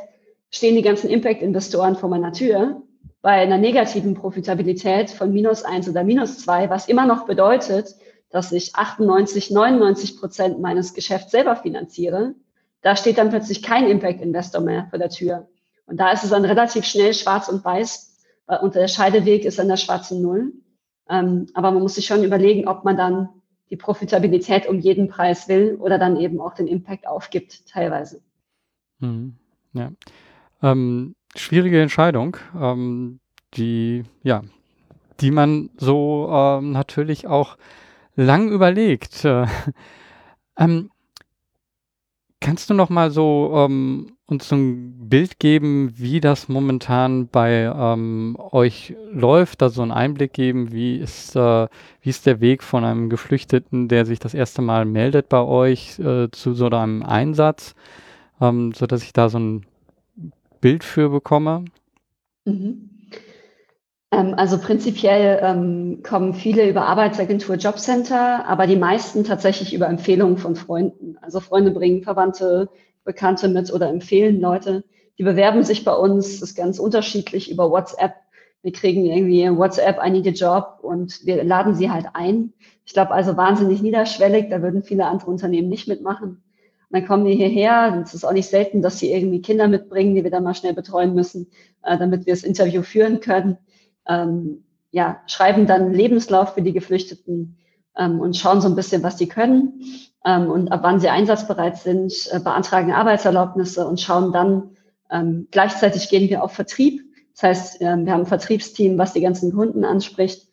stehen 0.50 0.74
die 0.74 0.82
ganzen 0.82 1.08
Impact-Investoren 1.08 1.94
vor 1.94 2.08
meiner 2.08 2.32
Tür. 2.32 2.82
Bei 3.22 3.30
einer 3.30 3.58
negativen 3.58 4.14
Profitabilität 4.14 5.10
von 5.10 5.32
minus 5.32 5.62
eins 5.62 5.88
oder 5.88 6.02
minus 6.02 6.38
zwei, 6.38 6.68
was 6.68 6.88
immer 6.88 7.06
noch 7.06 7.26
bedeutet, 7.26 7.94
dass 8.28 8.50
ich 8.50 8.74
98, 8.74 9.52
99 9.52 10.18
Prozent 10.18 10.60
meines 10.60 10.94
Geschäfts 10.94 11.30
selber 11.30 11.54
finanziere, 11.54 12.34
da 12.82 12.96
steht 12.96 13.18
dann 13.18 13.30
plötzlich 13.30 13.62
kein 13.62 13.86
Impact-Investor 13.86 14.60
mehr 14.60 14.88
vor 14.90 14.98
der 14.98 15.10
Tür. 15.10 15.48
Und 15.86 16.00
da 16.00 16.10
ist 16.10 16.24
es 16.24 16.30
dann 16.30 16.44
relativ 16.44 16.84
schnell 16.84 17.14
schwarz 17.14 17.48
und 17.48 17.64
weiß 17.64 18.16
und 18.62 18.74
der 18.74 18.88
Scheideweg 18.88 19.44
ist 19.44 19.60
an 19.60 19.68
der 19.68 19.76
schwarzen 19.76 20.20
Null. 20.20 20.52
Ähm, 21.08 21.46
aber 21.54 21.70
man 21.70 21.82
muss 21.82 21.94
sich 21.94 22.06
schon 22.06 22.24
überlegen, 22.24 22.66
ob 22.66 22.84
man 22.84 22.96
dann 22.96 23.28
die 23.74 23.76
Profitabilität 23.76 24.68
um 24.68 24.78
jeden 24.78 25.08
Preis 25.08 25.48
will 25.48 25.74
oder 25.80 25.98
dann 25.98 26.16
eben 26.16 26.40
auch 26.40 26.54
den 26.54 26.68
Impact 26.68 27.08
aufgibt, 27.08 27.66
teilweise. 27.66 28.22
Hm, 29.00 29.34
ja. 29.72 29.90
Ähm, 30.62 31.16
schwierige 31.34 31.82
Entscheidung. 31.82 32.36
Ähm, 32.56 33.18
die, 33.54 34.04
ja, 34.22 34.42
die 35.18 35.32
man 35.32 35.70
so 35.76 36.28
ähm, 36.30 36.70
natürlich 36.70 37.26
auch 37.26 37.58
lang 38.14 38.48
überlegt. 38.48 39.26
Äh, 40.56 40.84
kannst 42.38 42.70
du 42.70 42.74
noch 42.74 42.90
mal 42.90 43.10
so 43.10 43.52
ähm, 43.56 44.13
uns 44.26 44.50
ein 44.52 45.08
Bild 45.08 45.38
geben, 45.38 45.92
wie 45.96 46.20
das 46.20 46.48
momentan 46.48 47.28
bei 47.28 47.64
ähm, 47.64 48.36
euch 48.52 48.94
läuft, 49.12 49.60
da 49.60 49.68
so 49.68 49.82
einen 49.82 49.92
Einblick 49.92 50.32
geben, 50.32 50.72
wie 50.72 50.96
ist, 50.96 51.36
äh, 51.36 51.68
wie 52.00 52.10
ist 52.10 52.24
der 52.24 52.40
Weg 52.40 52.62
von 52.62 52.84
einem 52.84 53.10
Geflüchteten, 53.10 53.88
der 53.88 54.06
sich 54.06 54.18
das 54.18 54.32
erste 54.32 54.62
Mal 54.62 54.86
meldet 54.86 55.28
bei 55.28 55.42
euch, 55.42 55.98
äh, 55.98 56.30
zu 56.30 56.54
so 56.54 56.66
einem 56.66 57.02
Einsatz, 57.02 57.74
ähm, 58.40 58.72
sodass 58.72 59.02
ich 59.02 59.12
da 59.12 59.28
so 59.28 59.38
ein 59.38 59.66
Bild 60.60 60.84
für 60.84 61.10
bekomme? 61.10 61.66
Mhm. 62.46 62.90
Ähm, 64.10 64.34
also 64.36 64.58
prinzipiell 64.58 65.40
ähm, 65.42 66.02
kommen 66.02 66.32
viele 66.32 66.68
über 66.68 66.86
Arbeitsagentur 66.86 67.56
Jobcenter, 67.56 68.46
aber 68.46 68.66
die 68.66 68.76
meisten 68.76 69.24
tatsächlich 69.24 69.74
über 69.74 69.88
Empfehlungen 69.88 70.38
von 70.38 70.56
Freunden. 70.56 71.18
Also 71.20 71.40
Freunde 71.40 71.72
bringen 71.72 72.02
Verwandte, 72.02 72.70
Bekannte 73.04 73.48
mit 73.48 73.72
oder 73.72 73.88
empfehlen 73.88 74.40
Leute. 74.40 74.84
Die 75.18 75.22
bewerben 75.22 75.62
sich 75.62 75.84
bei 75.84 75.94
uns, 75.94 76.40
das 76.40 76.50
ist 76.50 76.56
ganz 76.56 76.78
unterschiedlich 76.78 77.50
über 77.50 77.70
WhatsApp. 77.70 78.14
Wir 78.62 78.72
kriegen 78.72 79.04
irgendwie 79.04 79.48
WhatsApp, 79.56 79.98
a 79.98 80.08
job 80.08 80.78
und 80.82 81.24
wir 81.24 81.44
laden 81.44 81.74
sie 81.74 81.90
halt 81.90 82.06
ein. 82.14 82.52
Ich 82.84 82.94
glaube 82.94 83.12
also 83.12 83.36
wahnsinnig 83.36 83.82
niederschwellig, 83.82 84.48
da 84.48 84.62
würden 84.62 84.82
viele 84.82 85.06
andere 85.06 85.30
Unternehmen 85.30 85.68
nicht 85.68 85.86
mitmachen. 85.86 86.42
Und 86.90 87.00
dann 87.00 87.06
kommen 87.06 87.26
wir 87.26 87.34
hierher, 87.34 88.02
es 88.04 88.14
ist 88.14 88.24
auch 88.24 88.32
nicht 88.32 88.48
selten, 88.48 88.82
dass 88.82 88.98
sie 88.98 89.12
irgendwie 89.12 89.42
Kinder 89.42 89.68
mitbringen, 89.68 90.14
die 90.14 90.24
wir 90.24 90.30
dann 90.30 90.44
mal 90.44 90.54
schnell 90.54 90.74
betreuen 90.74 91.14
müssen, 91.14 91.48
äh, 91.82 91.98
damit 91.98 92.26
wir 92.26 92.32
das 92.32 92.42
Interview 92.42 92.82
führen 92.82 93.20
können 93.20 93.58
ähm, 94.06 94.64
ja, 94.90 95.22
schreiben 95.26 95.66
dann 95.66 95.92
Lebenslauf 95.92 96.54
für 96.54 96.62
die 96.62 96.72
Geflüchteten 96.72 97.56
ähm, 97.96 98.20
und 98.20 98.36
schauen 98.36 98.60
so 98.60 98.68
ein 98.68 98.76
bisschen, 98.76 99.02
was 99.02 99.16
die 99.16 99.28
können 99.28 99.80
und 100.24 100.72
ab 100.72 100.80
wann 100.82 101.00
sie 101.00 101.08
einsatzbereit 101.08 101.76
sind, 101.76 102.12
äh, 102.32 102.40
beantragen 102.40 102.92
Arbeitserlaubnisse 102.92 103.86
und 103.86 104.00
schauen 104.00 104.32
dann, 104.32 104.70
ähm, 105.10 105.48
gleichzeitig 105.50 106.08
gehen 106.08 106.30
wir 106.30 106.42
auf 106.42 106.52
Vertrieb. 106.52 107.02
Das 107.34 107.42
heißt, 107.42 107.80
äh, 107.80 107.96
wir 108.04 108.12
haben 108.12 108.20
ein 108.20 108.26
Vertriebsteam, 108.26 108.96
was 108.96 109.12
die 109.12 109.20
ganzen 109.20 109.52
Kunden 109.52 109.84
anspricht. 109.84 110.48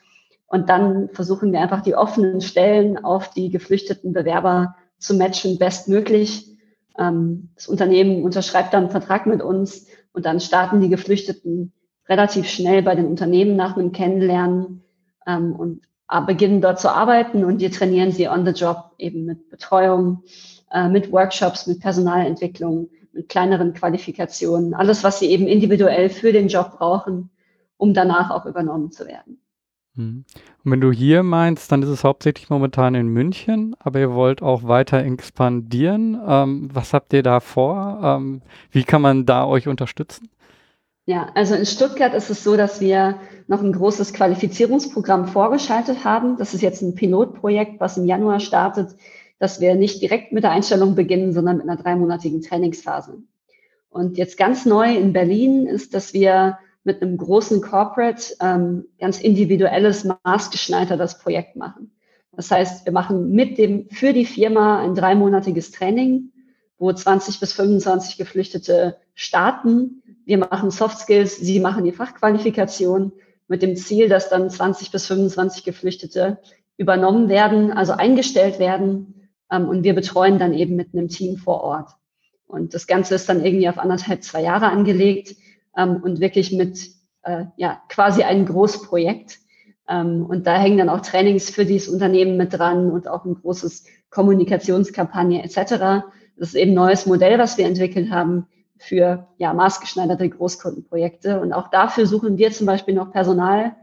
Und 0.48 0.70
dann 0.70 1.10
versuchen 1.14 1.54
wir 1.54 1.62
einfach 1.62 1.82
die 1.82 1.96
offenen 1.96 2.42
Stellen 2.42 3.04
auf 3.04 3.30
die 3.30 3.50
geflüchteten 3.50 4.12
Bewerber 4.12 4.76
zu 4.98 5.16
matchen, 5.16 5.58
bestmöglich. 5.58 6.58
Ähm, 6.98 7.52
das 7.56 7.68
Unternehmen 7.68 8.24
unterschreibt 8.24 8.74
dann 8.74 8.84
einen 8.84 8.92
Vertrag 8.92 9.26
mit 9.26 9.42
uns 9.42 9.88
und 10.12 10.26
dann 10.26 10.42
starten 10.42 10.82
die 10.82 10.90
Geflüchteten 10.90 11.72
relativ 12.10 12.50
schnell 12.50 12.84
bei 12.84 12.96
den 12.96 13.08
Unternehmen 13.08 13.56
nach 13.56 13.78
einem 13.78 13.94
Kennenlernen 13.94 14.84
ähm, 15.26 15.56
und 15.56 15.82
beginnen 16.20 16.60
dort 16.60 16.80
zu 16.80 16.94
arbeiten 16.94 17.46
und 17.46 17.62
wir 17.62 17.72
trainieren 17.72 18.12
sie 18.12 18.28
on 18.28 18.46
the 18.46 18.52
job 18.52 18.92
eben 18.98 19.26
mit 19.26 19.50
Betreuung, 19.50 20.24
äh, 20.72 20.90
mit 20.90 21.12
Workshops, 21.12 21.68
mit 21.68 21.80
Personalentwicklung, 21.80 22.90
mit 23.14 23.30
kleineren 23.30 23.74
Qualifikationen, 23.74 24.74
alles, 24.74 25.04
was 25.04 25.20
sie 25.20 25.28
eben 25.28 25.48
individuell 25.48 26.10
für 26.10 26.34
den 26.34 26.50
Job 26.50 26.78
brauchen, 26.78 27.30
um 27.78 27.94
danach 27.94 28.30
auch 28.32 28.46
übernommen 28.46 28.92
zu 28.92 29.08
werden. 29.08 29.40
Hm. 29.96 30.26
Und 30.64 30.72
wenn 30.72 30.82
du 30.82 30.92
hier 30.92 31.24
meinst, 31.24 31.72
dann 31.72 31.84
ist 31.84 31.90
es 31.90 32.04
hauptsächlich 32.04 32.50
momentan 32.50 32.96
in 32.96 33.08
München, 33.08 33.76
aber 33.80 34.00
ihr 34.00 34.14
wollt 34.14 34.42
auch 34.42 34.64
weiter 34.64 35.04
expandieren. 35.04 36.20
Ähm, 36.26 36.70
was 36.74 36.94
habt 36.94 37.14
ihr 37.14 37.24
da 37.24 37.40
vor? 37.40 38.00
Ähm, 38.04 38.42
wie 38.70 38.84
kann 38.84 39.02
man 39.02 39.26
da 39.26 39.46
euch 39.46 39.68
unterstützen? 39.68 40.30
Ja, 41.06 41.30
also 41.36 41.56
in 41.56 41.66
Stuttgart 41.66 42.14
ist 42.14 42.30
es 42.30 42.44
so, 42.44 42.56
dass 42.56 42.80
wir 42.80 43.20
noch 43.52 43.62
ein 43.62 43.74
großes 43.74 44.14
Qualifizierungsprogramm 44.14 45.28
vorgeschaltet 45.28 46.06
haben. 46.06 46.38
Das 46.38 46.54
ist 46.54 46.62
jetzt 46.62 46.82
ein 46.82 46.96
Pilotprojekt, 46.96 47.82
was 47.82 47.98
im 47.98 48.06
Januar 48.06 48.40
startet, 48.40 48.96
dass 49.40 49.60
wir 49.60 49.76
nicht 49.76 50.02
direkt 50.02 50.32
mit 50.32 50.44
der 50.44 50.52
Einstellung 50.52 50.96
beginnen, 50.96 51.34
sondern 51.34 51.58
mit 51.58 51.68
einer 51.68 51.76
dreimonatigen 51.76 52.42
Trainingsphase. 52.42 53.22
Und 53.90 54.18
jetzt 54.18 54.38
ganz 54.38 54.66
neu 54.66 54.96
in 54.96 55.12
Berlin 55.12 55.68
ist, 55.68 55.94
dass 55.94 56.14
wir 56.14 56.60
mit 56.86 57.02
einem 57.02 57.18
großen 57.18 57.62
Corporate 57.62 58.24
ähm, 58.40 58.86
ganz 58.98 59.20
individuelles, 59.20 60.08
maßgeschneidertes 60.24 61.20
Projekt 61.20 61.58
machen. 61.58 61.92
Das 62.32 62.50
heißt, 62.50 62.86
wir 62.86 62.94
machen 62.94 63.32
mit 63.32 63.58
dem, 63.58 63.90
für 63.90 64.14
die 64.14 64.26
Firma 64.26 64.80
ein 64.80 64.96
dreimonatiges 64.96 65.72
Training, 65.72 66.32
wo 66.78 66.92
20 66.92 67.42
bis 67.42 67.52
25 67.52 68.18
Geflüchtete 68.18 68.96
starten 69.14 70.02
wir 70.26 70.38
machen 70.38 70.72
Soft 70.72 71.00
Skills, 71.00 71.38
sie 71.38 71.60
machen 71.60 71.84
die 71.84 71.92
Fachqualifikation 71.92 73.12
mit 73.52 73.62
dem 73.62 73.76
Ziel, 73.76 74.08
dass 74.08 74.30
dann 74.30 74.50
20 74.50 74.92
bis 74.92 75.08
25 75.08 75.66
Geflüchtete 75.66 76.40
übernommen 76.78 77.28
werden, 77.28 77.74
also 77.74 77.92
eingestellt 77.92 78.60
werden. 78.60 79.30
Ähm, 79.52 79.68
und 79.68 79.84
wir 79.84 79.94
betreuen 79.94 80.40
dann 80.40 80.54
eben 80.54 80.78
mit 80.78 80.94
einem 80.94 81.10
Team 81.10 81.36
vor 81.36 81.62
Ort. 81.62 81.90
Und 82.48 82.74
das 82.74 82.88
Ganze 82.88 83.14
ist 83.14 83.28
dann 83.28 83.44
irgendwie 83.44 83.68
auf 83.68 83.78
anderthalb, 83.78 84.24
zwei 84.24 84.42
Jahre 84.42 84.68
angelegt 84.68 85.36
ähm, 85.78 85.98
und 86.02 86.22
wirklich 86.22 86.54
mit 86.54 86.80
äh, 87.24 87.44
ja, 87.58 87.82
quasi 87.90 88.24
ein 88.24 88.46
Großprojekt. 88.46 89.40
Ähm, 89.90 90.26
und 90.26 90.48
da 90.48 90.58
hängen 90.58 90.78
dann 90.78 90.90
auch 90.90 91.02
Trainings 91.02 91.50
für 91.50 91.66
dieses 91.66 91.90
Unternehmen 91.90 92.38
mit 92.38 92.54
dran 92.54 92.90
und 92.90 93.10
auch 93.10 93.26
ein 93.26 93.36
großes 93.36 93.84
Kommunikationskampagne 94.10 95.44
etc. 95.44 96.06
Das 96.38 96.48
ist 96.48 96.56
eben 96.56 96.72
ein 96.72 96.76
neues 96.76 97.06
Modell, 97.06 97.38
was 97.38 97.58
wir 97.58 97.66
entwickelt 97.66 98.12
haben, 98.12 98.48
für 98.82 99.28
ja, 99.38 99.54
maßgeschneiderte 99.54 100.28
Großkundenprojekte. 100.28 101.40
Und 101.40 101.54
auch 101.54 101.68
dafür 101.70 102.08
suchen 102.08 102.38
wir 102.40 102.52
zum 102.52 102.66
Beispiel 102.66 102.96
noch 102.96 103.12
Personal. 103.12 103.76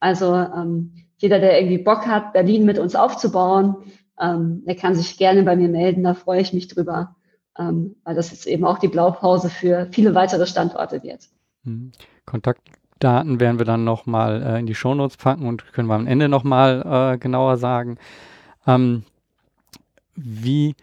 Also 0.00 0.34
ähm, 0.34 0.94
jeder, 1.18 1.40
der 1.40 1.60
irgendwie 1.60 1.82
Bock 1.82 2.06
hat, 2.06 2.32
Berlin 2.32 2.64
mit 2.64 2.78
uns 2.78 2.96
aufzubauen, 2.96 3.76
ähm, 4.18 4.62
der 4.64 4.76
kann 4.76 4.94
sich 4.94 5.18
gerne 5.18 5.42
bei 5.42 5.56
mir 5.56 5.68
melden. 5.68 6.04
Da 6.04 6.14
freue 6.14 6.40
ich 6.40 6.54
mich 6.54 6.68
drüber, 6.68 7.16
ähm, 7.58 7.96
weil 8.02 8.14
das 8.14 8.30
jetzt 8.30 8.46
eben 8.46 8.64
auch 8.64 8.78
die 8.78 8.88
Blaupause 8.88 9.50
für 9.50 9.88
viele 9.92 10.14
weitere 10.14 10.46
Standorte 10.46 11.02
wird. 11.02 11.28
Mhm. 11.64 11.92
Kontaktdaten 12.24 13.40
werden 13.40 13.58
wir 13.58 13.66
dann 13.66 13.84
nochmal 13.84 14.42
äh, 14.42 14.58
in 14.58 14.64
die 14.64 14.74
Shownotes 14.74 15.18
packen 15.18 15.46
und 15.46 15.70
können 15.74 15.88
wir 15.88 15.96
am 15.96 16.06
Ende 16.06 16.30
nochmal 16.30 17.12
äh, 17.14 17.18
genauer 17.18 17.58
sagen. 17.58 17.98
Ähm, 18.66 19.02
wie 20.14 20.74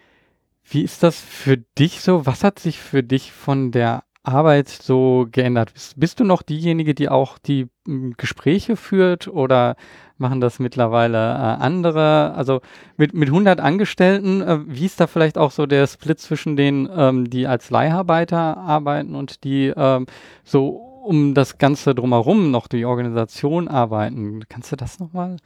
wie 0.70 0.84
ist 0.84 1.04
das 1.04 1.20
für 1.20 1.58
dich 1.58 2.02
so? 2.02 2.26
Was 2.26 2.44
hat 2.44 2.60
sich 2.60 2.80
für 2.80 3.04
dich 3.04 3.32
von 3.32 3.72
der 3.72 4.04
Arbeit 4.24 4.68
so 4.68 5.26
geändert? 5.32 5.74
Bist, 5.74 6.00
bist 6.00 6.20
du 6.20 6.26
noch 6.26 6.42
diejenige, 6.42 6.94
die 6.94 7.08
auch 7.10 7.38
die 7.38 7.68
hm, 7.86 8.16
Gespräche 8.18 8.76
führt 8.76 9.28
oder 9.30 9.76
machen 10.18 10.42
das 10.42 10.60
mittlerweile 10.60 11.18
äh, 11.18 11.64
andere? 11.64 12.34
Also 12.36 12.60
mit, 12.98 13.14
mit 13.14 13.30
100 13.30 13.62
Angestellten, 13.62 14.42
äh, 14.42 14.60
wie 14.68 14.86
ist 14.86 15.00
da 15.00 15.08
vielleicht 15.08 15.38
auch 15.38 15.52
so 15.52 15.66
der 15.66 15.88
Split 15.88 16.20
zwischen 16.20 16.58
denen, 16.58 16.90
ähm, 16.94 17.30
die 17.30 17.48
als 17.48 17.70
Leiharbeiter 17.70 18.58
arbeiten 18.58 19.16
und 19.16 19.44
die 19.46 19.74
ähm, 19.76 20.06
so 20.44 20.70
um 21.06 21.34
das 21.34 21.58
Ganze 21.58 21.96
drumherum 21.96 22.52
noch 22.52 22.68
die 22.68 22.84
Organisation 22.84 23.70
arbeiten? 23.70 24.44
Kannst 24.50 24.74
du 24.74 24.76
das 24.76 25.00
nochmal? 25.00 25.38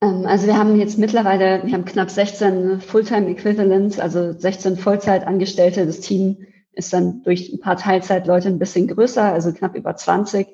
Ähm, 0.00 0.26
also 0.26 0.46
wir 0.46 0.56
haben 0.56 0.76
jetzt 0.76 0.98
mittlerweile, 0.98 1.62
wir 1.64 1.72
haben 1.72 1.84
knapp 1.84 2.10
16 2.10 2.80
Fulltime 2.80 3.28
Equivalents, 3.28 3.98
also 3.98 4.32
16 4.32 4.76
Vollzeitangestellte. 4.76 5.86
Das 5.86 6.00
Team 6.00 6.46
ist 6.72 6.92
dann 6.92 7.22
durch 7.22 7.52
ein 7.52 7.60
paar 7.60 7.76
Teilzeitleute 7.76 8.48
ein 8.48 8.58
bisschen 8.58 8.86
größer, 8.86 9.22
also 9.22 9.52
knapp 9.52 9.74
über 9.74 9.96
20. 9.96 10.46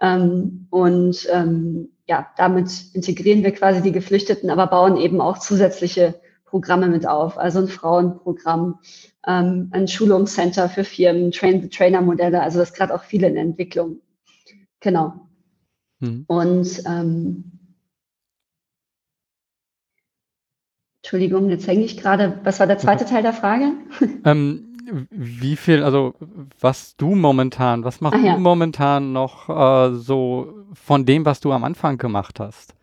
Ähm, 0.00 0.66
und 0.70 1.28
ähm, 1.30 1.90
ja, 2.06 2.28
damit 2.36 2.70
integrieren 2.94 3.44
wir 3.44 3.52
quasi 3.52 3.82
die 3.82 3.92
Geflüchteten, 3.92 4.50
aber 4.50 4.66
bauen 4.66 4.96
eben 4.96 5.20
auch 5.20 5.38
zusätzliche 5.38 6.20
Programme 6.44 6.88
mit 6.88 7.06
auf. 7.06 7.38
Also 7.38 7.60
ein 7.60 7.68
Frauenprogramm, 7.68 8.80
ein 9.22 9.86
Schulungscenter 9.86 10.68
für 10.68 10.82
Firmen, 10.82 11.30
Train-the-Trainer-Modelle, 11.30 12.42
also 12.42 12.58
das 12.58 12.70
ist 12.70 12.76
gerade 12.76 12.92
auch 12.94 13.04
viel 13.04 13.22
in 13.22 13.36
Entwicklung. 13.36 14.00
Genau. 14.80 15.28
Mhm. 16.00 16.24
Und 16.26 16.82
ähm, 16.86 17.59
Entschuldigung, 21.10 21.50
jetzt 21.50 21.66
hänge 21.66 21.82
ich 21.82 21.96
gerade. 21.96 22.38
Was 22.44 22.60
war 22.60 22.68
der 22.68 22.78
zweite 22.78 23.04
Teil 23.04 23.24
der 23.24 23.32
Frage? 23.32 23.72
Ähm, 24.24 24.76
wie 25.10 25.56
viel, 25.56 25.82
also 25.82 26.14
was 26.60 26.94
du 26.96 27.16
momentan, 27.16 27.82
was 27.82 28.00
machst 28.00 28.24
ja. 28.24 28.34
du 28.34 28.40
momentan 28.40 29.12
noch 29.12 29.48
äh, 29.48 29.94
so 29.96 30.54
von 30.72 31.06
dem, 31.06 31.24
was 31.24 31.40
du 31.40 31.50
am 31.50 31.64
Anfang 31.64 31.98
gemacht 31.98 32.38
hast? 32.38 32.74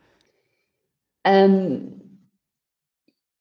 Ähm, 1.24 2.02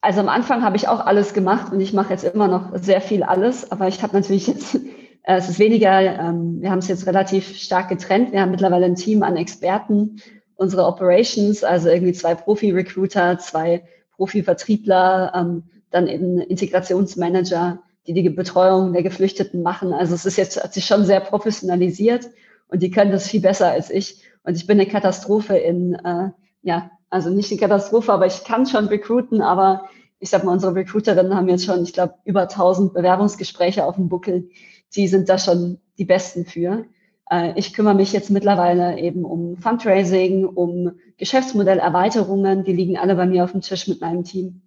also 0.01 0.20
am 0.20 0.28
Anfang 0.28 0.62
habe 0.62 0.76
ich 0.76 0.87
auch 0.87 1.05
alles 1.05 1.34
gemacht 1.34 1.72
und 1.72 1.80
ich 1.80 1.93
mache 1.93 2.12
jetzt 2.12 2.22
immer 2.22 2.47
noch 2.47 2.70
sehr 2.76 3.01
viel 3.01 3.24
alles, 3.24 3.72
aber 3.72 3.89
ich 3.89 4.05
habe 4.05 4.14
natürlich 4.14 4.47
jetzt, 4.47 4.76
äh, 5.24 5.37
es 5.37 5.49
ist 5.49 5.59
weniger, 5.59 6.01
ähm, 6.01 6.61
wir 6.61 6.70
haben 6.70 6.78
es 6.78 6.87
jetzt 6.87 7.09
relativ 7.09 7.57
stark 7.57 7.89
getrennt. 7.89 8.30
Wir 8.30 8.41
haben 8.41 8.53
mittlerweile 8.53 8.87
ein 8.87 8.95
Team 8.95 9.24
an 9.24 9.37
Experten, 9.37 10.20
unsere 10.55 10.87
Operations, 10.87 11.64
also 11.64 11.89
irgendwie 11.89 12.12
zwei 12.12 12.37
Profi-Recruiter, 12.37 13.39
zwei 13.39 13.82
Profi-Vertriebler, 14.17 15.33
ähm, 15.35 15.64
dann 15.91 16.09
eben 16.09 16.39
Integrationsmanager, 16.39 17.83
die 18.07 18.14
die 18.14 18.29
Betreuung 18.31 18.93
der 18.93 19.03
Geflüchteten 19.03 19.62
machen. 19.62 19.93
Also 19.93 20.14
es 20.14 20.27
ist 20.27 20.37
jetzt, 20.37 20.62
hat 20.62 20.75
sich 20.75 20.87
schon 20.87 21.05
sehr 21.05 21.21
professionalisiert 21.21 22.31
und 22.69 22.83
die 22.83 22.91
können 22.91 23.12
das 23.12 23.29
viel 23.29 23.41
besser 23.41 23.71
als 23.71 23.91
ich. 23.91 24.23
Und 24.43 24.57
ich 24.57 24.67
bin 24.67 24.81
eine 24.81 24.89
Katastrophe 24.89 25.57
in, 25.57 25.95
äh, 25.95 26.31
ja, 26.62 26.91
also 27.11 27.31
nicht 27.31 27.51
eine 27.51 27.61
Katastrophe, 27.61 28.12
aber 28.12 28.27
ich 28.27 28.45
kann 28.45 28.67
schon 28.67 28.87
recruiten, 28.87 29.41
aber 29.41 29.89
ich 30.19 30.31
sag 30.31 30.45
mal, 30.45 30.53
unsere 30.53 30.75
Recruiterinnen 30.75 31.35
haben 31.35 31.49
jetzt 31.49 31.64
schon, 31.64 31.83
ich 31.83 31.93
glaube, 31.93 32.14
über 32.25 32.43
1000 32.43 32.95
Bewerbungsgespräche 32.95 33.85
auf 33.85 33.97
dem 33.97 34.09
Buckel. 34.09 34.49
Die 34.95 35.09
sind 35.09 35.29
da 35.29 35.39
schon 35.39 35.79
die 35.99 36.05
Besten 36.05 36.47
für. 36.47 36.85
Äh, 37.31 37.53
ich 37.57 37.72
kümmere 37.72 37.95
mich 37.95 38.12
jetzt 38.12 38.31
mittlerweile 38.31 38.99
eben 38.99 39.24
um 39.24 39.57
Fundraising, 39.57 40.45
um 40.45 40.93
Geschäftsmodellerweiterungen. 41.18 42.64
Die 42.64 42.72
liegen 42.72 42.97
alle 42.97 43.14
bei 43.14 43.27
mir 43.27 43.45
auf 43.45 43.53
dem 43.53 43.61
Tisch 43.61 43.89
mit 43.89 44.01
meinem 44.01 44.24
Team. 44.24 44.62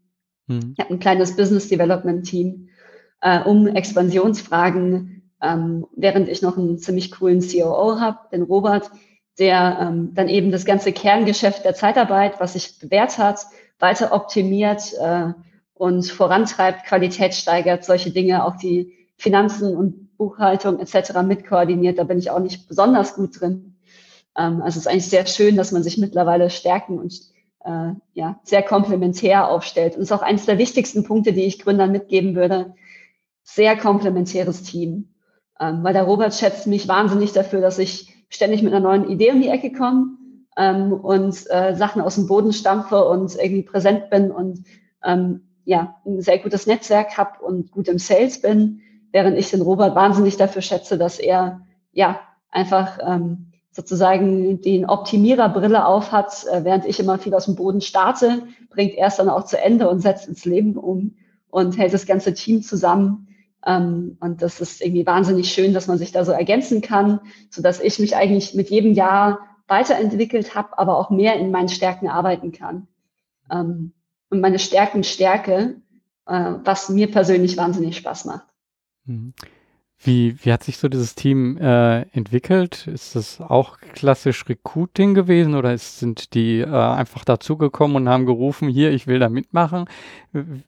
Mhm. 0.48 0.74
Ich 0.78 0.84
habe 0.84 0.94
ein 0.94 1.00
kleines 1.00 1.36
Business 1.36 1.68
Development 1.70 2.26
Team 2.26 2.70
äh, 3.22 3.40
um 3.42 3.68
Expansionsfragen, 3.68 5.32
ähm, 5.42 5.86
während 5.96 6.30
ich 6.30 6.42
noch 6.42 6.58
einen 6.58 6.78
ziemlich 6.78 7.12
coolen 7.12 7.42
COO 7.42 8.00
habe, 8.00 8.20
den 8.32 8.44
Robert, 8.44 8.92
der 9.38 9.78
ähm, 9.82 10.14
dann 10.14 10.28
eben 10.28 10.52
das 10.52 10.66
ganze 10.66 10.92
Kerngeschäft 10.92 11.64
der 11.64 11.76
Zeitarbeit, 11.76 12.40
was 12.40 12.54
sich 12.54 12.80
bewährt 12.80 13.18
hat, 13.18 13.40
weiter 13.80 14.12
optimiert 14.12 14.94
äh, 15.00 15.32
und 15.74 16.06
vorantreibt, 16.08 16.86
Qualität 16.86 17.34
steigert, 17.34 17.86
solche 17.86 18.12
Dinge, 18.12 18.44
auch 18.44 18.58
die 18.58 18.94
Finanzen 19.18 19.78
und 19.78 20.09
Buchhaltung 20.20 20.80
etc. 20.80 21.14
mitkoordiniert. 21.24 21.98
Da 21.98 22.04
bin 22.04 22.20
ich 22.20 22.30
auch 22.30 22.40
nicht 22.40 22.68
besonders 22.68 23.16
gut 23.16 23.40
drin. 23.40 23.78
Ähm, 24.38 24.62
also 24.62 24.78
es 24.78 24.86
ist 24.86 24.88
eigentlich 24.88 25.10
sehr 25.10 25.26
schön, 25.26 25.56
dass 25.56 25.72
man 25.72 25.82
sich 25.82 25.98
mittlerweile 25.98 26.52
stärken 26.52 27.00
und 27.00 27.20
äh, 27.66 27.94
ja, 28.14 28.40
sehr 28.44 28.62
komplementär 28.62 29.50
aufstellt. 29.50 29.96
Und 29.96 30.04
es 30.04 30.12
ist 30.12 30.18
auch 30.18 30.22
eines 30.22 30.46
der 30.46 30.60
wichtigsten 30.60 31.04
Punkte, 31.04 31.34
die 31.34 31.46
ich 31.46 31.60
Gründern 31.60 31.92
mitgeben 31.92 32.36
würde. 32.36 32.76
Sehr 33.44 33.76
komplementäres 33.78 34.62
Team. 34.62 35.16
Ähm, 35.60 35.84
weil 35.84 35.94
der 35.94 36.04
Robert 36.04 36.36
schätzt 36.36 36.68
mich 36.68 36.88
wahnsinnig 36.88 37.32
dafür, 37.32 37.62
dass 37.62 37.80
ich 37.80 38.14
ständig 38.30 38.62
mit 38.62 38.74
einer 38.74 38.84
neuen 38.84 39.10
Idee 39.10 39.32
um 39.32 39.42
die 39.42 39.50
Ecke 39.50 39.72
komme 39.72 40.18
ähm, 40.58 40.94
und 40.94 41.36
äh, 41.50 41.76
Sachen 41.76 42.02
aus 42.02 42.16
dem 42.16 42.28
Boden 42.28 42.54
stampfe 42.54 43.06
und 43.06 43.36
irgendwie 43.36 43.64
präsent 43.64 44.10
bin 44.10 44.32
und 44.32 44.66
ähm, 45.04 45.42
ja, 45.66 45.96
ein 46.06 46.22
sehr 46.22 46.40
gutes 46.40 46.68
Netzwerk 46.68 47.18
habe 47.18 47.44
und 47.44 47.72
gut 47.72 47.88
im 47.88 48.00
Sales 48.00 48.42
bin, 48.42 48.82
während 49.12 49.38
ich 49.38 49.50
den 49.50 49.62
Robert 49.62 49.96
wahnsinnig 49.96 50.38
dafür 50.38 50.62
schätze, 50.62 50.98
dass 50.98 51.20
er 51.20 51.62
ja 51.92 52.20
einfach 52.52 53.00
ähm, 53.06 53.52
sozusagen 53.72 54.62
den 54.62 54.90
Optimiererbrille 54.90 55.86
auf 55.86 56.12
hat, 56.12 56.46
äh, 56.52 56.64
während 56.64 56.86
ich 56.86 57.00
immer 57.00 57.18
viel 57.18 57.34
aus 57.34 57.46
dem 57.46 57.56
Boden 57.56 57.82
starte, 57.82 58.44
bringt 58.70 58.96
er 58.96 59.08
es 59.08 59.18
dann 59.18 59.30
auch 59.30 59.46
zu 59.46 59.60
Ende 59.60 59.90
und 59.90 60.02
setzt 60.02 60.28
ins 60.28 60.46
Leben 60.46 60.76
um 60.76 61.16
und 61.50 61.78
hält 61.78 61.94
das 61.94 62.06
ganze 62.06 62.34
Team 62.34 62.62
zusammen. 62.62 63.28
Ähm, 63.66 64.18
und 64.20 64.42
das 64.42 64.62
ist 64.62 64.82
irgendwie 64.82 65.06
wahnsinnig 65.06 65.52
schön, 65.52 65.74
dass 65.74 65.88
man 65.88 65.98
sich 65.98 66.12
da 66.12 66.26
so 66.26 66.32
ergänzen 66.32 66.82
kann, 66.82 67.20
so 67.50 67.62
dass 67.62 67.80
ich 67.80 68.00
mich 68.00 68.16
eigentlich 68.16 68.54
mit 68.54 68.70
jedem 68.70 68.94
Jahr 68.94 69.40
weiterentwickelt 69.68 70.56
habe, 70.56 70.78
aber 70.78 70.98
auch 70.98 71.10
mehr 71.10 71.36
in 71.36 71.52
meinen 71.52 71.70
Stärken 71.70 72.08
arbeiten 72.08 72.52
kann. 72.52 72.88
Ähm, 73.52 73.94
und 74.30 74.42
meine 74.42 74.60
Stärken 74.60 75.04
stärke, 75.04 75.76
äh, 76.26 76.54
was 76.64 76.90
mir 76.90 77.12
persönlich 77.12 77.58
wahnsinnig 77.58 77.98
Spaß 77.98 78.26
macht. 78.26 78.49
Mhm. 79.10 79.34
Wie, 80.02 80.38
wie 80.46 80.54
hat 80.54 80.64
sich 80.64 80.78
so 80.78 80.88
dieses 80.88 81.14
Team 81.16 81.58
äh, 81.58 82.04
entwickelt? 82.14 82.88
Ist 82.88 83.18
das 83.18 83.42
auch 83.42 83.80
klassisch 83.80 84.48
Recruiting 84.48 85.14
gewesen 85.14 85.56
oder 85.56 85.74
ist, 85.74 86.00
sind 86.00 86.34
die 86.36 86.60
äh, 86.60 86.68
einfach 86.68 87.26
dazugekommen 87.26 87.98
und 87.98 88.08
haben 88.08 88.26
gerufen, 88.26 88.70
hier, 88.70 88.92
ich 88.92 89.08
will 89.08 89.20
da 89.20 89.28
mitmachen? 89.28 89.90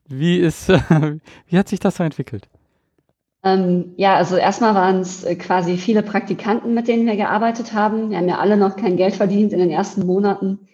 Wie 0.05 0.37
ist, 0.37 0.67
wie 1.47 1.57
hat 1.57 1.69
sich 1.69 1.79
das 1.79 1.95
so 1.95 2.03
entwickelt? 2.03 2.49
Ähm, 3.43 3.93
ja, 3.95 4.15
also 4.15 4.35
erstmal 4.35 4.75
waren 4.75 4.99
es 4.99 5.23
äh, 5.23 5.35
quasi 5.35 5.77
viele 5.77 6.03
Praktikanten, 6.03 6.73
mit 6.73 6.89
denen 6.89 7.05
wir 7.05 7.15
gearbeitet 7.15 7.73
haben. 7.73 8.09
Wir 8.09 8.17
haben 8.17 8.27
ja 8.27 8.39
alle 8.39 8.57
noch 8.57 8.75
kein 8.75 8.97
Geld 8.97 9.15
verdient 9.15 9.53
in 9.53 9.59
den 9.59 9.71
ersten 9.71 10.05
Monaten 10.05 10.67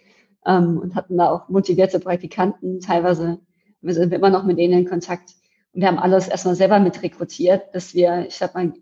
ähm, 0.44 0.78
und 0.78 0.96
hatten 0.96 1.16
da 1.16 1.30
auch 1.30 1.48
motivierte 1.48 2.00
Praktikanten. 2.00 2.80
Teilweise 2.80 3.38
wir 3.80 3.94
sind 3.94 4.12
immer 4.12 4.30
noch 4.30 4.44
mit 4.44 4.58
denen 4.58 4.80
in 4.80 4.88
Kontakt. 4.88 5.34
Wir 5.78 5.86
haben 5.86 6.00
alles 6.00 6.26
erstmal 6.26 6.56
selber 6.56 6.80
mit 6.80 7.04
rekrutiert, 7.04 7.72
dass 7.72 7.94
wir, 7.94 8.26
ich 8.26 8.34
sag 8.34 8.52
mal, 8.56 8.72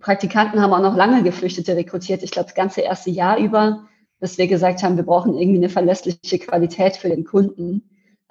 Praktikanten 0.00 0.62
haben 0.62 0.72
auch 0.72 0.80
noch 0.80 0.96
lange 0.96 1.22
Geflüchtete 1.22 1.76
rekrutiert. 1.76 2.22
Ich 2.22 2.30
glaube, 2.30 2.46
das 2.46 2.54
ganze 2.54 2.80
erste 2.80 3.10
Jahr 3.10 3.36
über, 3.36 3.84
dass 4.20 4.38
wir 4.38 4.46
gesagt 4.46 4.82
haben, 4.82 4.96
wir 4.96 5.04
brauchen 5.04 5.36
irgendwie 5.36 5.58
eine 5.58 5.68
verlässliche 5.68 6.38
Qualität 6.38 6.96
für 6.96 7.10
den 7.10 7.24
Kunden. 7.26 7.82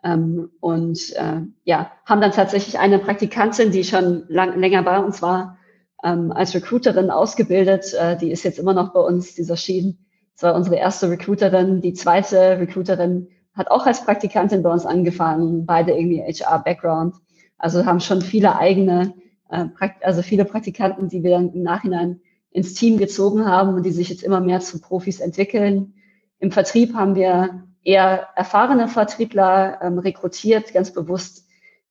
Ähm, 0.04 0.50
und 0.60 1.14
äh, 1.14 1.42
ja, 1.66 1.92
haben 2.04 2.20
dann 2.20 2.32
tatsächlich 2.32 2.80
eine 2.80 2.98
Praktikantin, 2.98 3.70
die 3.70 3.84
schon 3.84 4.24
lang, 4.28 4.60
länger 4.60 4.82
bei 4.82 4.98
uns 4.98 5.22
war, 5.22 5.60
ähm, 6.04 6.32
als 6.32 6.56
Recruiterin 6.56 7.12
ausgebildet. 7.12 7.94
Äh, 7.94 8.18
die 8.18 8.32
ist 8.32 8.42
jetzt 8.42 8.58
immer 8.58 8.74
noch 8.74 8.92
bei 8.92 9.02
uns, 9.02 9.36
dieser 9.36 9.56
Schienen. 9.56 10.04
Das 10.34 10.42
war 10.42 10.56
unsere 10.56 10.78
erste 10.78 11.12
Recruiterin. 11.12 11.80
Die 11.80 11.94
zweite 11.94 12.58
Recruiterin 12.58 13.28
hat 13.54 13.70
auch 13.70 13.86
als 13.86 14.04
Praktikantin 14.04 14.64
bei 14.64 14.72
uns 14.72 14.88
angefangen, 14.88 15.68
beide 15.68 15.92
irgendwie 15.92 16.24
HR-Background. 16.24 17.14
Also 17.58 17.86
haben 17.86 18.00
schon 18.00 18.22
viele 18.22 18.58
eigene, 18.58 19.14
äh, 19.50 19.66
also 20.02 20.22
viele 20.22 20.46
Praktikanten, 20.46 21.10
die 21.10 21.24
wir 21.24 21.32
dann 21.32 21.54
im 21.54 21.64
Nachhinein 21.64 22.22
ins 22.52 22.74
Team 22.74 22.98
gezogen 22.98 23.46
haben 23.46 23.74
und 23.74 23.84
die 23.84 23.92
sich 23.92 24.10
jetzt 24.10 24.24
immer 24.24 24.40
mehr 24.40 24.62
zu 24.62 24.80
Profis 24.80 25.20
entwickeln. 25.20 25.94
Im 26.40 26.52
Vertrieb 26.52 26.94
haben 26.94 27.16
wir 27.16 27.66
eher 27.84 28.30
erfahrene 28.36 28.88
Vertriebler 28.88 29.80
ähm, 29.82 30.00
rekrutiert, 30.00 30.74
ganz 30.74 30.92
bewusst. 30.92 31.48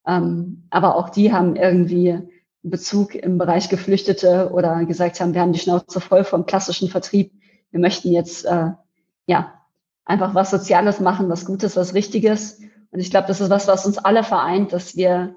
Ähm, 0.07 0.65
aber 0.71 0.97
auch 0.97 1.09
die 1.09 1.33
haben 1.33 1.57
irgendwie 1.57 2.19
Bezug 2.62 3.15
im 3.15 3.37
Bereich 3.39 3.69
Geflüchtete 3.69 4.51
oder 4.53 4.85
gesagt 4.87 5.21
haben, 5.21 5.35
wir 5.35 5.43
haben 5.43 5.53
die 5.53 5.59
Schnauze 5.59 6.01
voll 6.01 6.25
vom 6.25 6.47
klassischen 6.47 6.89
Vertrieb. 6.89 7.33
Wir 7.71 7.81
möchten 7.81 8.11
jetzt 8.11 8.47
äh, 8.47 8.71
ja 9.27 9.53
einfach 10.05 10.35
was 10.35 10.51
Soziales 10.51 10.99
machen, 11.01 11.29
was 11.29 11.45
Gutes, 11.45 11.77
was 11.77 11.95
Richtiges. 11.95 12.61
Und 12.91 13.01
ich 13.01 13.11
glaube, 13.11 13.29
das 13.29 13.41
ist 13.41 13.51
was, 13.51 13.69
was 13.69 13.87
uns 13.87 13.99
alle 13.99 14.25
vereint, 14.25 14.73
dass 14.73 14.97
wir 14.97 15.37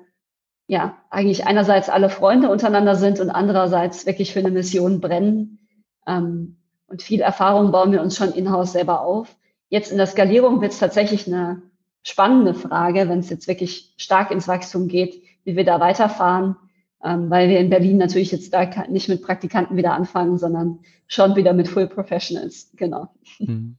ja 0.68 0.98
eigentlich 1.10 1.48
einerseits 1.48 1.90
alle 1.90 2.10
Freunde 2.10 2.50
untereinander 2.50 2.96
sind 2.96 3.20
und 3.20 3.30
andererseits 3.30 4.06
wirklich 4.06 4.34
für 4.34 4.40
eine 4.40 4.52
Mission 4.52 5.00
brennen. 5.00 5.60
Ähm, 6.06 6.58
und 6.88 7.02
viel 7.02 7.22
Erfahrung 7.22 7.72
bauen 7.72 7.92
wir 7.92 8.02
uns 8.02 8.16
schon 8.16 8.34
in-house 8.34 8.74
selber 8.74 9.02
auf. 9.02 9.36
Jetzt 9.70 9.92
in 9.92 9.98
der 9.98 10.08
Skalierung 10.08 10.62
wird 10.62 10.72
es 10.74 10.80
tatsächlich 10.80 11.28
eine 11.28 11.62
spannende 12.04 12.54
Frage, 12.54 13.10
wenn 13.10 13.20
es 13.20 13.30
jetzt 13.30 13.48
wirklich 13.48 13.94
stark 13.98 14.32
ins 14.32 14.48
Wachstum 14.48 14.88
geht, 14.88 15.22
wie 15.44 15.56
wir 15.56 15.66
da 15.66 15.80
weiterfahren, 15.80 16.56
ähm, 17.04 17.30
weil 17.30 17.50
wir 17.50 17.60
in 17.60 17.70
Berlin 17.70 17.98
natürlich 17.98 18.32
jetzt 18.32 18.54
da 18.54 18.66
nicht 18.88 19.10
mit 19.10 19.22
Praktikanten 19.22 19.76
wieder 19.76 19.94
anfangen, 19.94 20.38
sondern 20.38 20.80
schon 21.08 21.36
wieder 21.36 21.54
mit 21.54 21.68
Full 21.68 21.88
Professionals. 21.88 22.72
Genau. 22.76 23.10
Mhm. 23.40 23.78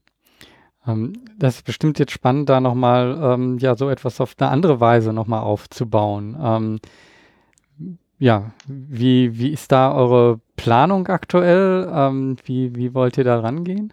Ähm, 0.88 1.12
das 1.38 1.56
ist 1.56 1.64
bestimmt 1.64 1.98
jetzt 1.98 2.12
spannend, 2.12 2.48
da 2.48 2.60
nochmal 2.60 3.18
ähm, 3.22 3.58
ja 3.58 3.76
so 3.76 3.90
etwas 3.90 4.20
auf 4.20 4.34
eine 4.38 4.50
andere 4.50 4.80
Weise 4.80 5.12
nochmal 5.12 5.42
aufzubauen. 5.42 6.36
Ähm, 6.42 6.78
ja, 8.18 8.52
wie, 8.66 9.38
wie 9.38 9.50
ist 9.50 9.70
da 9.70 9.94
eure 9.94 10.40
Planung 10.56 11.06
aktuell? 11.06 11.88
Ähm, 11.92 12.36
wie, 12.44 12.74
wie 12.74 12.94
wollt 12.94 13.16
ihr 13.16 13.24
da 13.24 13.38
rangehen? 13.38 13.92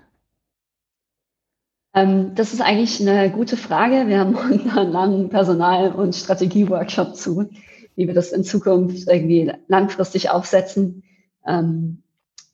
Ähm, 1.94 2.34
das 2.34 2.54
ist 2.54 2.62
eigentlich 2.62 3.00
eine 3.00 3.30
gute 3.30 3.56
Frage. 3.56 4.08
Wir 4.08 4.20
haben 4.20 4.36
einen 4.38 4.92
langen 4.92 5.30
Personal- 5.30 5.92
und 5.92 6.16
Strategie-Workshop 6.16 7.16
zu, 7.16 7.50
wie 7.96 8.08
wir 8.08 8.16
das 8.16 8.32
in 8.32 8.44
Zukunft 8.44 9.08
irgendwie 9.08 9.52
langfristig 9.68 10.32
aufsetzen. 10.32 11.04
Ähm, 11.46 12.02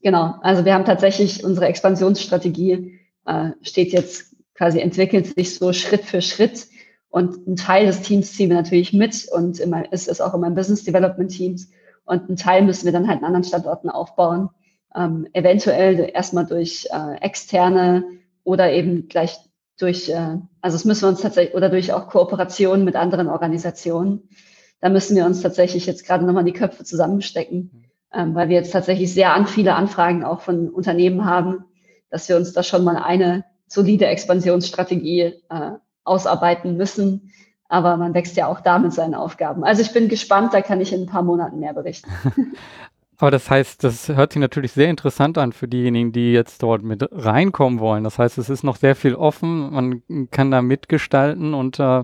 genau, 0.03 0.35
also 0.41 0.65
wir 0.65 0.73
haben 0.73 0.85
tatsächlich 0.85 1.43
unsere 1.45 1.67
Expansionsstrategie 1.67 2.99
äh, 3.25 3.51
steht 3.61 3.93
jetzt 3.93 4.30
quasi 4.61 4.79
entwickelt 4.79 5.25
sich 5.25 5.55
so 5.55 5.73
Schritt 5.73 6.05
für 6.05 6.21
Schritt. 6.21 6.67
Und 7.09 7.47
ein 7.47 7.55
Teil 7.55 7.87
des 7.87 8.01
Teams 8.01 8.33
ziehen 8.33 8.49
wir 8.49 8.57
natürlich 8.57 8.93
mit 8.93 9.27
und 9.31 9.59
immer, 9.59 9.91
ist 9.91 10.07
es 10.07 10.21
auch 10.21 10.35
in 10.35 10.41
meinem 10.41 10.53
Business 10.53 10.83
Development 10.83 11.31
Teams. 11.31 11.71
Und 12.05 12.29
ein 12.29 12.35
Teil 12.35 12.61
müssen 12.61 12.85
wir 12.85 12.91
dann 12.91 13.07
halt 13.07 13.17
an 13.19 13.25
anderen 13.25 13.43
Standorten 13.43 13.89
aufbauen. 13.89 14.49
Ähm, 14.95 15.27
eventuell 15.33 16.11
erstmal 16.13 16.45
durch 16.45 16.87
äh, 16.91 17.15
externe 17.21 18.03
oder 18.43 18.71
eben 18.71 19.07
gleich 19.07 19.35
durch, 19.79 20.09
äh, 20.09 20.37
also 20.61 20.75
es 20.75 20.85
müssen 20.85 21.05
wir 21.05 21.09
uns 21.09 21.21
tatsächlich, 21.21 21.55
oder 21.55 21.69
durch 21.69 21.91
auch 21.91 22.07
Kooperationen 22.07 22.85
mit 22.85 22.95
anderen 22.95 23.29
Organisationen. 23.29 24.29
Da 24.79 24.89
müssen 24.89 25.15
wir 25.15 25.25
uns 25.25 25.41
tatsächlich 25.41 25.87
jetzt 25.87 26.05
gerade 26.05 26.23
nochmal 26.23 26.43
die 26.43 26.53
Köpfe 26.53 26.83
zusammenstecken, 26.83 27.85
ähm, 28.13 28.35
weil 28.35 28.49
wir 28.49 28.57
jetzt 28.57 28.73
tatsächlich 28.73 29.11
sehr 29.11 29.33
an 29.33 29.47
viele 29.47 29.73
Anfragen 29.73 30.23
auch 30.23 30.41
von 30.41 30.69
Unternehmen 30.69 31.25
haben, 31.25 31.65
dass 32.11 32.29
wir 32.29 32.37
uns 32.37 32.53
da 32.53 32.61
schon 32.61 32.83
mal 32.83 32.97
eine 32.97 33.43
solide 33.71 34.05
Expansionsstrategie 34.07 35.21
äh, 35.21 35.71
ausarbeiten 36.03 36.75
müssen. 36.75 37.31
Aber 37.69 37.95
man 37.95 38.13
wächst 38.13 38.35
ja 38.35 38.47
auch 38.47 38.59
da 38.59 38.79
mit 38.79 38.91
seinen 38.91 39.15
Aufgaben. 39.15 39.63
Also 39.63 39.81
ich 39.81 39.93
bin 39.93 40.09
gespannt, 40.09 40.53
da 40.53 40.61
kann 40.61 40.81
ich 40.81 40.91
in 40.91 41.03
ein 41.03 41.07
paar 41.07 41.23
Monaten 41.23 41.59
mehr 41.59 41.73
berichten. 41.73 42.11
Aber 43.17 43.31
das 43.31 43.49
heißt, 43.49 43.83
das 43.83 44.09
hört 44.09 44.33
sich 44.33 44.41
natürlich 44.41 44.73
sehr 44.73 44.89
interessant 44.89 45.37
an 45.37 45.53
für 45.53 45.67
diejenigen, 45.67 46.11
die 46.11 46.33
jetzt 46.33 46.63
dort 46.63 46.81
mit 46.83 47.07
reinkommen 47.11 47.79
wollen. 47.79 48.03
Das 48.03 48.17
heißt, 48.19 48.39
es 48.39 48.49
ist 48.49 48.63
noch 48.63 48.75
sehr 48.75 48.95
viel 48.95 49.15
offen, 49.15 49.71
man 49.71 50.01
kann 50.31 50.51
da 50.51 50.61
mitgestalten 50.61 51.53
und 51.53 51.79
äh, 51.79 52.03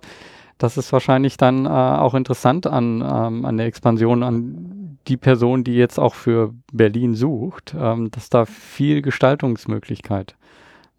das 0.60 0.78
ist 0.78 0.94
wahrscheinlich 0.94 1.36
dann 1.36 1.66
äh, 1.66 1.70
auch 1.70 2.14
interessant 2.14 2.68
an, 2.68 3.02
ähm, 3.02 3.46
an 3.46 3.58
der 3.58 3.66
Expansion, 3.66 4.22
an 4.22 5.00
die 5.08 5.18
Person, 5.18 5.64
die 5.64 5.76
jetzt 5.76 6.00
auch 6.00 6.14
für 6.14 6.54
Berlin 6.72 7.16
sucht, 7.16 7.76
ähm, 7.78 8.12
dass 8.12 8.30
da 8.30 8.46
viel 8.46 9.02
Gestaltungsmöglichkeit 9.02 10.36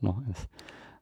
noch 0.01 0.21
ist. 0.31 0.49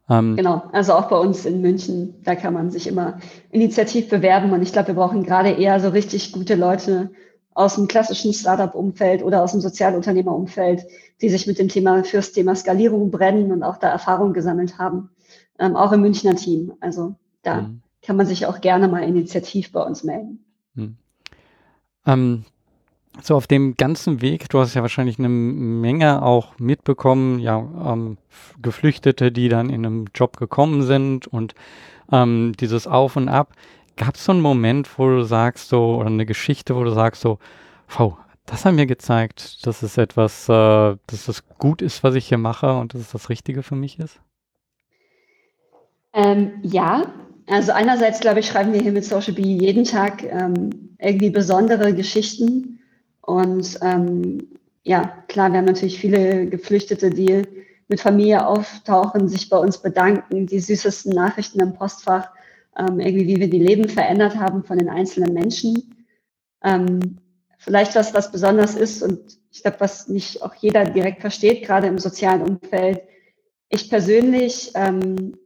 Ähm, 0.09 0.37
genau, 0.37 0.63
also 0.73 0.95
auch 0.95 1.09
bei 1.09 1.19
uns 1.19 1.45
in 1.47 1.61
München, 1.61 2.15
da 2.23 2.37
kann 2.37 2.55
man 2.55 2.71
sich 2.71 2.87
immer 2.87 3.19
initiativ 3.51 4.09
bewerben 4.09 4.53
und 4.53 4.63
ich 4.63 4.73
glaube, 4.73 4.89
wir 4.89 4.95
brauchen 4.95 5.25
gerade 5.25 5.51
eher 5.51 5.81
so 5.81 5.89
richtig 5.89 6.33
gute 6.33 6.55
Leute 6.55 7.11
aus 7.55 7.75
dem 7.75 7.89
klassischen 7.89 8.33
Startup-Umfeld 8.33 9.23
oder 9.23 9.43
aus 9.43 9.53
dem 9.53 9.61
Sozialunternehmer-Umfeld, 9.63 10.85
die 11.23 11.29
sich 11.31 11.47
mit 11.47 11.59
dem 11.59 11.69
Thema 11.69 12.05
fürs 12.05 12.33
Thema 12.33 12.55
Skalierung 12.55 13.11
brennen 13.11 13.51
und 13.51 13.63
auch 13.63 13.79
da 13.79 13.89
Erfahrung 13.89 14.33
gesammelt 14.33 14.79
haben, 14.79 15.11
ähm, 15.59 15.75
auch 15.75 15.91
im 15.93 16.03
Münchner 16.03 16.37
Team. 16.37 16.75
Also 16.81 17.17
da 17.43 17.63
mhm. 17.63 17.81
kann 18.03 18.17
man 18.17 18.27
sich 18.27 18.47
auch 18.47 18.61
gerne 18.61 18.89
mal 18.89 19.03
initiativ 19.03 19.73
bei 19.73 19.83
uns 19.83 20.05
melden. 20.05 20.45
Mhm. 20.75 20.97
Ähm, 22.05 22.45
so 23.23 23.35
auf 23.35 23.47
dem 23.47 23.77
ganzen 23.77 24.21
Weg, 24.21 24.49
du 24.49 24.59
hast 24.61 24.75
ja 24.75 24.83
wahrscheinlich 24.83 25.19
eine 25.19 25.29
Menge 25.29 26.23
auch 26.23 26.59
mitbekommen, 26.59 27.39
ja, 27.39 27.59
ähm, 27.59 28.19
Geflüchtete, 28.61 29.33
die 29.33 29.49
dann 29.49 29.71
in 29.71 29.87
einem 29.87 30.07
Job 30.15 30.37
gekommen 30.37 30.83
sind 30.83 31.27
und 31.27 31.55
ähm, 32.13 32.53
dieses 32.61 32.87
Auf 32.87 33.17
und 33.17 33.29
Ab. 33.29 33.53
Gab 33.97 34.17
es 34.17 34.25
so 34.25 34.33
einen 34.33 34.43
Moment, 34.43 34.99
wo 34.99 35.09
du 35.09 35.23
sagst 35.25 35.69
so, 35.69 35.97
oder 35.97 36.09
eine 36.09 36.27
Geschichte, 36.27 36.77
wo 36.77 36.85
du 36.85 36.91
sagst 36.91 37.23
so, 37.23 37.39
wow, 37.97 38.17
das 38.45 38.65
hat 38.65 38.75
mir 38.75 38.87
gezeigt, 38.87 39.67
dass 39.67 39.83
es 39.83 39.97
etwas, 39.97 40.49
äh, 40.49 40.97
dass 41.07 41.29
es 41.29 41.45
gut 41.59 41.83
ist, 41.83 42.05
was 42.05 42.15
ich 42.15 42.29
hier 42.29 42.39
mache 42.39 42.77
und 42.77 42.95
dass 42.95 43.01
es 43.01 43.11
das 43.11 43.29
Richtige 43.29 43.63
für 43.63 43.77
mich 43.77 43.99
ist? 43.99 44.21
Ähm, 46.13 46.53
ja, 46.63 47.07
also 47.49 47.73
einerseits 47.73 48.21
glaube 48.21 48.41
ich, 48.41 48.47
schreiben 48.47 48.73
wir 48.73 48.81
hier 48.81 48.93
mit 48.93 49.05
Social 49.05 49.35
Bee 49.35 49.43
jeden 49.43 49.85
Tag 49.85 50.23
ähm, 50.23 50.97
irgendwie 50.99 51.31
besondere 51.31 51.95
Geschichten 51.95 52.76
und 53.27 53.79
ähm, 53.83 54.49
ja, 54.85 55.25
klar, 55.27 55.51
wir 55.51 55.59
haben 55.59 55.67
natürlich 55.67 55.99
viele 55.99 56.47
Geflüchtete, 56.47 57.11
die 57.11 57.43
mit 57.89 58.01
Familie 58.01 58.47
auftauchen, 58.47 59.29
sich 59.29 59.49
bei 59.49 59.59
uns 59.59 59.79
bedanken, 59.79 60.47
die 60.47 60.61
süßesten 60.61 61.13
Nachrichten 61.13 61.61
im 61.61 61.75
Postfach, 61.75 62.31
ähm, 62.79 63.01
irgendwie 63.01 63.27
wie 63.27 63.41
wir 63.41 63.51
die 63.51 63.59
Leben 63.59 63.89
verändert 63.89 64.37
haben 64.37 64.63
von 64.63 64.79
den 64.79 64.89
einzelnen 64.89 65.35
Menschen. 65.35 65.97
Ähm, 66.63 67.19
vielleicht 67.59 67.97
was, 67.97 68.15
was 68.15 68.31
besonders 68.31 68.77
ist 68.77 69.03
und 69.03 69.39
ich 69.51 69.63
glaube, 69.63 69.81
was 69.81 70.07
nicht 70.07 70.43
auch 70.43 70.55
jeder 70.55 70.85
direkt 70.85 71.21
versteht, 71.21 71.65
gerade 71.65 71.89
im 71.89 71.99
sozialen 71.99 72.43
Umfeld. 72.43 73.01
Ich 73.69 73.91
persönlich, 73.91 74.71
ähm, 74.77 75.37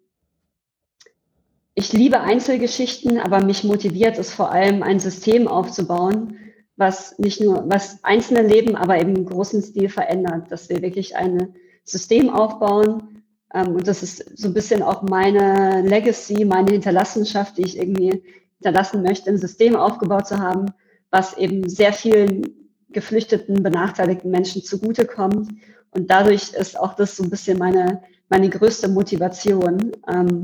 ich 1.75 1.95
liebe 1.95 2.21
Einzelgeschichten, 2.21 3.19
aber 3.19 3.43
mich 3.43 3.65
motiviert 3.65 4.19
es 4.19 4.35
vor 4.35 4.51
allem, 4.51 4.83
ein 4.83 5.01
System 5.01 5.49
aufzubauen, 5.49 6.40
was 6.81 7.19
nicht 7.19 7.43
nur, 7.43 7.63
was 7.69 8.03
einzelne 8.03 8.43
Leben, 8.43 8.75
aber 8.75 8.99
eben 8.99 9.15
im 9.15 9.27
großen 9.27 9.63
Stil 9.63 9.91
verändert, 9.91 10.51
dass 10.51 10.71
wir 10.71 10.81
wirklich 10.81 11.15
ein 11.15 11.55
System 11.85 12.31
aufbauen. 12.31 13.23
Ähm, 13.55 13.75
und 13.75 13.87
das 13.87 14.03
ist 14.03 14.39
so 14.39 14.49
ein 14.49 14.55
bisschen 14.55 14.83
auch 14.83 15.03
meine 15.03 15.83
Legacy, 15.83 16.47
meine 16.47 16.73
Hinterlassenschaft, 16.73 17.59
die 17.59 17.67
ich 17.67 17.79
irgendwie 17.79 18.23
hinterlassen 18.57 19.03
möchte, 19.03 19.31
ein 19.31 19.37
System 19.37 19.77
aufgebaut 19.77 20.27
zu 20.27 20.39
haben, 20.39 20.67
was 21.11 21.37
eben 21.37 21.69
sehr 21.69 21.93
vielen 21.93 22.71
geflüchteten, 22.89 23.63
benachteiligten 23.63 24.31
Menschen 24.31 24.63
zugutekommt. 24.63 25.51
Und 25.91 26.11
dadurch 26.11 26.55
ist 26.55 26.81
auch 26.81 26.95
das 26.95 27.15
so 27.15 27.25
ein 27.25 27.31
bisschen 27.31 27.59
meine, 27.59 28.03
meine 28.31 28.49
größte 28.49 28.89
Motivation. 28.89 29.93
Ähm, 30.09 30.41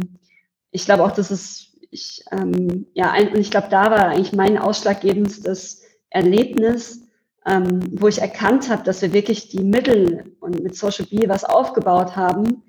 ich 0.70 0.84
glaube 0.84 1.02
auch, 1.02 1.12
dass 1.12 1.30
es, 1.30 1.72
ich, 1.90 2.24
ähm, 2.30 2.86
ja, 2.92 3.10
ein, 3.10 3.28
und 3.28 3.38
ich 3.38 3.50
glaube, 3.50 3.68
da 3.70 3.90
war 3.90 4.08
eigentlich 4.08 4.34
mein 4.34 4.58
ausschlaggebendstes 4.58 5.85
Erlebnis, 6.16 7.02
ähm, 7.44 7.80
wo 8.00 8.08
ich 8.08 8.20
erkannt 8.20 8.70
habe, 8.70 8.82
dass 8.82 9.02
wir 9.02 9.12
wirklich 9.12 9.48
die 9.48 9.62
Mittel 9.62 10.34
und 10.40 10.62
mit 10.62 10.74
Social 10.74 11.06
Bee 11.06 11.28
was 11.28 11.44
aufgebaut 11.44 12.16
haben, 12.16 12.62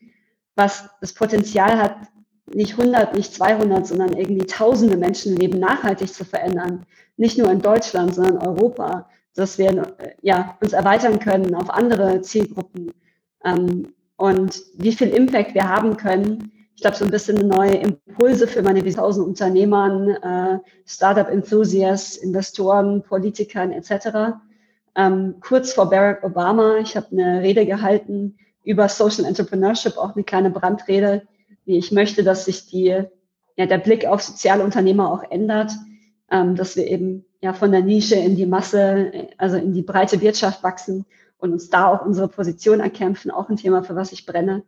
was 0.56 0.90
das 1.02 1.14
Potenzial 1.14 1.78
hat, 1.78 1.96
nicht 2.54 2.78
100, 2.78 3.16
nicht 3.16 3.34
200, 3.34 3.88
sondern 3.88 4.14
irgendwie 4.14 4.46
tausende 4.46 4.98
Menschenleben 4.98 5.60
nachhaltig 5.60 6.14
zu 6.14 6.26
verändern. 6.26 6.86
Nicht 7.16 7.38
nur 7.38 7.50
in 7.50 7.62
Deutschland, 7.62 8.14
sondern 8.14 8.36
in 8.36 8.48
Europa, 8.48 9.10
dass 9.34 9.58
wir 9.58 9.96
ja, 10.22 10.58
uns 10.62 10.74
erweitern 10.74 11.20
können 11.20 11.56
auf 11.56 11.70
andere 11.70 12.22
Zielgruppen. 12.22 12.92
Ähm, 13.44 13.94
und 14.18 14.62
wie 14.78 14.92
viel 14.92 15.10
Impact 15.10 15.54
wir 15.54 15.68
haben 15.70 15.96
können, 15.98 16.52
ich 16.78 16.84
glaube, 16.84 16.96
so 16.96 17.06
ein 17.06 17.12
bisschen 17.12 17.48
neue 17.48 17.74
Impulse 17.74 18.48
für 18.48 18.62
meine 18.62 18.84
1000 18.84 19.26
Unternehmern, 19.26 20.10
äh, 20.10 20.60
Startup-Enthusiasts, 20.86 22.18
Investoren, 22.18 23.02
Politikern 23.02 23.72
etc. 23.72 24.38
Ähm, 24.96 25.38
kurz 25.42 25.74
vor 25.74 25.90
Barack 25.90 26.24
Obama, 26.24 26.78
ich 26.78 26.96
habe 26.96 27.08
eine 27.14 27.42
Rede 27.42 27.66
gehalten 27.66 28.38
über 28.64 28.90
Social 28.90 29.26
Entrepreneurship, 29.26 29.98
auch 29.98 30.14
eine 30.14 30.24
kleine 30.24 30.52
Brandrede, 30.52 31.24
wie 31.66 31.80
ich 31.80 31.92
möchte, 31.92 32.24
dass 32.24 32.46
sich 32.46 32.68
die, 32.68 32.96
ja, 33.56 33.66
der 33.66 33.80
Blick 33.80 34.06
auf 34.06 34.22
soziale 34.22 34.64
Unternehmer 34.64 35.12
auch 35.12 35.24
ändert, 35.32 35.72
ähm, 36.30 36.56
dass 36.56 36.76
wir 36.76 36.86
eben 36.86 37.26
ja 37.42 37.54
von 37.54 37.72
der 37.72 37.82
Nische 37.82 38.18
in 38.18 38.36
die 38.36 38.46
Masse, 38.46 39.30
also 39.40 39.58
in 39.58 39.74
die 39.74 39.82
breite 39.82 40.22
Wirtschaft 40.22 40.62
wachsen 40.62 41.08
und 41.40 41.54
uns 41.54 41.72
da 41.72 41.88
auch 41.88 42.06
unsere 42.06 42.28
Position 42.28 42.82
erkämpfen, 42.82 43.32
auch 43.32 43.50
ein 43.50 43.58
Thema, 43.58 43.82
für 43.82 43.96
was 43.96 44.12
ich 44.12 44.28
brenne. 44.28 44.62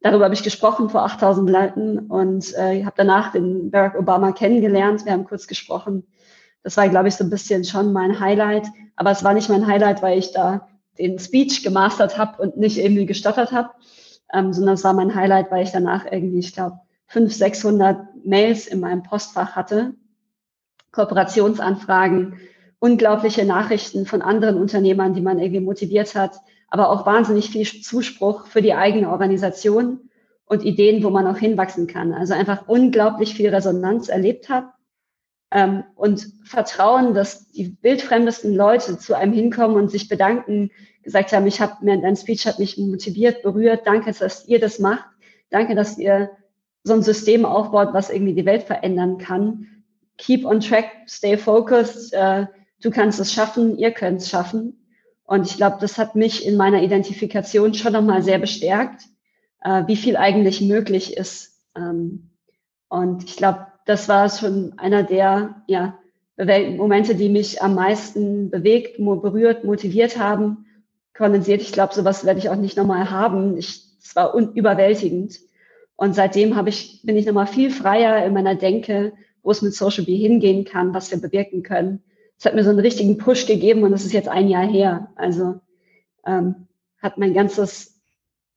Darüber 0.00 0.24
habe 0.24 0.34
ich 0.34 0.42
gesprochen 0.42 0.90
vor 0.90 1.04
8000 1.04 1.50
Leuten 1.50 1.98
und 1.98 2.54
äh, 2.54 2.84
habe 2.84 2.94
danach 2.96 3.32
den 3.32 3.70
Barack 3.70 3.98
Obama 3.98 4.32
kennengelernt. 4.32 5.04
Wir 5.04 5.12
haben 5.12 5.24
kurz 5.24 5.46
gesprochen. 5.46 6.04
Das 6.62 6.76
war, 6.76 6.88
glaube 6.88 7.08
ich, 7.08 7.16
so 7.16 7.24
ein 7.24 7.30
bisschen 7.30 7.64
schon 7.64 7.92
mein 7.92 8.20
Highlight. 8.20 8.66
Aber 8.94 9.10
es 9.10 9.24
war 9.24 9.34
nicht 9.34 9.48
mein 9.48 9.66
Highlight, 9.66 10.02
weil 10.02 10.18
ich 10.18 10.32
da 10.32 10.68
den 10.98 11.18
Speech 11.18 11.62
gemastert 11.62 12.18
habe 12.18 12.40
und 12.42 12.56
nicht 12.56 12.78
irgendwie 12.78 13.06
gestottert 13.06 13.52
habe, 13.52 13.70
ähm, 14.32 14.52
sondern 14.52 14.74
es 14.74 14.84
war 14.84 14.94
mein 14.94 15.14
Highlight, 15.14 15.50
weil 15.50 15.64
ich 15.64 15.72
danach 15.72 16.04
irgendwie, 16.10 16.40
ich 16.40 16.52
glaube, 16.52 16.80
500, 17.06 17.38
600 17.38 18.26
Mails 18.26 18.66
in 18.66 18.80
meinem 18.80 19.02
Postfach 19.02 19.56
hatte, 19.56 19.94
Kooperationsanfragen, 20.92 22.38
unglaubliche 22.78 23.44
Nachrichten 23.44 24.06
von 24.06 24.22
anderen 24.22 24.58
Unternehmern, 24.58 25.14
die 25.14 25.20
man 25.20 25.38
irgendwie 25.38 25.60
motiviert 25.60 26.14
hat, 26.14 26.40
aber 26.68 26.90
auch 26.90 27.06
wahnsinnig 27.06 27.50
viel 27.50 27.66
Zuspruch 27.82 28.46
für 28.46 28.62
die 28.62 28.74
eigene 28.74 29.10
Organisation 29.10 30.10
und 30.44 30.64
Ideen, 30.64 31.02
wo 31.02 31.10
man 31.10 31.26
auch 31.26 31.38
hinwachsen 31.38 31.86
kann. 31.86 32.12
Also 32.12 32.34
einfach 32.34 32.68
unglaublich 32.68 33.34
viel 33.34 33.48
Resonanz 33.48 34.08
erlebt 34.08 34.48
habe 34.48 34.68
ähm, 35.50 35.84
und 35.94 36.26
Vertrauen, 36.44 37.14
dass 37.14 37.50
die 37.50 37.76
wildfremdesten 37.82 38.54
Leute 38.54 38.98
zu 38.98 39.14
einem 39.14 39.32
hinkommen 39.32 39.76
und 39.76 39.90
sich 39.90 40.08
bedanken, 40.08 40.70
gesagt 41.02 41.32
haben, 41.32 41.46
ich 41.46 41.60
habe 41.60 41.84
mir 41.84 42.00
dein 42.00 42.16
Speech 42.16 42.46
hat 42.46 42.58
mich 42.58 42.76
motiviert, 42.76 43.42
berührt, 43.42 43.86
danke, 43.86 44.12
dass 44.12 44.46
ihr 44.46 44.60
das 44.60 44.78
macht, 44.78 45.06
danke, 45.50 45.74
dass 45.74 45.96
ihr 45.96 46.30
so 46.84 46.94
ein 46.94 47.02
System 47.02 47.44
aufbaut, 47.44 47.90
was 47.92 48.10
irgendwie 48.10 48.34
die 48.34 48.46
Welt 48.46 48.64
verändern 48.64 49.18
kann. 49.18 49.66
Keep 50.18 50.44
on 50.44 50.60
track, 50.60 50.90
stay 51.06 51.36
focused, 51.36 52.12
äh, 52.12 52.46
du 52.82 52.90
kannst 52.90 53.20
es 53.20 53.32
schaffen, 53.32 53.78
ihr 53.78 53.92
könnt 53.92 54.20
es 54.20 54.28
schaffen. 54.28 54.77
Und 55.28 55.46
ich 55.46 55.58
glaube, 55.58 55.76
das 55.78 55.98
hat 55.98 56.14
mich 56.14 56.46
in 56.46 56.56
meiner 56.56 56.82
Identifikation 56.82 57.74
schon 57.74 57.92
nochmal 57.92 58.22
sehr 58.22 58.38
bestärkt, 58.38 59.02
äh, 59.62 59.82
wie 59.86 59.96
viel 59.96 60.16
eigentlich 60.16 60.62
möglich 60.62 61.18
ist. 61.18 61.60
Ähm, 61.76 62.30
und 62.88 63.24
ich 63.24 63.36
glaube, 63.36 63.66
das 63.84 64.08
war 64.08 64.30
schon 64.30 64.78
einer 64.78 65.02
der 65.02 65.62
ja, 65.66 65.98
Momente, 66.38 67.14
die 67.14 67.28
mich 67.28 67.60
am 67.60 67.74
meisten 67.74 68.48
bewegt, 68.48 68.96
berührt, 68.96 69.64
motiviert 69.64 70.18
haben, 70.18 70.64
kondensiert. 71.14 71.60
Ich 71.60 71.72
glaube, 71.72 71.92
sowas 71.92 72.24
werde 72.24 72.40
ich 72.40 72.48
auch 72.48 72.56
nicht 72.56 72.78
nochmal 72.78 73.10
haben. 73.10 73.58
Es 73.58 73.98
war 74.14 74.34
überwältigend. 74.34 75.40
Und 75.96 76.14
seitdem 76.14 76.56
habe 76.56 76.70
ich, 76.70 77.02
bin 77.02 77.18
ich 77.18 77.26
nochmal 77.26 77.48
viel 77.48 77.70
freier 77.70 78.24
in 78.24 78.32
meiner 78.32 78.54
Denke, 78.54 79.12
wo 79.42 79.50
es 79.50 79.60
mit 79.60 79.74
Social 79.74 80.06
Bee 80.06 80.16
hingehen 80.16 80.64
kann, 80.64 80.94
was 80.94 81.10
wir 81.10 81.20
bewirken 81.20 81.62
können 81.62 82.02
es 82.38 82.44
hat 82.44 82.54
mir 82.54 82.62
so 82.62 82.70
einen 82.70 82.78
richtigen 82.78 83.18
Push 83.18 83.46
gegeben 83.46 83.82
und 83.82 83.90
das 83.90 84.04
ist 84.04 84.12
jetzt 84.12 84.28
ein 84.28 84.48
Jahr 84.48 84.66
her. 84.66 85.08
Also 85.16 85.60
ähm, 86.24 86.68
hat 87.02 87.18
mein 87.18 87.34
ganzes 87.34 88.00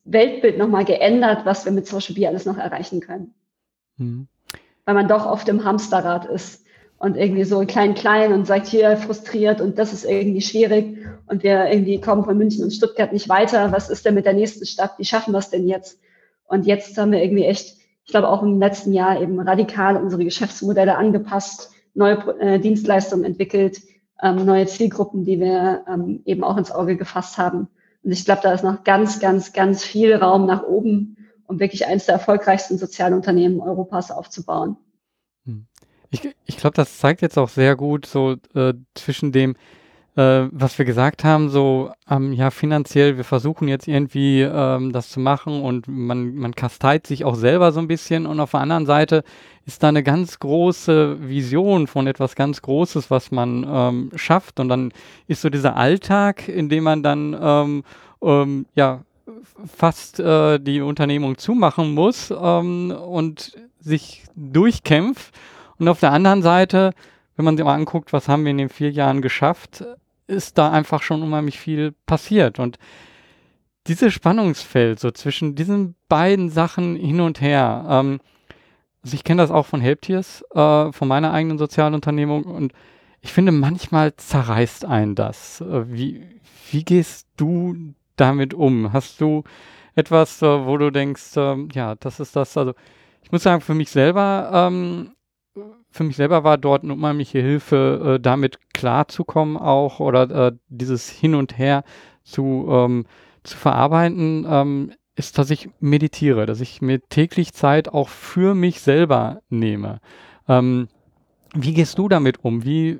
Weltbild 0.04 0.56
nochmal 0.56 0.84
geändert, 0.84 1.44
was 1.44 1.64
wir 1.64 1.72
mit 1.72 1.86
Social 1.86 2.14
Bee 2.14 2.26
alles 2.26 2.46
noch 2.46 2.58
erreichen 2.58 3.00
können. 3.00 3.34
Mhm. 3.96 4.28
Weil 4.84 4.94
man 4.94 5.08
doch 5.08 5.26
oft 5.26 5.48
im 5.48 5.64
Hamsterrad 5.64 6.26
ist 6.26 6.64
und 6.98 7.16
irgendwie 7.16 7.42
so 7.42 7.64
klein, 7.66 7.94
klein 7.94 8.32
und 8.32 8.46
sagt 8.46 8.68
hier 8.68 8.96
frustriert 8.96 9.60
und 9.60 9.78
das 9.78 9.92
ist 9.92 10.04
irgendwie 10.04 10.40
schwierig 10.40 10.98
und 11.26 11.42
wir 11.42 11.66
irgendwie 11.66 12.00
kommen 12.00 12.24
von 12.24 12.38
München 12.38 12.62
und 12.62 12.70
Stuttgart 12.70 13.12
nicht 13.12 13.28
weiter. 13.28 13.72
Was 13.72 13.90
ist 13.90 14.04
denn 14.04 14.14
mit 14.14 14.26
der 14.26 14.34
nächsten 14.34 14.64
Stadt? 14.64 14.92
Wie 14.98 15.04
schaffen 15.04 15.32
wir 15.32 15.38
es 15.38 15.50
denn 15.50 15.66
jetzt? 15.66 15.98
Und 16.44 16.66
jetzt 16.66 16.96
haben 16.98 17.10
wir 17.10 17.22
irgendwie 17.22 17.44
echt, 17.44 17.78
ich 18.04 18.12
glaube 18.12 18.28
auch 18.28 18.44
im 18.44 18.60
letzten 18.60 18.92
Jahr 18.92 19.20
eben 19.20 19.40
radikal 19.40 19.96
unsere 19.96 20.24
Geschäftsmodelle 20.24 20.96
angepasst 20.96 21.71
neue 21.94 22.18
äh, 22.40 22.58
Dienstleistungen 22.58 23.24
entwickelt, 23.24 23.80
ähm, 24.22 24.44
neue 24.44 24.66
Zielgruppen, 24.66 25.24
die 25.24 25.40
wir 25.40 25.84
ähm, 25.88 26.22
eben 26.24 26.44
auch 26.44 26.56
ins 26.56 26.70
Auge 26.70 26.96
gefasst 26.96 27.38
haben. 27.38 27.68
Und 28.02 28.12
ich 28.12 28.24
glaube, 28.24 28.40
da 28.42 28.52
ist 28.52 28.64
noch 28.64 28.84
ganz, 28.84 29.20
ganz, 29.20 29.52
ganz 29.52 29.84
viel 29.84 30.14
Raum 30.14 30.46
nach 30.46 30.62
oben, 30.62 31.16
um 31.46 31.60
wirklich 31.60 31.86
eines 31.86 32.06
der 32.06 32.14
erfolgreichsten 32.14 32.78
sozialen 32.78 33.14
Unternehmen 33.14 33.60
Europas 33.60 34.10
aufzubauen. 34.10 34.76
Hm. 35.44 35.66
Ich, 36.10 36.28
ich 36.44 36.56
glaube, 36.56 36.74
das 36.74 36.98
zeigt 36.98 37.22
jetzt 37.22 37.38
auch 37.38 37.48
sehr 37.48 37.76
gut 37.76 38.06
so 38.06 38.36
äh, 38.54 38.74
zwischen 38.94 39.32
dem, 39.32 39.54
äh, 40.14 40.48
was 40.50 40.78
wir 40.78 40.84
gesagt 40.84 41.24
haben, 41.24 41.48
so, 41.48 41.90
ähm, 42.10 42.32
ja, 42.32 42.50
finanziell, 42.50 43.16
wir 43.16 43.24
versuchen 43.24 43.66
jetzt 43.66 43.88
irgendwie 43.88 44.42
ähm, 44.42 44.92
das 44.92 45.08
zu 45.08 45.20
machen 45.20 45.62
und 45.62 45.88
man, 45.88 46.34
man 46.34 46.54
kasteit 46.54 47.06
sich 47.06 47.24
auch 47.24 47.34
selber 47.34 47.72
so 47.72 47.80
ein 47.80 47.88
bisschen. 47.88 48.26
Und 48.26 48.38
auf 48.38 48.50
der 48.50 48.60
anderen 48.60 48.84
Seite 48.84 49.24
ist 49.64 49.82
da 49.82 49.88
eine 49.88 50.02
ganz 50.02 50.38
große 50.38 51.28
Vision 51.28 51.86
von 51.86 52.06
etwas 52.06 52.34
ganz 52.34 52.60
Großes, 52.60 53.10
was 53.10 53.30
man 53.30 53.66
ähm, 53.66 54.10
schafft. 54.14 54.60
Und 54.60 54.68
dann 54.68 54.92
ist 55.28 55.40
so 55.40 55.48
dieser 55.48 55.76
Alltag, 55.76 56.46
in 56.48 56.68
dem 56.68 56.84
man 56.84 57.02
dann, 57.02 57.36
ähm, 57.40 57.84
ähm, 58.22 58.66
ja, 58.74 59.00
fast 59.76 60.20
äh, 60.20 60.58
die 60.58 60.80
Unternehmung 60.80 61.38
zumachen 61.38 61.94
muss 61.94 62.30
ähm, 62.30 62.90
und 62.90 63.56
sich 63.80 64.24
durchkämpft. 64.36 65.34
Und 65.78 65.88
auf 65.88 66.00
der 66.00 66.12
anderen 66.12 66.42
Seite 66.42 66.92
wenn 67.36 67.44
man 67.44 67.56
sich 67.56 67.64
mal 67.64 67.74
anguckt, 67.74 68.12
was 68.12 68.28
haben 68.28 68.44
wir 68.44 68.50
in 68.50 68.58
den 68.58 68.68
vier 68.68 68.90
Jahren 68.90 69.22
geschafft, 69.22 69.84
ist 70.26 70.58
da 70.58 70.70
einfach 70.70 71.02
schon 71.02 71.22
unheimlich 71.22 71.58
viel 71.58 71.94
passiert. 72.06 72.58
Und 72.58 72.78
dieses 73.86 74.12
Spannungsfeld 74.12 75.00
so 75.00 75.10
zwischen 75.10 75.54
diesen 75.54 75.96
beiden 76.08 76.50
Sachen 76.50 76.96
hin 76.96 77.20
und 77.20 77.40
her, 77.40 77.84
ähm, 77.88 78.20
also 79.02 79.14
ich 79.14 79.24
kenne 79.24 79.42
das 79.42 79.50
auch 79.50 79.66
von 79.66 79.80
Helptiers, 79.80 80.44
äh, 80.54 80.92
von 80.92 81.08
meiner 81.08 81.32
eigenen 81.32 81.58
Sozialunternehmung 81.58 82.44
und 82.44 82.72
ich 83.20 83.32
finde, 83.32 83.52
manchmal 83.52 84.16
zerreißt 84.16 84.84
einen 84.84 85.14
das. 85.14 85.60
Äh, 85.60 85.92
wie, 85.92 86.40
wie 86.70 86.84
gehst 86.84 87.28
du 87.36 87.94
damit 88.16 88.52
um? 88.52 88.92
Hast 88.92 89.20
du 89.20 89.44
etwas, 89.94 90.42
äh, 90.42 90.66
wo 90.66 90.76
du 90.76 90.90
denkst, 90.90 91.36
ähm, 91.36 91.68
ja, 91.72 91.94
das 91.94 92.20
ist 92.20 92.36
das, 92.36 92.56
also 92.56 92.74
ich 93.22 93.30
muss 93.30 93.42
sagen, 93.42 93.60
für 93.60 93.74
mich 93.74 93.90
selber 93.90 94.50
ähm, 94.52 95.12
für 95.92 96.04
mich 96.04 96.16
selber 96.16 96.44
war 96.44 96.58
dort 96.58 96.82
eine 96.82 96.94
unheimliche 96.94 97.40
Hilfe, 97.40 98.16
äh, 98.16 98.20
damit 98.20 98.58
klarzukommen 98.72 99.56
auch 99.56 100.00
oder 100.00 100.48
äh, 100.48 100.52
dieses 100.68 101.08
Hin 101.08 101.34
und 101.34 101.58
Her 101.58 101.84
zu, 102.24 102.66
ähm, 102.70 103.06
zu 103.42 103.56
verarbeiten, 103.56 104.46
ähm, 104.48 104.92
ist, 105.14 105.38
dass 105.38 105.50
ich 105.50 105.68
meditiere, 105.80 106.46
dass 106.46 106.60
ich 106.60 106.80
mir 106.80 107.00
täglich 107.08 107.52
Zeit 107.52 107.88
auch 107.88 108.08
für 108.08 108.54
mich 108.54 108.80
selber 108.80 109.42
nehme. 109.50 110.00
Ähm, 110.48 110.88
wie 111.54 111.74
gehst 111.74 111.98
du 111.98 112.08
damit 112.08 112.42
um? 112.44 112.64
Wie, 112.64 112.98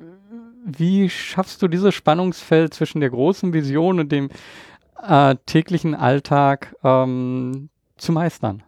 wie 0.64 1.09
schaffst 1.09 1.62
du 1.62 1.68
dieses 1.68 1.95
Spannungsfeld 1.95 2.74
zwischen 2.74 3.01
der 3.01 3.11
großen 3.11 3.55
Vision 3.55 3.99
und 3.99 4.12
dem 4.12 4.28
äh, 5.03 5.36
täglichen 5.47 5.95
Alltag 5.95 6.76
ähm, 6.84 7.70
zu 7.97 8.12
meistern? 8.12 8.62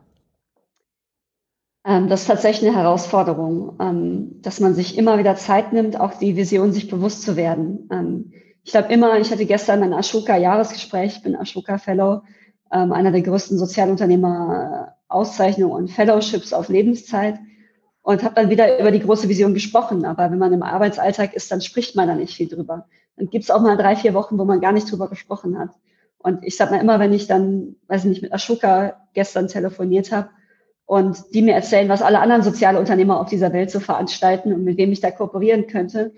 Ähm, 1.87 2.09
das 2.09 2.23
ist 2.23 2.29
tatsächlich 2.29 2.71
eine 2.71 2.79
Herausforderung, 2.79 3.77
ähm, 3.81 4.41
dass 4.43 4.61
man 4.61 4.75
sich 4.75 4.97
immer 4.97 5.19
wieder 5.19 5.37
Zeit 5.37 5.73
nimmt, 5.73 6.01
auch 6.01 6.15
die 6.15 6.37
Vision 6.37 6.73
sich 6.73 6.89
bewusst 6.89 7.23
zu 7.23 7.37
werden. 7.37 7.89
Ähm, 7.93 8.33
ich 8.65 8.73
glaube 8.73 8.93
immer, 8.93 9.19
ich 9.19 9.31
hatte 9.31 9.45
gestern 9.45 9.81
mein 9.81 9.93
Ashoka-Jahresgespräch, 9.93 11.17
ich 11.17 11.23
bin 11.23 11.37
Ashoka-Fellow, 11.37 12.23
einer 12.71 13.13
der 13.13 13.21
größten 13.21 13.59
Sozialunternehmer-Auszeichnungen 13.59 15.77
und 15.77 15.91
Fellowships 15.91 16.55
auf 16.55 16.71
Lebenszeit 16.71 17.39
und 18.03 18.23
habe 18.25 18.35
dann 18.35 18.49
wieder 18.51 18.81
über 18.81 18.91
die 18.91 19.01
große 19.01 19.29
Vision 19.29 19.53
gesprochen. 19.55 20.07
Aber 20.07 20.31
wenn 20.31 20.39
man 20.39 20.51
im 20.53 20.63
Arbeitsalltag 20.63 21.35
ist, 21.35 21.53
dann 21.53 21.61
spricht 21.61 21.95
man 21.95 22.09
da 22.09 22.15
nicht 22.15 22.35
viel 22.35 22.49
drüber. 22.49 22.87
Dann 23.17 23.29
gibt 23.29 23.45
es 23.45 23.51
auch 23.51 23.61
mal 23.61 23.77
drei, 23.77 23.97
vier 23.97 24.15
Wochen, 24.15 24.39
wo 24.39 24.47
man 24.47 24.63
gar 24.63 24.73
nicht 24.73 24.91
drüber 24.91 25.09
gesprochen 25.09 25.59
hat. 25.59 25.71
Und 26.19 26.43
ich 26.43 26.57
sage 26.57 26.73
mal 26.73 26.81
immer, 26.81 26.99
wenn 26.99 27.13
ich 27.13 27.27
dann, 27.27 27.77
weiß 27.87 28.05
ich 28.05 28.09
nicht, 28.09 28.23
mit 28.23 28.33
Ashoka 28.33 28.95
gestern 29.13 29.47
telefoniert 29.47 30.11
habe, 30.11 30.31
und 30.87 31.35
die 31.35 31.43
mir 31.43 31.55
erzählen, 31.55 31.89
was 31.89 32.03
alle 32.03 32.21
anderen 32.21 32.43
soziale 32.43 32.79
Unternehmer 32.79 33.21
auf 33.21 33.29
dieser 33.29 33.53
Welt 33.53 33.71
so 33.71 33.81
veranstalten 33.81 34.53
und 34.53 34.65
mit 34.65 34.77
wem 34.77 34.93
ich 34.93 35.01
da 35.01 35.11
kooperieren 35.11 35.67
könnte 35.67 36.13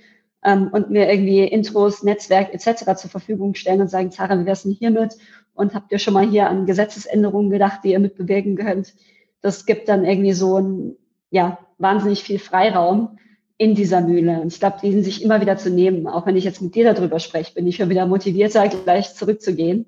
ähm, 0.45 0.69
und 0.73 0.91
mir 0.91 1.11
irgendwie 1.11 1.45
Intros, 1.45 2.03
Netzwerk 2.03 2.53
etc. 2.53 2.97
zur 2.97 3.11
Verfügung 3.11 3.55
stellen 3.55 3.81
und 3.81 3.91
sagen, 3.91 4.11
Zara, 4.11 4.39
wie 4.39 4.47
wär's 4.47 4.65
denn 4.65 4.73
hiermit? 4.73 5.17
Und 5.55 5.75
habt 5.75 5.93
ihr 5.93 5.99
schon 5.99 6.15
mal 6.15 6.29
hier 6.29 6.49
an 6.49 6.67
Gesetzesänderungen 6.67 7.51
gedacht, 7.51 7.81
die 7.85 7.93
ihr 7.93 8.01
mitbewegen 8.01 8.57
könnt? 8.57 8.95
Das 9.41 9.67
gibt 9.67 9.89
dann 9.89 10.05
irgendwie 10.05 10.33
so 10.33 10.59
ein, 10.59 10.97
ja, 11.31 11.59
wahnsinnig 11.79 12.23
viel 12.23 12.39
Freiraum 12.39 13.19
in 13.59 13.75
dieser 13.75 14.01
Mühle. 14.01 14.41
Und 14.41 14.49
ich 14.53 14.59
glaube, 14.59 14.79
diesen 14.83 15.03
sich 15.03 15.23
immer 15.23 15.41
wieder 15.41 15.57
zu 15.57 15.71
nehmen, 15.71 16.07
auch 16.07 16.27
wenn 16.27 16.37
ich 16.37 16.45
jetzt 16.45 16.61
mit 16.61 16.75
dir 16.75 16.93
darüber 16.93 17.21
spreche, 17.21 17.55
bin 17.55 17.67
ich 17.67 17.77
schon 17.77 17.89
wieder 17.89 18.07
motivierter, 18.07 18.69
gleich 18.69 19.15
zurückzugehen. 19.15 19.87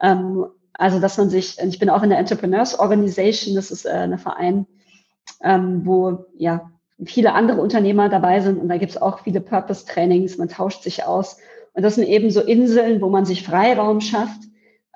Ähm, 0.00 0.46
also, 0.78 1.00
dass 1.00 1.16
man 1.16 1.30
sich, 1.30 1.58
ich 1.58 1.78
bin 1.78 1.90
auch 1.90 2.02
in 2.02 2.10
der 2.10 2.18
Entrepreneurs 2.18 2.78
Organization, 2.78 3.54
das 3.54 3.70
ist 3.70 3.86
äh, 3.86 3.90
ein 3.90 4.18
Verein, 4.18 4.66
ähm, 5.42 5.86
wo 5.86 6.26
ja 6.36 6.70
viele 7.04 7.32
andere 7.32 7.60
Unternehmer 7.60 8.08
dabei 8.08 8.40
sind 8.40 8.58
und 8.58 8.68
da 8.68 8.76
gibt 8.76 8.92
es 8.92 9.00
auch 9.00 9.20
viele 9.20 9.40
Purpose-Trainings, 9.40 10.38
man 10.38 10.48
tauscht 10.48 10.82
sich 10.82 11.04
aus. 11.04 11.38
Und 11.74 11.82
das 11.82 11.96
sind 11.96 12.06
eben 12.06 12.30
so 12.30 12.40
Inseln, 12.40 13.00
wo 13.00 13.08
man 13.08 13.24
sich 13.24 13.42
Freiraum 13.42 14.00
schafft, 14.00 14.40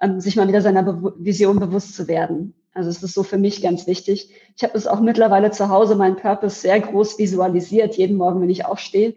ähm, 0.01 0.21
sich 0.21 0.37
mal 0.37 0.49
wieder 0.49 0.63
seiner 0.63 0.83
Be 0.83 1.15
Vision 1.19 1.59
bewusst 1.59 1.95
zu 1.95 2.09
werden. 2.09 2.55
Also 2.73 2.89
es 2.89 3.03
ist 3.03 3.15
so 3.15 3.23
für 3.23 3.39
mich 3.39 3.63
ganz 3.63 3.87
wichtig. 3.87 4.31
Ich 4.57 4.63
habe 4.63 4.77
es 4.77 4.87
auch 4.87 5.01
mittlerweile 5.01 5.51
zu 5.51 5.69
Hause, 5.69 5.97
meinen 5.97 6.17
Purpose 6.17 6.61
sehr 6.61 6.81
groß 6.81 7.19
visualisiert. 7.19 7.97
Jeden 7.97 8.17
Morgen, 8.17 8.41
wenn 8.41 8.51
ich 8.51 8.65
aufstehe, 8.65 9.15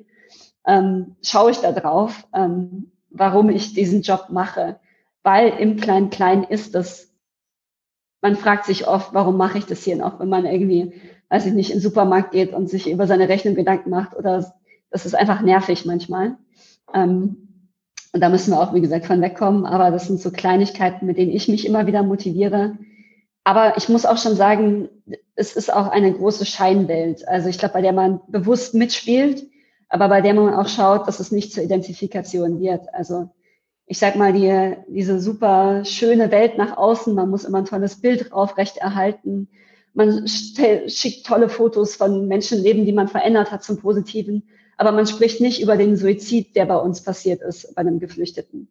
ähm, 0.66 1.16
schaue 1.22 1.52
ich 1.52 1.58
da 1.58 1.72
drauf, 1.72 2.28
ähm, 2.34 2.92
warum 3.10 3.50
ich 3.50 3.74
diesen 3.74 4.02
Job 4.02 4.28
mache 4.30 4.78
weil 5.24 5.50
im 5.50 5.78
Klein-Klein 5.78 6.44
ist 6.44 6.76
das, 6.76 7.12
man 8.22 8.36
fragt 8.36 8.66
sich 8.66 8.88
oft, 8.88 9.14
warum 9.14 9.38
mache 9.38 9.58
ich 9.58 9.66
das 9.66 9.84
hier 9.84 9.96
noch, 9.96 10.20
wenn 10.20 10.30
man 10.30 10.46
irgendwie, 10.46 10.94
weiß 11.30 11.46
ich 11.46 11.54
nicht, 11.54 11.72
in 11.72 11.78
den 11.78 11.84
Supermarkt 11.84 12.32
geht 12.32 12.54
und 12.54 12.70
sich 12.70 12.90
über 12.90 13.08
seine 13.08 13.30
Rechnung 13.30 13.56
Gedanken 13.56 13.90
macht 13.90 14.16
oder 14.16 14.54
das 14.90 15.06
ist 15.06 15.16
einfach 15.16 15.42
nervig 15.42 15.86
manchmal. 15.86 16.38
Ähm, 16.94 17.44
und 18.14 18.22
da 18.22 18.30
müssen 18.30 18.52
wir 18.52 18.62
auch, 18.62 18.74
wie 18.74 18.82
gesagt, 18.82 19.08
von 19.08 19.22
wegkommen. 19.22 19.66
Aber 19.66 19.90
das 19.90 20.06
sind 20.06 20.22
so 20.22 20.32
Kleinigkeiten, 20.32 21.08
mit 21.08 21.18
denen 21.18 21.32
ich 21.32 21.48
mich 21.48 21.66
immer 21.66 21.88
wieder 21.88 22.04
motiviere. 22.04 22.78
Aber 23.44 23.76
ich 23.76 23.90
muss 23.90 24.06
auch 24.06 24.18
schon 24.18 24.36
sagen, 24.36 24.88
es 25.36 25.56
ist 25.56 25.74
auch 25.74 25.88
eine 25.88 26.14
große 26.14 26.46
Scheinwelt. 26.46 27.28
Also 27.28 27.50
ich 27.50 27.58
glaube, 27.58 27.74
bei 27.74 27.82
der 27.82 27.92
man 27.92 28.22
bewusst 28.28 28.76
mitspielt, 28.76 29.44
aber 29.90 30.08
bei 30.10 30.22
der 30.22 30.36
man 30.36 30.54
auch 30.54 30.68
schaut, 30.68 31.08
dass 31.08 31.20
es 31.20 31.32
nicht 31.32 31.52
zur 31.52 31.64
Identifikation 31.64 32.60
wird. 32.60 32.94
Also 32.94 33.32
ich 33.86 34.00
sag 34.00 34.16
mal, 34.16 34.34
die, 34.34 34.76
diese 34.88 35.20
super 35.20 35.84
schöne 35.86 36.32
Welt 36.32 36.58
nach 36.58 36.78
außen. 36.78 37.14
Man 37.14 37.30
muss 37.30 37.44
immer 37.44 37.60
ein 37.60 37.66
tolles 37.66 38.00
Bild 38.00 38.32
aufrechterhalten. 38.32 39.50
Man 39.94 40.28
schickt 40.28 41.26
tolle 41.26 41.50
Fotos 41.50 41.96
von 41.96 42.28
Menschenleben, 42.28 42.86
die 42.86 42.94
man 42.94 43.08
verändert 43.08 43.52
hat 43.52 43.64
zum 43.64 43.78
Positiven. 43.78 44.50
Aber 44.78 44.92
man 44.92 45.06
spricht 45.06 45.40
nicht 45.42 45.62
über 45.62 45.78
den 45.78 45.96
Suizid, 45.98 46.56
der 46.56 46.66
bei 46.66 46.78
uns 46.78 47.04
passiert 47.04 47.42
ist, 47.42 47.76
bei 47.76 47.82
einem 47.82 48.00
Geflüchteten. 48.00 48.70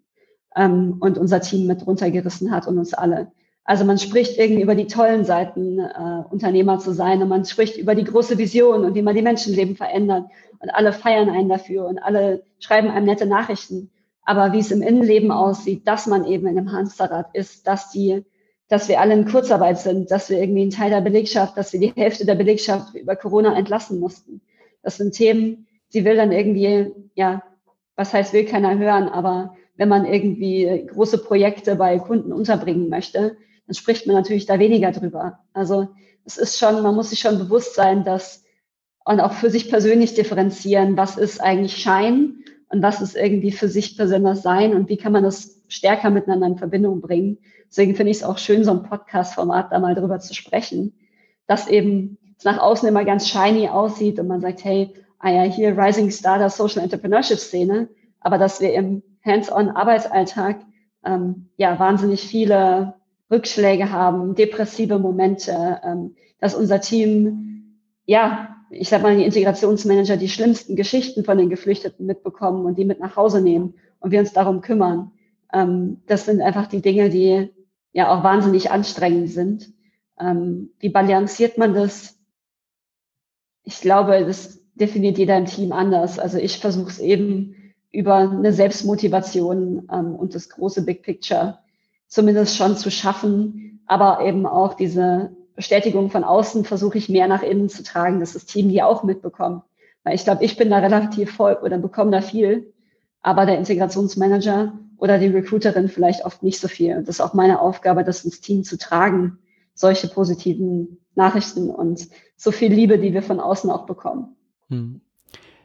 Ähm, 0.56 0.96
und 1.00 1.18
unser 1.18 1.40
Team 1.40 1.66
mit 1.66 1.86
runtergerissen 1.86 2.50
hat 2.50 2.66
und 2.66 2.78
uns 2.78 2.92
alle. 2.94 3.30
Also 3.64 3.84
man 3.84 3.98
spricht 3.98 4.38
irgendwie 4.38 4.62
über 4.62 4.74
die 4.74 4.88
tollen 4.88 5.24
Seiten, 5.24 5.78
äh, 5.78 6.24
Unternehmer 6.30 6.80
zu 6.80 6.92
sein 6.92 7.22
und 7.22 7.28
man 7.28 7.44
spricht 7.44 7.76
über 7.76 7.94
die 7.94 8.04
große 8.04 8.36
Vision 8.36 8.84
und 8.84 8.94
wie 8.96 9.02
man 9.02 9.14
die 9.14 9.22
Menschenleben 9.22 9.76
verändert 9.76 10.26
und 10.58 10.70
alle 10.70 10.92
feiern 10.92 11.30
einen 11.30 11.48
dafür 11.48 11.86
und 11.86 12.00
alle 12.00 12.42
schreiben 12.58 12.88
einem 12.88 13.06
nette 13.06 13.26
Nachrichten. 13.26 13.90
Aber 14.24 14.52
wie 14.52 14.60
es 14.60 14.70
im 14.70 14.82
Innenleben 14.82 15.30
aussieht, 15.32 15.86
dass 15.86 16.06
man 16.06 16.24
eben 16.24 16.46
in 16.46 16.58
einem 16.58 16.72
Hamsterrad 16.72 17.34
ist, 17.34 17.66
dass 17.66 17.90
die, 17.90 18.24
dass 18.68 18.88
wir 18.88 19.00
alle 19.00 19.14
in 19.14 19.26
Kurzarbeit 19.26 19.78
sind, 19.78 20.10
dass 20.10 20.30
wir 20.30 20.40
irgendwie 20.40 20.62
einen 20.62 20.70
Teil 20.70 20.90
der 20.90 21.00
Belegschaft, 21.00 21.56
dass 21.56 21.72
wir 21.72 21.80
die 21.80 21.92
Hälfte 21.94 22.24
der 22.24 22.36
Belegschaft 22.36 22.94
über 22.94 23.16
Corona 23.16 23.56
entlassen 23.56 23.98
mussten. 23.98 24.40
Das 24.82 24.96
sind 24.96 25.14
Themen, 25.14 25.66
die 25.92 26.04
will 26.04 26.16
dann 26.16 26.32
irgendwie, 26.32 26.92
ja, 27.14 27.42
was 27.96 28.12
heißt, 28.14 28.32
will 28.32 28.44
keiner 28.44 28.78
hören, 28.78 29.08
aber 29.08 29.56
wenn 29.76 29.88
man 29.88 30.06
irgendwie 30.06 30.86
große 30.86 31.18
Projekte 31.18 31.76
bei 31.76 31.98
Kunden 31.98 32.32
unterbringen 32.32 32.88
möchte, 32.88 33.36
dann 33.66 33.74
spricht 33.74 34.06
man 34.06 34.16
natürlich 34.16 34.46
da 34.46 34.58
weniger 34.58 34.92
drüber. 34.92 35.40
Also 35.52 35.88
es 36.24 36.36
ist 36.36 36.58
schon, 36.58 36.82
man 36.82 36.94
muss 36.94 37.10
sich 37.10 37.20
schon 37.20 37.38
bewusst 37.38 37.74
sein, 37.74 38.04
dass 38.04 38.44
und 39.04 39.20
auch 39.20 39.32
für 39.32 39.50
sich 39.50 39.68
persönlich 39.68 40.14
differenzieren, 40.14 40.96
was 40.96 41.16
ist 41.16 41.40
eigentlich 41.40 41.76
Schein 41.76 42.44
und 42.72 42.82
was 42.82 43.02
ist 43.02 43.14
irgendwie 43.14 43.52
für 43.52 43.68
sich 43.68 43.96
besonders 43.96 44.42
sein 44.42 44.74
und 44.74 44.88
wie 44.88 44.96
kann 44.96 45.12
man 45.12 45.22
das 45.22 45.60
stärker 45.68 46.10
miteinander 46.10 46.46
in 46.46 46.56
Verbindung 46.56 47.02
bringen. 47.02 47.38
Deswegen 47.68 47.94
finde 47.94 48.10
ich 48.10 48.18
es 48.18 48.24
auch 48.24 48.38
schön, 48.38 48.64
so 48.64 48.70
ein 48.70 48.82
Podcast-Format 48.82 49.72
da 49.72 49.78
mal 49.78 49.94
drüber 49.94 50.20
zu 50.20 50.34
sprechen, 50.34 50.94
dass 51.46 51.68
eben 51.68 52.16
es 52.38 52.44
nach 52.44 52.58
außen 52.58 52.88
immer 52.88 53.04
ganz 53.04 53.28
shiny 53.28 53.68
aussieht 53.68 54.18
und 54.18 54.26
man 54.26 54.40
sagt, 54.40 54.64
hey, 54.64 54.94
ah 55.18 55.30
ja, 55.30 55.42
hier 55.42 55.76
Rising 55.78 56.10
Star 56.10 56.38
der 56.38 56.48
Social 56.48 56.82
Entrepreneurship 56.82 57.38
Szene, 57.38 57.88
aber 58.20 58.38
dass 58.38 58.60
wir 58.60 58.72
im 58.72 59.02
Hands-on 59.24 59.68
Arbeitsalltag 59.68 60.60
ähm, 61.04 61.50
ja 61.58 61.78
wahnsinnig 61.78 62.22
viele 62.22 62.94
Rückschläge 63.30 63.90
haben, 63.90 64.34
depressive 64.34 64.98
Momente, 64.98 65.80
ähm, 65.84 66.16
dass 66.40 66.54
unser 66.54 66.80
Team 66.80 67.78
ja 68.06 68.56
ich 68.72 68.88
sag 68.88 69.02
mal, 69.02 69.16
die 69.16 69.24
Integrationsmanager 69.24 70.16
die 70.16 70.28
schlimmsten 70.28 70.76
Geschichten 70.76 71.24
von 71.24 71.36
den 71.36 71.50
Geflüchteten 71.50 72.06
mitbekommen 72.06 72.64
und 72.64 72.78
die 72.78 72.84
mit 72.84 73.00
nach 73.00 73.16
Hause 73.16 73.42
nehmen 73.42 73.74
und 74.00 74.10
wir 74.10 74.20
uns 74.20 74.32
darum 74.32 74.62
kümmern. 74.62 75.12
Ähm, 75.52 76.00
das 76.06 76.24
sind 76.24 76.40
einfach 76.40 76.66
die 76.66 76.80
Dinge, 76.80 77.10
die 77.10 77.50
ja 77.92 78.10
auch 78.10 78.24
wahnsinnig 78.24 78.70
anstrengend 78.70 79.30
sind. 79.30 79.72
Ähm, 80.18 80.70
wie 80.78 80.88
balanciert 80.88 81.58
man 81.58 81.74
das? 81.74 82.18
Ich 83.64 83.80
glaube, 83.80 84.24
das 84.24 84.60
definiert 84.74 85.18
jeder 85.18 85.36
im 85.36 85.44
Team 85.44 85.72
anders. 85.72 86.18
Also 86.18 86.38
ich 86.38 86.58
versuche 86.58 86.90
es 86.90 86.98
eben 86.98 87.54
über 87.90 88.16
eine 88.16 88.54
Selbstmotivation 88.54 89.88
ähm, 89.92 90.14
und 90.14 90.34
das 90.34 90.48
große 90.48 90.84
Big 90.84 91.02
Picture 91.02 91.58
zumindest 92.08 92.56
schon 92.56 92.76
zu 92.76 92.90
schaffen, 92.90 93.82
aber 93.86 94.24
eben 94.24 94.46
auch 94.46 94.74
diese 94.74 95.36
Bestätigung 95.54 96.10
von 96.10 96.24
außen 96.24 96.64
versuche 96.64 96.98
ich 96.98 97.08
mehr 97.08 97.28
nach 97.28 97.42
innen 97.42 97.68
zu 97.68 97.82
tragen, 97.82 98.20
dass 98.20 98.32
das 98.32 98.46
Team 98.46 98.68
die 98.68 98.82
auch 98.82 99.02
mitbekommt. 99.02 99.62
Weil 100.04 100.14
ich 100.14 100.24
glaube, 100.24 100.44
ich 100.44 100.56
bin 100.56 100.70
da 100.70 100.78
relativ 100.78 101.32
voll 101.32 101.58
oder 101.62 101.78
bekomme 101.78 102.10
da 102.10 102.20
viel, 102.20 102.72
aber 103.20 103.46
der 103.46 103.58
Integrationsmanager 103.58 104.72
oder 104.96 105.18
die 105.18 105.28
Recruiterin 105.28 105.88
vielleicht 105.88 106.24
oft 106.24 106.42
nicht 106.42 106.60
so 106.60 106.68
viel. 106.68 106.96
Und 106.96 107.08
das 107.08 107.16
ist 107.16 107.20
auch 107.20 107.34
meine 107.34 107.60
Aufgabe, 107.60 108.04
das 108.04 108.24
ins 108.24 108.40
Team 108.40 108.64
zu 108.64 108.78
tragen, 108.78 109.38
solche 109.74 110.08
positiven 110.08 110.98
Nachrichten 111.14 111.70
und 111.70 112.08
so 112.36 112.50
viel 112.50 112.72
Liebe, 112.72 112.98
die 112.98 113.12
wir 113.12 113.22
von 113.22 113.40
außen 113.40 113.70
auch 113.70 113.86
bekommen. 113.86 114.36
Hm. 114.68 115.00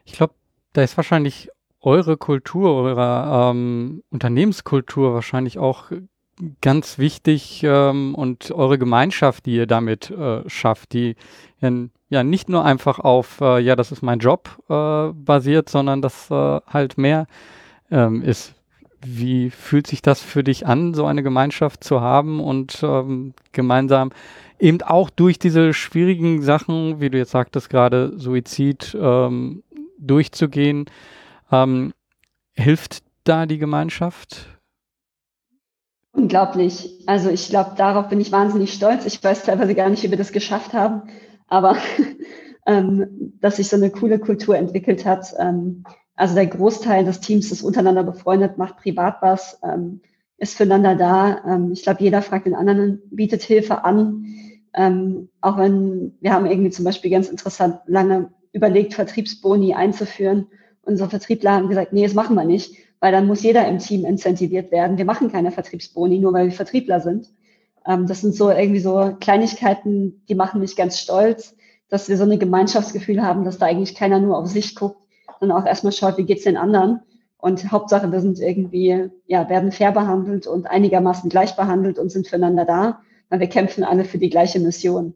Ich 0.06 0.14
glaube, 0.14 0.34
da 0.74 0.84
ist 0.84 0.98
wahrscheinlich 0.98 1.50
eure 1.82 2.18
Kultur, 2.18 2.74
eure 2.76 3.52
ähm, 3.52 4.04
Unternehmenskultur 4.10 5.14
wahrscheinlich 5.14 5.58
auch 5.58 5.92
ganz 6.62 6.98
wichtig 6.98 7.62
ähm, 7.64 8.14
und 8.16 8.52
eure 8.52 8.78
Gemeinschaft, 8.78 9.46
die 9.46 9.56
ihr 9.56 9.68
damit 9.68 10.12
äh, 10.12 10.48
schafft, 10.48 10.94
die 10.94 11.16
in, 11.60 11.92
ja 12.10 12.24
nicht 12.24 12.50
nur 12.50 12.64
einfach 12.64 13.00
auf, 13.00 13.42
äh, 13.42 13.60
ja, 13.60 13.76
das 13.76 13.92
ist 13.92 14.02
mein 14.02 14.20
Job 14.20 14.50
äh, 14.70 15.14
basiert, 15.14 15.70
sondern 15.70 16.02
das 16.02 16.30
äh, 16.30 16.60
halt 16.68 16.98
mehr 16.98 17.28
ähm, 17.90 18.22
ist. 18.22 18.54
Wie 19.04 19.50
fühlt 19.52 19.88
sich 19.88 20.02
das 20.02 20.22
für 20.22 20.44
dich 20.44 20.66
an, 20.66 20.94
so 20.94 21.06
eine 21.06 21.24
Gemeinschaft 21.24 21.84
zu 21.84 22.02
haben 22.02 22.40
und 22.40 22.80
ähm, 22.84 23.34
gemeinsam 23.52 24.12
eben 24.60 24.82
auch 24.82 25.10
durch 25.10 25.38
diese 25.40 25.74
schwierigen 25.74 26.42
Sachen, 26.42 27.00
wie 27.00 27.10
du 27.10 27.18
jetzt 27.18 27.32
sagtest, 27.32 27.70
gerade 27.70 28.18
Suizid 28.18 28.98
ähm, 29.00 29.64
durchzugehen? 30.00 30.86
Ähm, 31.52 31.94
hilft 32.54 33.04
da 33.24 33.46
die 33.46 33.60
Gemeinschaft? 33.60 34.57
Unglaublich. 36.18 37.04
Also 37.06 37.30
ich 37.30 37.48
glaube, 37.50 37.74
darauf 37.78 38.10
bin 38.10 38.20
ich 38.20 38.32
wahnsinnig 38.32 38.74
stolz. 38.74 39.06
Ich 39.06 39.24
weiß 39.24 39.44
teilweise 39.44 39.76
gar 39.76 39.88
nicht, 39.88 40.02
wie 40.02 40.10
wir 40.10 40.18
das 40.18 40.32
geschafft 40.32 40.74
haben, 40.74 41.04
aber 41.48 41.78
ähm, 42.66 43.36
dass 43.40 43.58
sich 43.58 43.70
so 43.70 43.76
eine 43.76 43.92
coole 43.92 44.18
Kultur 44.18 44.58
entwickelt 44.58 45.06
hat. 45.06 45.36
Ähm, 45.38 45.84
also 46.16 46.34
der 46.34 46.48
Großteil 46.48 47.06
des 47.06 47.20
Teams 47.20 47.52
ist 47.52 47.62
untereinander 47.62 48.04
befreundet, 48.04 48.58
macht 48.58 48.78
privat 48.78 49.18
was, 49.22 49.60
ähm, 49.64 50.02
ist 50.40 50.58
füreinander 50.58 50.96
da. 50.96 51.44
Ähm, 51.46 51.72
ich 51.72 51.84
glaube, 51.84 52.02
jeder 52.02 52.24
fragt 52.24 52.48
den 52.48 52.56
anderen, 52.56 53.00
bietet 53.12 53.44
Hilfe 53.44 53.86
an. 53.86 54.26
Ähm, 54.74 55.30
auch 55.42 55.60
wenn 55.60 56.18
wir 56.20 56.34
haben 56.34 56.48
irgendwie 56.48 56.72
zum 56.72 56.84
Beispiel 56.84 57.12
ganz 57.12 57.30
interessant 57.30 57.82
lange 57.86 58.32
überlegt, 58.54 58.96
Vertriebsboni 58.96 59.76
einzuführen. 59.76 60.48
Unsere 60.82 61.12
Vertriebler 61.12 61.52
haben 61.52 61.70
gesagt, 61.70 61.94
nee, 61.94 62.04
das 62.04 62.16
machen 62.16 62.36
wir 62.36 62.44
nicht 62.44 62.87
weil 63.00 63.12
dann 63.12 63.28
muss 63.28 63.44
jeder 63.44 63.68
im 63.68 63.80
Team 63.80 64.06
incentiviert 64.06 64.72
werden. 64.72 64.98
Wir 64.98 65.06
machen 65.06 65.32
keine 65.32 65.52
Vertriebsboni, 65.52 66.20
nur 66.20 66.34
weil 66.34 66.48
wir 66.48 66.54
Vertriebler 66.54 67.00
sind. 67.00 67.30
Ähm, 67.86 68.08
das 68.08 68.22
sind 68.22 68.36
so 68.36 68.50
irgendwie 68.50 68.80
so 68.80 69.16
Kleinigkeiten, 69.20 70.24
die 70.28 70.36
machen 70.36 70.62
mich 70.62 70.76
ganz 70.76 71.00
stolz, 71.00 71.56
dass 71.90 72.10
wir 72.10 72.18
so 72.18 72.24
ein 72.24 72.40
Gemeinschaftsgefühl 72.40 73.22
haben, 73.22 73.46
dass 73.46 73.58
da 73.58 73.66
eigentlich 73.66 73.96
keiner 73.96 74.20
nur 74.20 74.38
auf 74.38 74.48
sich 74.48 74.76
guckt, 74.76 75.00
sondern 75.40 75.62
auch 75.62 75.66
erstmal 75.66 75.94
schaut, 75.94 76.18
wie 76.18 76.26
geht's 76.26 76.44
den 76.44 76.58
anderen. 76.58 77.02
Und 77.38 77.72
Hauptsache, 77.72 78.12
wir 78.12 78.20
sind 78.20 78.40
irgendwie, 78.40 79.10
ja, 79.28 79.48
werden 79.50 79.72
fair 79.72 79.92
behandelt 79.92 80.48
und 80.48 80.68
einigermaßen 80.68 81.30
gleich 81.30 81.56
behandelt 81.56 82.00
und 82.00 82.12
sind 82.12 82.28
füreinander 82.28 82.66
da, 82.66 83.02
weil 83.30 83.40
wir 83.40 83.48
kämpfen 83.48 83.84
alle 83.84 84.06
für 84.06 84.18
die 84.18 84.30
gleiche 84.30 84.60
Mission. 84.60 85.14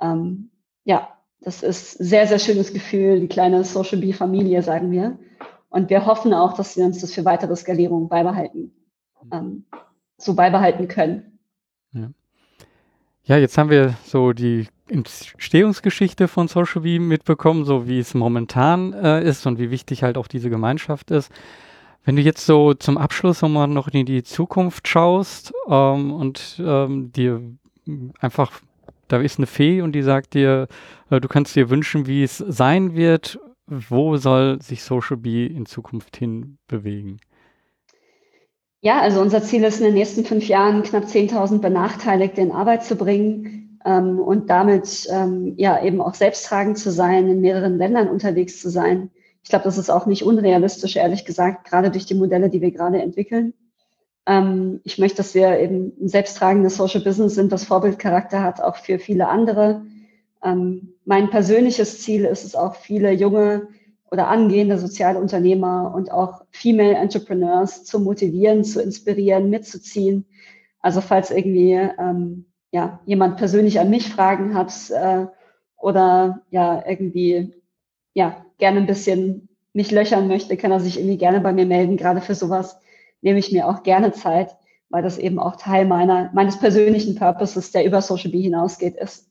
Ähm, 0.00 0.50
ja, 0.84 1.08
das 1.40 1.62
ist 1.62 1.92
sehr, 1.92 2.26
sehr 2.26 2.38
schönes 2.38 2.72
Gefühl, 2.72 3.20
die 3.20 3.28
kleine 3.28 3.64
Social 3.64 3.98
Bee-Familie, 3.98 4.62
sagen 4.62 4.90
wir. 4.90 5.18
Und 5.70 5.90
wir 5.90 6.06
hoffen 6.06 6.32
auch, 6.32 6.54
dass 6.54 6.76
wir 6.76 6.84
uns 6.84 7.00
das 7.00 7.12
für 7.12 7.24
weitere 7.24 7.54
Skalierung 7.54 8.08
beibehalten, 8.08 8.72
ähm, 9.32 9.64
so 10.16 10.34
beibehalten 10.34 10.88
können. 10.88 11.38
Ja. 11.92 12.10
ja, 13.24 13.36
jetzt 13.36 13.58
haben 13.58 13.70
wir 13.70 13.94
so 14.04 14.32
die 14.32 14.66
Entstehungsgeschichte 14.88 16.28
von 16.28 16.48
Social 16.48 16.82
Beam 16.82 17.08
mitbekommen, 17.08 17.64
so 17.64 17.86
wie 17.86 17.98
es 17.98 18.14
momentan 18.14 18.94
äh, 18.94 19.22
ist 19.22 19.46
und 19.46 19.58
wie 19.58 19.70
wichtig 19.70 20.02
halt 20.02 20.16
auch 20.16 20.26
diese 20.26 20.48
Gemeinschaft 20.48 21.10
ist. 21.10 21.30
Wenn 22.04 22.16
du 22.16 22.22
jetzt 22.22 22.46
so 22.46 22.72
zum 22.72 22.96
Abschluss 22.96 23.42
nochmal 23.42 23.68
noch 23.68 23.88
in 23.88 24.06
die 24.06 24.22
Zukunft 24.22 24.88
schaust 24.88 25.52
ähm, 25.68 26.10
und 26.10 26.60
ähm, 26.64 27.12
dir 27.12 27.42
einfach, 28.20 28.52
da 29.08 29.18
ist 29.18 29.38
eine 29.38 29.46
Fee 29.46 29.82
und 29.82 29.92
die 29.92 30.02
sagt 30.02 30.32
dir, 30.32 30.68
äh, 31.10 31.20
du 31.20 31.28
kannst 31.28 31.54
dir 31.54 31.68
wünschen, 31.68 32.06
wie 32.06 32.22
es 32.22 32.38
sein 32.38 32.94
wird 32.94 33.38
wo 33.68 34.16
soll 34.16 34.60
sich 34.62 34.82
Social 34.82 35.16
Bee 35.16 35.46
in 35.46 35.66
Zukunft 35.66 36.16
hin 36.16 36.58
bewegen? 36.66 37.18
Ja, 38.80 39.00
also 39.00 39.20
unser 39.20 39.42
Ziel 39.42 39.64
ist 39.64 39.80
in 39.80 39.86
den 39.86 39.94
nächsten 39.94 40.24
fünf 40.24 40.46
Jahren 40.46 40.82
knapp 40.82 41.04
10.000 41.04 41.58
Benachteiligte 41.58 42.40
in 42.40 42.52
Arbeit 42.52 42.84
zu 42.84 42.96
bringen 42.96 43.80
ähm, 43.84 44.20
und 44.20 44.48
damit 44.50 45.08
ähm, 45.10 45.54
ja 45.56 45.82
eben 45.82 46.00
auch 46.00 46.14
selbsttragend 46.14 46.78
zu 46.78 46.92
sein, 46.92 47.28
in 47.28 47.40
mehreren 47.40 47.76
Ländern 47.76 48.08
unterwegs 48.08 48.60
zu 48.60 48.70
sein. 48.70 49.10
Ich 49.42 49.50
glaube, 49.50 49.64
das 49.64 49.78
ist 49.78 49.90
auch 49.90 50.06
nicht 50.06 50.22
unrealistisch, 50.22 50.96
ehrlich 50.96 51.24
gesagt, 51.24 51.68
gerade 51.68 51.90
durch 51.90 52.06
die 52.06 52.14
Modelle, 52.14 52.50
die 52.50 52.60
wir 52.60 52.70
gerade 52.70 53.02
entwickeln. 53.02 53.52
Ähm, 54.26 54.80
ich 54.84 54.98
möchte, 54.98 55.18
dass 55.18 55.34
wir 55.34 55.58
eben 55.58 55.92
ein 56.00 56.08
selbsttragendes 56.08 56.76
Social 56.76 57.00
Business 57.00 57.34
sind, 57.34 57.50
das 57.50 57.64
Vorbildcharakter 57.64 58.42
hat, 58.42 58.60
auch 58.60 58.76
für 58.76 58.98
viele 59.00 59.28
andere 59.28 59.82
ähm, 60.42 60.94
mein 61.04 61.30
persönliches 61.30 62.00
Ziel 62.02 62.24
ist 62.24 62.44
es 62.44 62.54
auch, 62.54 62.74
viele 62.76 63.12
junge 63.12 63.68
oder 64.10 64.28
angehende 64.28 64.78
Sozialunternehmer 64.78 65.92
und 65.94 66.10
auch 66.10 66.42
Female 66.50 66.94
Entrepreneurs 66.94 67.84
zu 67.84 68.00
motivieren, 68.00 68.64
zu 68.64 68.80
inspirieren, 68.82 69.50
mitzuziehen. 69.50 70.26
Also 70.80 71.00
falls 71.00 71.30
irgendwie 71.30 71.72
ähm, 71.72 72.46
ja, 72.70 73.00
jemand 73.06 73.36
persönlich 73.36 73.80
an 73.80 73.90
mich 73.90 74.08
Fragen 74.08 74.54
hat 74.54 74.72
äh, 74.90 75.26
oder 75.76 76.42
ja 76.50 76.84
irgendwie 76.86 77.54
ja 78.14 78.44
gerne 78.58 78.80
ein 78.80 78.86
bisschen 78.86 79.48
mich 79.72 79.90
löchern 79.90 80.28
möchte, 80.28 80.56
kann 80.56 80.72
er 80.72 80.80
sich 80.80 80.98
irgendwie 80.98 81.18
gerne 81.18 81.40
bei 81.40 81.52
mir 81.52 81.66
melden. 81.66 81.96
Gerade 81.96 82.20
für 82.20 82.34
sowas 82.34 82.80
nehme 83.20 83.38
ich 83.38 83.52
mir 83.52 83.68
auch 83.68 83.82
gerne 83.82 84.12
Zeit, 84.12 84.56
weil 84.88 85.02
das 85.02 85.18
eben 85.18 85.38
auch 85.38 85.56
Teil 85.56 85.86
meiner 85.86 86.30
meines 86.32 86.58
persönlichen 86.58 87.14
Purposes, 87.14 87.72
der 87.72 87.84
über 87.84 88.00
Social 88.00 88.30
Bee 88.30 88.42
hinausgeht, 88.42 88.96
ist. 88.96 89.27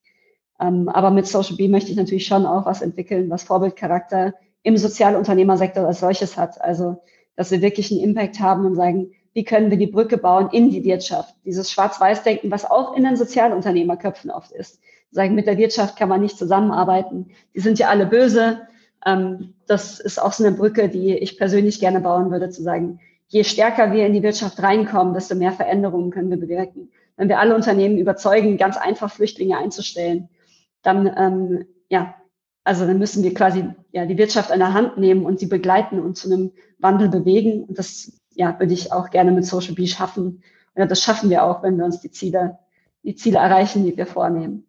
Ähm, 0.60 0.90
aber 0.90 1.12
mit 1.12 1.28
Social 1.28 1.56
B 1.56 1.68
möchte 1.68 1.92
ich 1.92 1.98
natürlich 1.98 2.26
schon 2.26 2.46
auch 2.46 2.66
was 2.66 2.82
entwickeln, 2.82 3.30
was 3.30 3.44
Vorbildcharakter 3.44 4.34
im 4.64 4.78
Sozialunternehmersektor 4.78 5.86
als 5.86 6.00
solches 6.00 6.38
hat. 6.38 6.60
Also, 6.62 6.98
dass 7.36 7.52
wir 7.52 7.62
wirklich 7.62 7.92
einen 7.92 8.02
Impact 8.02 8.40
haben 8.40 8.66
und 8.66 8.76
sagen, 8.76 9.12
wie 9.34 9.44
können 9.44 9.70
wir 9.70 9.78
die 9.78 9.88
Brücke 9.88 10.18
bauen 10.18 10.50
in 10.52 10.72
die 10.72 10.84
Wirtschaft? 10.84 11.36
Dieses 11.46 11.72
Schwarz-Weiß-Denken, 11.72 12.50
was 12.50 12.70
auch 12.70 12.98
in 12.98 13.04
den 13.04 13.16
Sozialunternehmerköpfen 13.16 14.32
oft 14.32 14.52
ist. 14.52 14.82
Sagen, 15.12 15.36
mit 15.36 15.46
der 15.46 15.58
Wirtschaft 15.58 15.96
kann 15.96 16.10
man 16.10 16.22
nicht 16.22 16.38
zusammenarbeiten. 16.38 17.30
Die 17.56 17.60
sind 17.60 17.78
ja 17.78 17.90
alle 17.90 18.08
böse. 18.08 18.62
Ähm, 19.06 19.54
das 19.68 20.00
ist 20.00 20.20
auch 20.20 20.34
so 20.34 20.44
eine 20.44 20.56
Brücke, 20.56 20.90
die 20.90 21.14
ich 21.14 21.38
persönlich 21.38 21.80
gerne 21.80 22.00
bauen 22.00 22.32
würde, 22.32 22.50
zu 22.50 22.64
sagen, 22.64 23.00
je 23.28 23.44
stärker 23.44 23.92
wir 23.94 24.08
in 24.08 24.14
die 24.14 24.24
Wirtschaft 24.24 24.62
reinkommen, 24.62 25.14
desto 25.14 25.36
mehr 25.36 25.52
Veränderungen 25.52 26.10
können 26.10 26.32
wir 26.32 26.40
bewirken. 26.40 26.90
Wenn 27.16 27.30
wir 27.30 27.40
alle 27.40 27.56
Unternehmen 27.56 27.98
überzeugen, 27.98 28.58
ganz 28.58 28.78
einfach 28.78 29.12
Flüchtlinge 29.12 29.58
einzustellen, 29.58 30.30
dann, 30.82 31.12
ähm, 31.18 31.66
ja, 31.90 32.16
also 32.64 32.86
dann 32.86 33.00
müssen 33.00 33.24
wir 33.24 33.34
quasi 33.34 33.66
ja, 33.92 34.06
die 34.06 34.18
Wirtschaft 34.18 34.52
an 34.52 34.60
der 34.60 34.74
Hand 34.74 34.98
nehmen 34.98 35.26
und 35.26 35.40
sie 35.40 35.46
begleiten 35.46 36.00
und 36.00 36.18
zu 36.18 36.32
einem 36.32 36.52
Wandel 36.80 37.10
bewegen. 37.10 37.64
Und 37.64 37.78
das 37.78 38.12
ja, 38.36 38.60
würde 38.60 38.74
ich 38.74 38.92
auch 38.92 39.10
gerne 39.10 39.32
mit 39.32 39.46
Social 39.46 39.74
Bee 39.74 39.88
schaffen. 39.88 40.44
Und 40.76 40.92
das 40.92 41.02
schaffen 41.02 41.30
wir 41.30 41.44
auch, 41.44 41.64
wenn 41.64 41.78
wir 41.78 41.86
uns 41.86 42.02
die 42.02 42.12
Ziele, 42.12 42.60
die 43.04 43.16
Ziele 43.16 43.40
erreichen, 43.40 43.86
die 43.86 43.96
wir 43.96 44.06
vornehmen. 44.06 44.66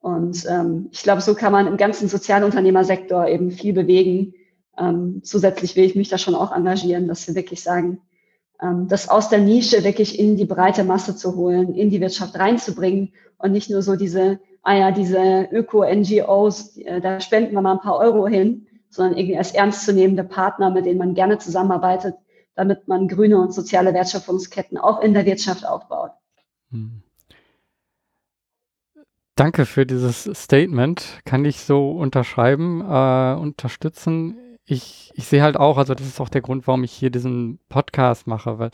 Und 0.00 0.46
ähm, 0.48 0.88
ich 0.92 1.02
glaube, 1.02 1.20
so 1.20 1.34
kann 1.34 1.52
man 1.52 1.66
im 1.66 1.76
ganzen 1.76 2.08
Sozialunternehmersektor 2.08 3.26
eben 3.28 3.50
viel 3.50 3.72
bewegen. 3.72 4.34
Ähm, 4.78 5.20
zusätzlich 5.22 5.76
will 5.76 5.84
ich 5.84 5.94
mich 5.94 6.08
da 6.08 6.18
schon 6.18 6.34
auch 6.34 6.52
engagieren, 6.52 7.08
dass 7.08 7.26
wir 7.26 7.34
wirklich 7.34 7.62
sagen, 7.62 8.00
ähm, 8.62 8.88
das 8.88 9.08
aus 9.08 9.28
der 9.28 9.40
Nische 9.40 9.84
wirklich 9.84 10.18
in 10.18 10.36
die 10.36 10.44
breite 10.44 10.84
Masse 10.84 11.16
zu 11.16 11.36
holen, 11.36 11.74
in 11.74 11.90
die 11.90 12.00
Wirtschaft 12.00 12.38
reinzubringen 12.38 13.12
und 13.38 13.52
nicht 13.52 13.70
nur 13.70 13.82
so 13.82 13.96
diese 13.96 14.38
ah 14.66 14.74
ja, 14.74 14.90
diese 14.90 15.48
Öko-NGOs, 15.52 16.78
äh, 16.78 17.00
da 17.00 17.20
spenden 17.20 17.54
wir 17.54 17.60
mal 17.60 17.74
ein 17.74 17.80
paar 17.80 17.98
Euro 17.98 18.26
hin, 18.26 18.66
sondern 18.90 19.16
irgendwie 19.16 19.38
als 19.38 19.52
ernstzunehmende 19.52 20.24
Partner, 20.24 20.70
mit 20.70 20.86
denen 20.86 20.98
man 20.98 21.14
gerne 21.14 21.38
zusammenarbeitet, 21.38 22.16
damit 22.56 22.88
man 22.88 23.06
grüne 23.06 23.38
und 23.38 23.54
soziale 23.54 23.94
Wertschöpfungsketten 23.94 24.76
auch 24.76 25.00
in 25.00 25.14
der 25.14 25.24
Wirtschaft 25.24 25.64
aufbaut. 25.64 26.10
Hm. 26.72 27.02
Danke 29.36 29.66
für 29.66 29.86
dieses 29.86 30.24
Statement. 30.24 31.20
Kann 31.24 31.44
ich 31.44 31.60
so 31.60 31.92
unterschreiben, 31.92 32.80
äh, 32.80 33.40
unterstützen. 33.40 34.36
Ich, 34.64 35.12
ich 35.14 35.26
sehe 35.28 35.42
halt 35.42 35.56
auch, 35.56 35.78
also 35.78 35.94
das 35.94 36.08
ist 36.08 36.20
auch 36.20 36.28
der 36.28 36.40
Grund, 36.40 36.66
warum 36.66 36.82
ich 36.82 36.92
hier 36.92 37.10
diesen 37.10 37.60
Podcast 37.68 38.26
mache, 38.26 38.58
weil 38.58 38.70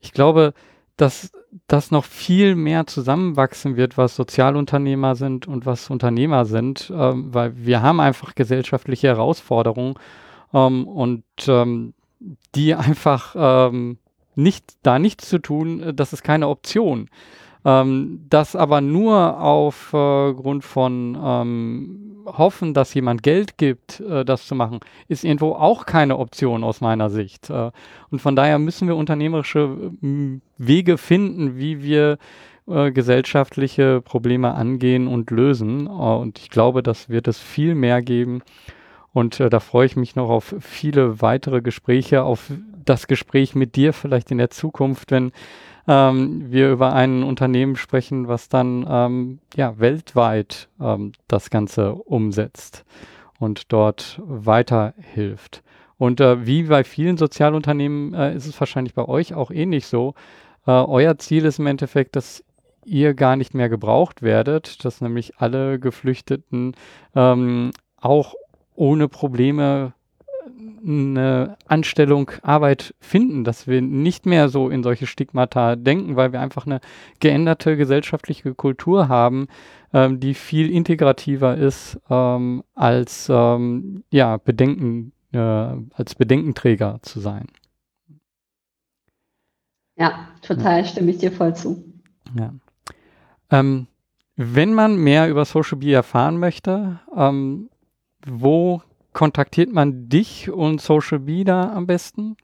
ich 0.00 0.12
glaube, 0.12 0.54
dass 0.96 1.32
das 1.66 1.90
noch 1.90 2.04
viel 2.04 2.54
mehr 2.54 2.86
zusammenwachsen 2.86 3.76
wird, 3.76 3.96
was 3.96 4.16
Sozialunternehmer 4.16 5.14
sind 5.14 5.46
und 5.46 5.66
was 5.66 5.90
Unternehmer 5.90 6.44
sind, 6.44 6.92
ähm, 6.94 7.32
weil 7.32 7.52
wir 7.56 7.82
haben 7.82 8.00
einfach 8.00 8.34
gesellschaftliche 8.34 9.08
Herausforderungen 9.08 9.94
ähm, 10.52 10.86
und 10.86 11.24
ähm, 11.46 11.94
die 12.54 12.74
einfach 12.74 13.34
ähm, 13.36 13.98
nicht, 14.34 14.64
da 14.82 14.98
nichts 14.98 15.28
zu 15.28 15.38
tun, 15.38 15.80
äh, 15.80 15.94
das 15.94 16.12
ist 16.12 16.24
keine 16.24 16.48
Option. 16.48 17.08
Ähm, 17.64 18.26
das 18.28 18.56
aber 18.56 18.80
nur 18.80 19.40
aufgrund 19.40 20.64
äh, 20.64 20.66
von 20.66 21.18
ähm, 21.22 22.14
Hoffen, 22.26 22.74
dass 22.74 22.94
jemand 22.94 23.22
Geld 23.22 23.58
gibt, 23.58 24.00
äh, 24.00 24.24
das 24.24 24.46
zu 24.46 24.54
machen, 24.54 24.80
ist 25.08 25.24
irgendwo 25.24 25.52
auch 25.52 25.86
keine 25.86 26.18
Option 26.18 26.64
aus 26.64 26.80
meiner 26.80 27.10
Sicht. 27.10 27.50
Äh, 27.50 27.70
und 28.10 28.20
von 28.20 28.36
daher 28.36 28.58
müssen 28.58 28.88
wir 28.88 28.96
unternehmerische 28.96 29.92
äh, 30.02 30.40
Wege 30.58 30.98
finden, 30.98 31.56
wie 31.56 31.82
wir 31.82 32.18
äh, 32.66 32.92
gesellschaftliche 32.92 34.00
Probleme 34.02 34.54
angehen 34.54 35.06
und 35.06 35.30
lösen. 35.30 35.86
und 35.86 36.38
ich 36.38 36.50
glaube, 36.50 36.82
das 36.82 37.08
wird 37.08 37.28
es 37.28 37.38
viel 37.38 37.74
mehr 37.74 38.02
geben. 38.02 38.42
Und 39.12 39.38
da 39.38 39.60
freue 39.60 39.86
ich 39.86 39.94
mich 39.94 40.16
noch 40.16 40.28
auf 40.28 40.56
viele 40.58 41.22
weitere 41.22 41.62
Gespräche, 41.62 42.24
auf 42.24 42.50
das 42.84 43.06
Gespräch 43.06 43.54
mit 43.54 43.76
dir 43.76 43.92
vielleicht 43.92 44.32
in 44.32 44.38
der 44.38 44.50
Zukunft, 44.50 45.12
wenn 45.12 45.30
ähm, 45.86 46.50
wir 46.50 46.70
über 46.70 46.92
ein 46.92 47.22
Unternehmen 47.22 47.76
sprechen, 47.76 48.28
was 48.28 48.48
dann 48.48 48.86
ähm, 48.88 49.38
ja, 49.54 49.78
weltweit 49.78 50.68
ähm, 50.80 51.12
das 51.28 51.50
Ganze 51.50 51.94
umsetzt 51.94 52.84
und 53.38 53.72
dort 53.72 54.20
weiterhilft. 54.24 55.62
Und 55.96 56.20
äh, 56.20 56.46
wie 56.46 56.64
bei 56.64 56.84
vielen 56.84 57.16
Sozialunternehmen 57.16 58.14
äh, 58.14 58.34
ist 58.34 58.46
es 58.46 58.58
wahrscheinlich 58.60 58.94
bei 58.94 59.06
euch 59.06 59.34
auch 59.34 59.50
ähnlich 59.50 59.86
so. 59.86 60.14
Äh, 60.66 60.72
euer 60.72 61.18
Ziel 61.18 61.44
ist 61.44 61.58
im 61.58 61.66
Endeffekt, 61.66 62.16
dass 62.16 62.42
ihr 62.84 63.14
gar 63.14 63.36
nicht 63.36 63.54
mehr 63.54 63.68
gebraucht 63.68 64.22
werdet, 64.22 64.84
dass 64.84 65.00
nämlich 65.00 65.38
alle 65.38 65.78
Geflüchteten 65.78 66.74
ähm, 67.14 67.70
auch 68.00 68.34
ohne 68.74 69.08
Probleme 69.08 69.93
eine 70.86 71.56
Anstellung, 71.66 72.30
Arbeit 72.42 72.94
finden, 73.00 73.44
dass 73.44 73.66
wir 73.66 73.80
nicht 73.82 74.26
mehr 74.26 74.48
so 74.48 74.68
in 74.68 74.82
solche 74.82 75.06
Stigmata 75.06 75.76
denken, 75.76 76.16
weil 76.16 76.32
wir 76.32 76.40
einfach 76.40 76.66
eine 76.66 76.80
geänderte 77.20 77.76
gesellschaftliche 77.76 78.54
Kultur 78.54 79.08
haben, 79.08 79.46
ähm, 79.92 80.20
die 80.20 80.34
viel 80.34 80.70
integrativer 80.70 81.56
ist 81.56 81.98
ähm, 82.10 82.62
als 82.74 83.28
ähm, 83.30 84.04
ja, 84.10 84.36
Bedenken, 84.36 85.12
äh, 85.32 85.38
als 85.38 86.14
Bedenkenträger 86.16 86.98
zu 87.02 87.20
sein. 87.20 87.46
Ja, 89.96 90.28
total 90.42 90.80
ja. 90.80 90.84
stimme 90.84 91.10
ich 91.10 91.18
dir 91.18 91.32
voll 91.32 91.54
zu. 91.54 91.84
Ja. 92.36 92.52
Ähm, 93.50 93.86
wenn 94.36 94.74
man 94.74 94.96
mehr 94.96 95.28
über 95.28 95.44
Social 95.44 95.78
Media 95.78 95.98
erfahren 95.98 96.38
möchte, 96.38 96.98
ähm, 97.16 97.70
wo 98.26 98.82
kontaktiert 99.14 99.72
man 99.72 100.10
dich 100.10 100.50
und 100.50 100.82
Social 100.82 101.18
Media 101.18 101.72
am 101.72 101.86
besten? 101.86 102.36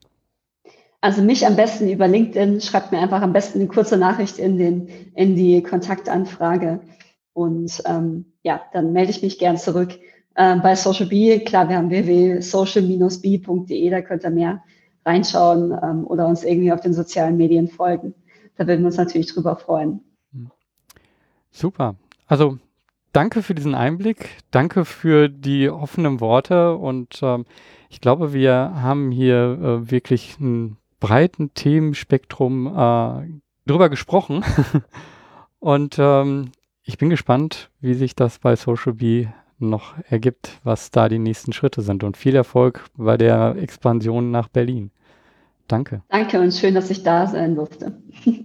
Also 1.03 1.23
mich 1.23 1.47
am 1.47 1.57
besten 1.57 1.91
über 1.91 2.09
LinkedIn. 2.09 2.61
Schreibt 2.61 2.93
mir 2.93 3.01
einfach 3.01 3.23
am 3.23 3.33
besten 3.33 3.59
eine 3.59 3.69
kurze 3.69 3.97
Nachricht 3.97 4.39
in, 4.39 4.57
den, 4.57 4.89
in 5.15 5.37
die 5.37 5.63
Kontaktanfrage. 5.63 6.81
Und 7.33 7.83
ähm, 7.87 8.27
ja, 8.43 8.61
dann 8.73 8.93
melde 8.93 9.11
ich 9.11 9.23
mich 9.23 9.39
gern 9.39 9.59
zurück. 9.59 9.99
Ähm, 10.37 10.63
bei 10.63 10.77
Social 10.77 11.07
B, 11.07 11.41
klar, 11.41 11.69
wir 11.69 11.77
haben 11.77 11.91
www.social-b.de, 11.91 13.91
da 13.91 14.01
könnt 14.01 14.25
ihr 14.25 14.31
mehr 14.31 14.63
reinschauen 15.05 15.77
ähm, 15.83 16.07
oder 16.07 16.27
uns 16.27 16.45
irgendwie 16.45 16.73
auf 16.73 16.81
den 16.81 16.95
sozialen 16.95 17.37
Medien 17.37 17.69
folgen. 17.69 18.15
Da 18.57 18.67
würden 18.67 18.81
wir 18.81 18.87
uns 18.87 18.97
natürlich 18.97 19.33
drüber 19.33 19.57
freuen. 19.57 20.01
Super. 21.51 21.97
Also 22.27 22.59
danke 23.13 23.43
für 23.43 23.55
diesen 23.55 23.75
Einblick, 23.75 24.31
danke 24.51 24.85
für 24.85 25.29
die 25.29 25.69
offenen 25.69 26.21
Worte 26.21 26.75
und 26.75 27.21
ähm, 27.23 27.47
ich 27.89 28.01
glaube, 28.01 28.33
wir 28.33 28.73
haben 28.77 29.11
hier 29.11 29.59
äh, 29.61 29.91
wirklich 29.91 30.39
ein 30.41 30.77
breiten 31.01 31.55
Themenspektrum 31.55 32.67
äh, 32.67 33.41
drüber 33.67 33.89
gesprochen 33.89 34.45
und 35.59 35.97
ähm, 35.99 36.53
ich 36.83 36.99
bin 36.99 37.11
gespannt, 37.11 37.71
wie 37.81 37.95
sich 37.95 38.15
das 38.15 38.39
bei 38.39 38.57
Social 38.57 38.95
Bee 38.95 39.29
noch 39.59 39.95
ergibt, 40.09 40.59
was 40.65 40.91
da 40.91 41.09
die 41.09 41.19
nächsten 41.19 41.53
Schritte 41.53 41.83
sind 41.83 42.03
und 42.03 42.17
viel 42.17 42.35
Erfolg 42.35 42.87
bei 42.97 43.17
der 43.17 43.57
Expansion 43.57 44.31
nach 44.31 44.49
Berlin. 44.49 44.91
Danke. 45.69 46.03
Danke 46.09 46.41
und 46.41 46.53
schön, 46.53 46.75
dass 46.75 46.91
ich 46.91 47.03
da 47.03 47.27
sein 47.27 47.55
durfte. 47.55 48.01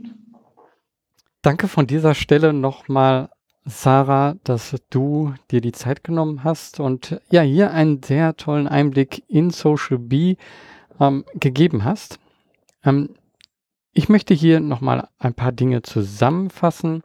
Danke 1.41 1.67
von 1.67 1.87
dieser 1.87 2.13
Stelle 2.15 2.53
nochmal 2.53 3.29
Sarah, 3.65 4.35
dass 4.43 4.75
du 4.91 5.33
dir 5.49 5.59
die 5.59 5.71
Zeit 5.71 6.03
genommen 6.03 6.43
hast 6.43 6.79
und 6.79 7.19
ja, 7.31 7.41
hier 7.41 7.71
einen 7.71 8.03
sehr 8.03 8.37
tollen 8.37 8.67
Einblick 8.67 9.23
in 9.27 9.49
Social 9.49 9.97
B 9.97 10.35
ähm, 10.99 11.25
gegeben 11.33 11.83
hast. 11.83 12.19
Ähm, 12.83 13.15
ich 13.91 14.07
möchte 14.07 14.33
hier 14.33 14.59
nochmal 14.59 15.07
ein 15.17 15.33
paar 15.33 15.51
Dinge 15.51 15.81
zusammenfassen 15.81 17.01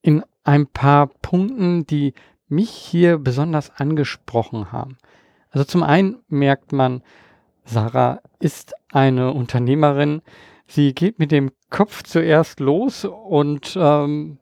in 0.00 0.24
ein 0.42 0.66
paar 0.66 1.08
Punkten, 1.08 1.86
die 1.86 2.14
mich 2.48 2.70
hier 2.70 3.18
besonders 3.18 3.70
angesprochen 3.76 4.72
haben. 4.72 4.96
Also 5.50 5.64
zum 5.64 5.82
einen 5.82 6.18
merkt 6.28 6.72
man, 6.72 7.02
Sarah 7.64 8.20
ist 8.38 8.74
eine 8.90 9.32
Unternehmerin. 9.32 10.22
Sie 10.66 10.94
geht 10.94 11.18
mit 11.18 11.30
dem 11.30 11.50
Kopf 11.68 12.02
zuerst 12.02 12.60
los 12.60 13.04
und 13.04 13.76
ähm, 13.78 14.38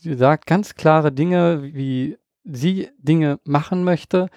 sie 0.00 0.14
sagt 0.14 0.46
ganz 0.46 0.74
klare 0.74 1.12
Dinge, 1.12 1.62
wie 1.74 2.18
sie 2.44 2.88
Dinge 2.98 3.38
machen 3.44 3.84
möchte. 3.84 4.28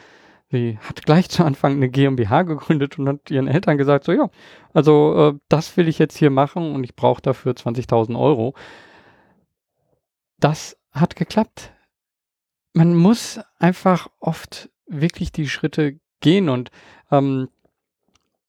Sie 0.52 0.78
hat 0.82 1.04
gleich 1.04 1.30
zu 1.30 1.44
Anfang 1.44 1.74
eine 1.74 1.90
GmbH 1.90 2.44
gegründet 2.44 3.00
und 3.00 3.08
hat 3.08 3.32
ihren 3.32 3.48
Eltern 3.48 3.78
gesagt, 3.78 4.04
so 4.04 4.12
ja, 4.12 4.30
also 4.74 5.32
äh, 5.34 5.40
das 5.50 5.76
will 5.78 5.88
ich 5.88 5.98
jetzt 5.98 6.18
hier 6.18 6.30
machen 6.30 6.76
und 6.76 6.84
ich 6.84 6.96
brauche 6.96 7.22
dafür 7.22 7.54
20.000 7.54 8.20
Euro. 8.20 8.54
Das 10.40 10.78
hat 10.92 11.16
geklappt. 11.16 11.72
Man 12.74 12.96
muss 12.96 13.40
einfach 13.58 14.10
oft 14.20 14.70
wirklich 14.86 15.32
die 15.32 15.48
Schritte 15.48 16.00
gehen 16.20 16.50
und 16.50 16.70
ähm, 17.10 17.50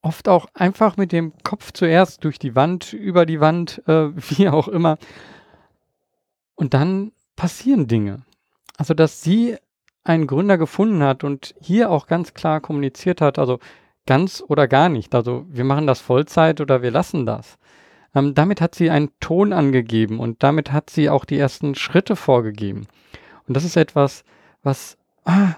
oft 0.02 0.28
auch 0.28 0.46
einfach 0.52 0.96
mit 0.96 1.12
dem 1.12 1.32
Kopf 1.42 1.72
zuerst 1.72 2.24
durch 2.24 2.38
die 2.38 2.54
Wand, 2.54 2.92
über 2.92 3.24
die 3.24 3.40
Wand, 3.40 3.82
äh, 3.86 4.10
wie 4.14 4.48
auch 4.48 4.68
immer, 4.68 4.98
und 6.54 6.74
dann 6.74 7.12
passieren 7.36 7.86
Dinge. 7.86 8.22
Also, 8.76 8.94
dass 8.94 9.22
sie 9.22 9.56
einen 10.04 10.26
Gründer 10.26 10.58
gefunden 10.58 11.02
hat 11.02 11.24
und 11.24 11.54
hier 11.60 11.90
auch 11.90 12.06
ganz 12.06 12.34
klar 12.34 12.60
kommuniziert 12.60 13.20
hat, 13.20 13.38
also 13.38 13.58
ganz 14.06 14.44
oder 14.46 14.68
gar 14.68 14.88
nicht. 14.90 15.14
Also 15.14 15.46
wir 15.48 15.64
machen 15.64 15.86
das 15.86 16.00
Vollzeit 16.00 16.60
oder 16.60 16.82
wir 16.82 16.90
lassen 16.90 17.24
das. 17.24 17.58
Ähm, 18.14 18.34
damit 18.34 18.60
hat 18.60 18.74
sie 18.74 18.90
einen 18.90 19.10
Ton 19.20 19.52
angegeben 19.52 20.20
und 20.20 20.42
damit 20.42 20.72
hat 20.72 20.90
sie 20.90 21.08
auch 21.08 21.24
die 21.24 21.38
ersten 21.38 21.74
Schritte 21.74 22.16
vorgegeben. 22.16 22.86
Und 23.48 23.56
das 23.56 23.64
ist 23.64 23.76
etwas, 23.76 24.24
was 24.62 24.98
ah, 25.24 25.54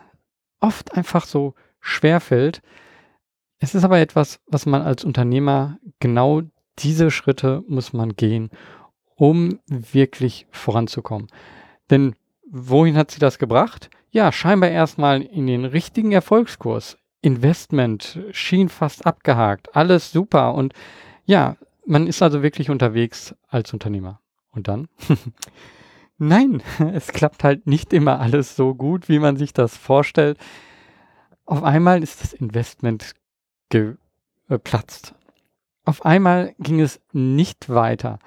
oft 0.60 0.94
einfach 0.94 1.26
so 1.26 1.54
schwer 1.80 2.20
fällt. 2.20 2.62
Es 3.58 3.74
ist 3.74 3.84
aber 3.84 3.98
etwas, 3.98 4.40
was 4.46 4.64
man 4.64 4.82
als 4.82 5.04
Unternehmer 5.04 5.78
genau 5.98 6.42
diese 6.78 7.10
Schritte 7.10 7.64
muss 7.66 7.92
man 7.92 8.14
gehen 8.14 8.50
um 9.16 9.58
wirklich 9.66 10.46
voranzukommen. 10.50 11.26
Denn 11.90 12.14
wohin 12.48 12.96
hat 12.96 13.10
sie 13.10 13.18
das 13.18 13.38
gebracht? 13.38 13.90
Ja, 14.10 14.30
scheinbar 14.30 14.70
erstmal 14.70 15.22
in 15.22 15.46
den 15.46 15.64
richtigen 15.64 16.12
Erfolgskurs. 16.12 16.96
Investment 17.22 18.20
schien 18.30 18.68
fast 18.68 19.06
abgehakt, 19.06 19.74
alles 19.74 20.12
super 20.12 20.54
und 20.54 20.72
ja, 21.24 21.56
man 21.84 22.06
ist 22.06 22.22
also 22.22 22.42
wirklich 22.42 22.70
unterwegs 22.70 23.34
als 23.48 23.72
Unternehmer. 23.72 24.20
Und 24.50 24.68
dann? 24.68 24.88
Nein, 26.18 26.62
es 26.92 27.08
klappt 27.08 27.44
halt 27.44 27.66
nicht 27.66 27.92
immer 27.92 28.20
alles 28.20 28.56
so 28.56 28.74
gut, 28.74 29.08
wie 29.08 29.18
man 29.18 29.36
sich 29.36 29.52
das 29.52 29.76
vorstellt. 29.76 30.38
Auf 31.44 31.62
einmal 31.62 32.02
ist 32.02 32.22
das 32.22 32.32
Investment 32.32 33.12
geplatzt. 33.68 35.14
Auf 35.84 36.04
einmal 36.04 36.54
ging 36.58 36.80
es 36.80 37.00
nicht 37.12 37.68
weiter. 37.68 38.18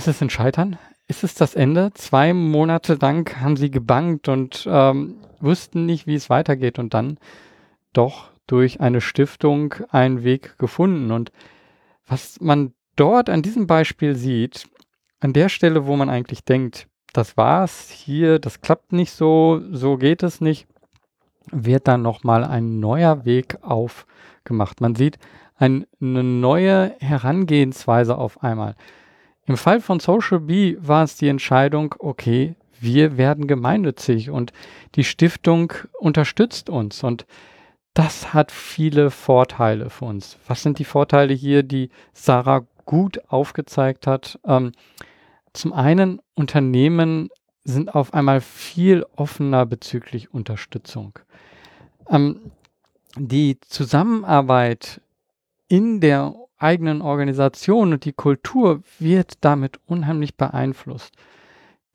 Ist 0.00 0.08
es 0.08 0.22
ein 0.22 0.30
Scheitern? 0.30 0.78
Ist 1.08 1.24
es 1.24 1.34
das 1.34 1.54
Ende? 1.54 1.90
Zwei 1.92 2.32
Monate 2.32 2.94
lang 2.94 3.38
haben 3.38 3.58
sie 3.58 3.70
gebankt 3.70 4.28
und 4.28 4.66
ähm, 4.66 5.16
wussten 5.40 5.84
nicht, 5.84 6.06
wie 6.06 6.14
es 6.14 6.30
weitergeht 6.30 6.78
und 6.78 6.94
dann 6.94 7.18
doch 7.92 8.30
durch 8.46 8.80
eine 8.80 9.02
Stiftung 9.02 9.74
einen 9.90 10.24
Weg 10.24 10.56
gefunden. 10.56 11.10
Und 11.10 11.32
was 12.06 12.40
man 12.40 12.72
dort 12.96 13.28
an 13.28 13.42
diesem 13.42 13.66
Beispiel 13.66 14.16
sieht, 14.16 14.70
an 15.20 15.34
der 15.34 15.50
Stelle, 15.50 15.84
wo 15.84 15.96
man 15.96 16.08
eigentlich 16.08 16.46
denkt, 16.46 16.88
das 17.12 17.36
war's 17.36 17.90
hier, 17.90 18.38
das 18.38 18.62
klappt 18.62 18.94
nicht 18.94 19.12
so, 19.12 19.60
so 19.70 19.98
geht 19.98 20.22
es 20.22 20.40
nicht, 20.40 20.66
wird 21.50 21.88
dann 21.88 22.00
nochmal 22.00 22.44
ein 22.44 22.80
neuer 22.80 23.26
Weg 23.26 23.58
aufgemacht. 23.60 24.80
Man 24.80 24.94
sieht 24.94 25.18
ein, 25.56 25.84
eine 26.00 26.24
neue 26.24 26.94
Herangehensweise 27.00 28.16
auf 28.16 28.42
einmal. 28.42 28.76
Im 29.50 29.56
Fall 29.56 29.80
von 29.80 29.98
Social 29.98 30.38
B 30.38 30.76
war 30.78 31.02
es 31.02 31.16
die 31.16 31.26
Entscheidung, 31.26 31.96
okay, 31.98 32.54
wir 32.78 33.16
werden 33.16 33.48
gemeinnützig 33.48 34.30
und 34.30 34.52
die 34.94 35.02
Stiftung 35.02 35.72
unterstützt 35.98 36.70
uns. 36.70 37.02
Und 37.02 37.26
das 37.92 38.32
hat 38.32 38.52
viele 38.52 39.10
Vorteile 39.10 39.90
für 39.90 40.04
uns. 40.04 40.38
Was 40.46 40.62
sind 40.62 40.78
die 40.78 40.84
Vorteile 40.84 41.34
hier, 41.34 41.64
die 41.64 41.90
Sarah 42.12 42.64
gut 42.84 43.22
aufgezeigt 43.26 44.06
hat? 44.06 44.38
Ähm, 44.46 44.70
zum 45.52 45.72
einen, 45.72 46.22
Unternehmen 46.34 47.28
sind 47.64 47.92
auf 47.92 48.14
einmal 48.14 48.40
viel 48.40 49.04
offener 49.16 49.66
bezüglich 49.66 50.32
Unterstützung. 50.32 51.18
Ähm, 52.08 52.52
die 53.16 53.58
Zusammenarbeit 53.62 55.00
in 55.66 56.00
der 56.00 56.36
eigenen 56.60 57.02
Organisation 57.02 57.92
und 57.92 58.04
die 58.04 58.12
Kultur 58.12 58.82
wird 58.98 59.44
damit 59.44 59.80
unheimlich 59.86 60.36
beeinflusst. 60.36 61.14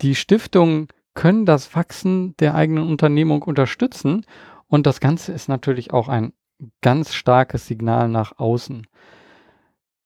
Die 0.01 0.16
Stiftungen 0.16 0.88
können 1.13 1.45
das 1.45 1.76
Wachsen 1.76 2.36
der 2.38 2.55
eigenen 2.55 2.88
Unternehmung 2.88 3.41
unterstützen 3.43 4.26
und 4.68 4.86
das 4.86 4.99
Ganze 4.99 5.32
ist 5.32 5.47
natürlich 5.47 5.93
auch 5.93 6.09
ein 6.09 6.34
ganz 6.82 7.13
starkes 7.13 7.68
Signal 7.68 8.09
nach 8.09 8.38
außen. 8.38 8.88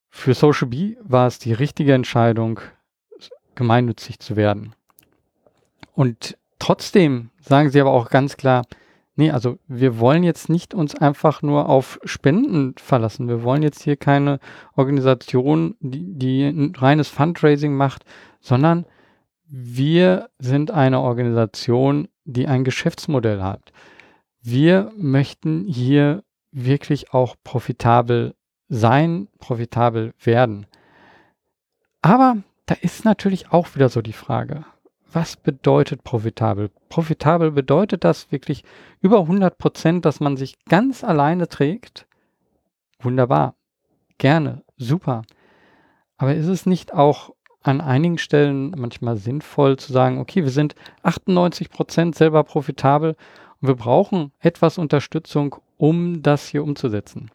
Für 0.10 0.34
Social 0.34 0.68
B 0.68 0.98
war 1.02 1.28
es 1.28 1.40
die 1.40 1.54
richtige 1.54 1.94
Entscheidung, 1.94 2.60
gemeinnützig 3.56 4.20
zu 4.20 4.36
werden. 4.36 4.74
Und 5.94 6.38
trotzdem 6.60 7.30
sagen 7.40 7.70
sie 7.70 7.82
aber 7.82 7.92
auch 7.92 8.10
ganz 8.10 8.38
klar, 8.38 8.64
nee, 9.20 9.32
also 9.32 9.60
wir 9.68 10.00
wollen 10.00 10.24
jetzt 10.24 10.48
nicht 10.48 10.74
uns 10.74 10.96
einfach 10.96 11.42
nur 11.42 11.68
auf 11.68 12.00
Spenden 12.06 12.74
verlassen. 12.78 13.28
Wir 13.28 13.44
wollen 13.44 13.64
jetzt 13.64 13.84
hier 13.84 13.98
keine 13.98 14.40
Organisation, 14.78 15.76
die, 15.82 16.18
die 16.18 16.44
ein 16.46 16.74
reines 16.74 17.10
Fundraising 17.10 17.76
macht, 17.76 18.06
sondern 18.40 18.86
wir 19.46 20.30
sind 20.40 20.72
eine 20.72 21.02
Organisation, 21.02 22.08
die 22.24 22.48
ein 22.48 22.64
Geschäftsmodell 22.64 23.44
hat. 23.44 23.74
Wir 24.42 24.90
möchten 24.96 25.66
hier 25.68 26.24
wirklich 26.52 27.14
auch 27.14 27.36
profitabel 27.44 28.36
sein, 28.70 29.28
profitabel 29.38 30.14
werden. 30.24 30.66
Aber 32.02 32.38
da 32.68 32.76
ist 32.80 33.04
natürlich 33.04 33.52
auch 33.52 33.76
wieder 33.76 33.90
so 33.90 34.02
die 34.02 34.14
Frage, 34.14 34.64
was 35.12 35.36
bedeutet 35.36 36.04
profitabel? 36.04 36.70
Profitabel 36.90 37.52
bedeutet 37.52 38.04
das 38.04 38.32
wirklich 38.32 38.64
über 39.02 39.22
100 39.22 39.58
Prozent, 39.58 40.06
dass 40.06 40.20
man 40.20 40.38
sich 40.38 40.58
ganz 40.66 41.04
alleine 41.04 41.48
trägt? 41.48 42.08
Wunderbar, 43.00 43.56
gerne, 44.18 44.64
super. 44.78 45.24
Aber 46.18 46.36
ist 46.36 46.48
es 46.48 46.66
nicht 46.66 46.94
auch 46.94 47.34
an 47.62 47.82
einigen 47.82 48.18
Stellen 48.18 48.72
manchmal 48.78 49.18
sinnvoll 49.18 49.78
zu 49.78 49.92
sagen, 49.92 50.20
okay, 50.20 50.44
wir 50.44 50.52
sind 50.52 50.76
98 51.04 51.70
Prozent 51.70 52.16
selber 52.16 52.44
profitabel 52.44 53.16
und 53.62 53.68
wir 53.68 53.76
brauchen 53.76 54.32
etwas 54.40 54.78
Unterstützung, 54.78 55.56
um 55.78 56.22
das 56.22 56.48
hier 56.48 56.64
umzusetzen. 56.64 57.32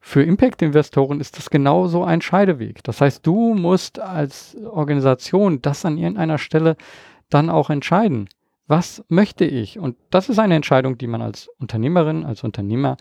Für 0.00 0.22
Impact-Investoren 0.22 1.20
ist 1.20 1.38
das 1.38 1.50
genauso 1.50 2.04
ein 2.04 2.20
Scheideweg. 2.20 2.82
Das 2.84 3.00
heißt, 3.00 3.26
du 3.26 3.54
musst 3.54 3.98
als 3.98 4.56
Organisation 4.64 5.60
das 5.60 5.84
an 5.84 5.98
irgendeiner 5.98 6.38
Stelle 6.38 6.76
dann 7.30 7.50
auch 7.50 7.70
entscheiden. 7.70 8.28
Was 8.66 9.04
möchte 9.08 9.44
ich? 9.44 9.78
Und 9.78 9.96
das 10.10 10.28
ist 10.28 10.38
eine 10.38 10.54
Entscheidung, 10.54 10.98
die 10.98 11.06
man 11.06 11.22
als 11.22 11.48
Unternehmerin, 11.58 12.24
als 12.24 12.44
Unternehmer 12.44 12.96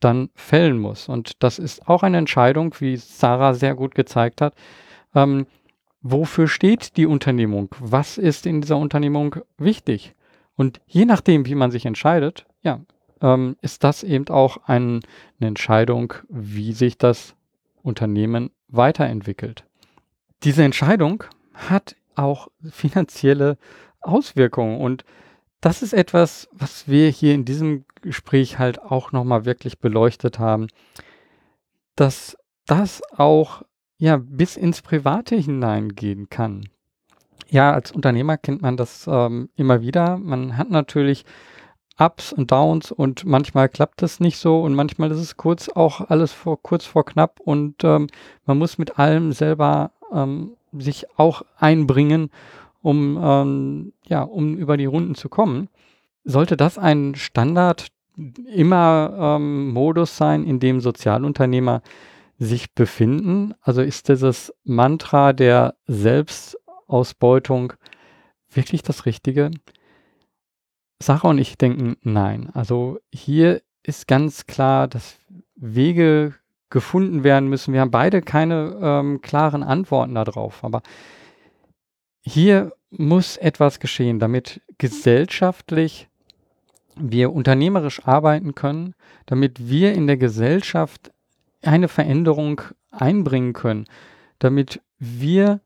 dann 0.00 0.30
fällen 0.34 0.78
muss. 0.78 1.08
Und 1.08 1.42
das 1.42 1.58
ist 1.58 1.88
auch 1.88 2.02
eine 2.02 2.18
Entscheidung, 2.18 2.74
wie 2.80 2.96
Sarah 2.96 3.54
sehr 3.54 3.74
gut 3.74 3.94
gezeigt 3.94 4.40
hat, 4.40 4.54
ähm, 5.14 5.46
wofür 6.00 6.48
steht 6.48 6.96
die 6.96 7.06
Unternehmung? 7.06 7.74
Was 7.78 8.18
ist 8.18 8.46
in 8.46 8.60
dieser 8.60 8.76
Unternehmung 8.76 9.36
wichtig? 9.58 10.14
Und 10.56 10.80
je 10.86 11.04
nachdem, 11.04 11.46
wie 11.46 11.54
man 11.54 11.70
sich 11.70 11.86
entscheidet, 11.86 12.46
ja, 12.62 12.80
ähm, 13.22 13.56
ist 13.62 13.84
das 13.84 14.02
eben 14.02 14.28
auch 14.28 14.58
ein, 14.66 15.00
eine 15.40 15.48
Entscheidung, 15.48 16.12
wie 16.28 16.72
sich 16.72 16.98
das 16.98 17.34
Unternehmen 17.82 18.50
weiterentwickelt. 18.68 19.64
Diese 20.42 20.64
Entscheidung 20.64 21.24
hat 21.54 21.96
auch 22.14 22.48
finanzielle 22.70 23.56
Auswirkungen 24.00 24.80
und 24.80 25.04
das 25.60 25.82
ist 25.82 25.94
etwas, 25.94 26.48
was 26.52 26.88
wir 26.88 27.08
hier 27.08 27.34
in 27.34 27.44
diesem 27.44 27.84
Gespräch 28.02 28.58
halt 28.58 28.82
auch 28.82 29.12
nochmal 29.12 29.44
wirklich 29.44 29.78
beleuchtet 29.78 30.40
haben, 30.40 30.66
dass 31.94 32.36
das 32.66 33.00
auch 33.16 33.62
ja 33.96 34.16
bis 34.16 34.56
ins 34.56 34.82
Private 34.82 35.36
hineingehen 35.36 36.28
kann. 36.28 36.68
Ja, 37.48 37.72
als 37.72 37.92
Unternehmer 37.92 38.38
kennt 38.38 38.62
man 38.62 38.76
das 38.76 39.06
ähm, 39.06 39.50
immer 39.54 39.82
wieder. 39.82 40.18
Man 40.18 40.56
hat 40.56 40.70
natürlich 40.70 41.24
Ups 41.98 42.32
und 42.32 42.50
Downs 42.50 42.90
und 42.90 43.24
manchmal 43.24 43.68
klappt 43.68 44.02
das 44.02 44.20
nicht 44.20 44.38
so 44.38 44.62
und 44.62 44.74
manchmal 44.74 45.10
ist 45.10 45.18
es 45.18 45.36
kurz 45.36 45.68
auch 45.68 46.08
alles 46.08 46.32
vor, 46.32 46.60
kurz 46.62 46.84
vor 46.84 47.04
knapp 47.04 47.40
und 47.40 47.84
ähm, 47.84 48.06
man 48.46 48.58
muss 48.58 48.78
mit 48.78 48.98
allem 48.98 49.32
selber 49.32 49.92
ähm, 50.12 50.56
sich 50.72 51.06
auch 51.18 51.42
einbringen, 51.58 52.30
um 52.80 53.18
ähm, 53.22 53.92
ja, 54.06 54.22
um 54.22 54.56
über 54.56 54.76
die 54.76 54.86
Runden 54.86 55.14
zu 55.14 55.28
kommen. 55.28 55.68
Sollte 56.24 56.56
das 56.56 56.78
ein 56.78 57.14
Standard 57.14 57.88
immer 58.46 59.36
ähm, 59.36 59.70
Modus 59.70 60.16
sein, 60.16 60.44
in 60.44 60.60
dem 60.60 60.80
Sozialunternehmer 60.80 61.82
sich 62.38 62.74
befinden? 62.74 63.54
Also 63.60 63.82
ist 63.82 64.08
dieses 64.08 64.52
Mantra 64.64 65.32
der 65.32 65.74
Selbstausbeutung 65.86 67.74
wirklich 68.50 68.82
das 68.82 69.06
Richtige? 69.06 69.50
Sarah 71.02 71.28
und 71.28 71.38
ich 71.38 71.58
denken 71.58 71.96
nein. 72.02 72.48
Also 72.54 72.98
hier 73.12 73.62
ist 73.82 74.08
ganz 74.08 74.46
klar, 74.46 74.88
dass 74.88 75.18
Wege 75.56 76.34
gefunden 76.70 77.22
werden 77.22 77.48
müssen. 77.48 77.74
Wir 77.74 77.80
haben 77.80 77.90
beide 77.90 78.22
keine 78.22 78.78
ähm, 78.80 79.20
klaren 79.20 79.62
Antworten 79.62 80.14
darauf, 80.14 80.64
aber 80.64 80.82
hier 82.22 82.72
muss 82.90 83.36
etwas 83.36 83.80
geschehen, 83.80 84.18
damit 84.18 84.62
gesellschaftlich 84.78 86.08
wir 86.96 87.32
unternehmerisch 87.32 88.06
arbeiten 88.06 88.54
können, 88.54 88.94
damit 89.26 89.68
wir 89.68 89.92
in 89.94 90.06
der 90.06 90.16
Gesellschaft 90.16 91.12
eine 91.62 91.88
Veränderung 91.88 92.60
einbringen 92.90 93.52
können, 93.52 93.86
damit 94.38 94.80
wir 94.98 95.60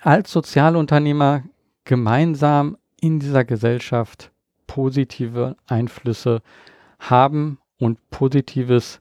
als 0.00 0.30
Sozialunternehmer 0.32 1.42
gemeinsam 1.84 2.76
in 3.00 3.20
dieser 3.20 3.44
Gesellschaft 3.44 4.32
positive 4.76 5.56
Einflüsse 5.66 6.42
haben 6.98 7.58
und 7.78 8.10
Positives 8.10 9.00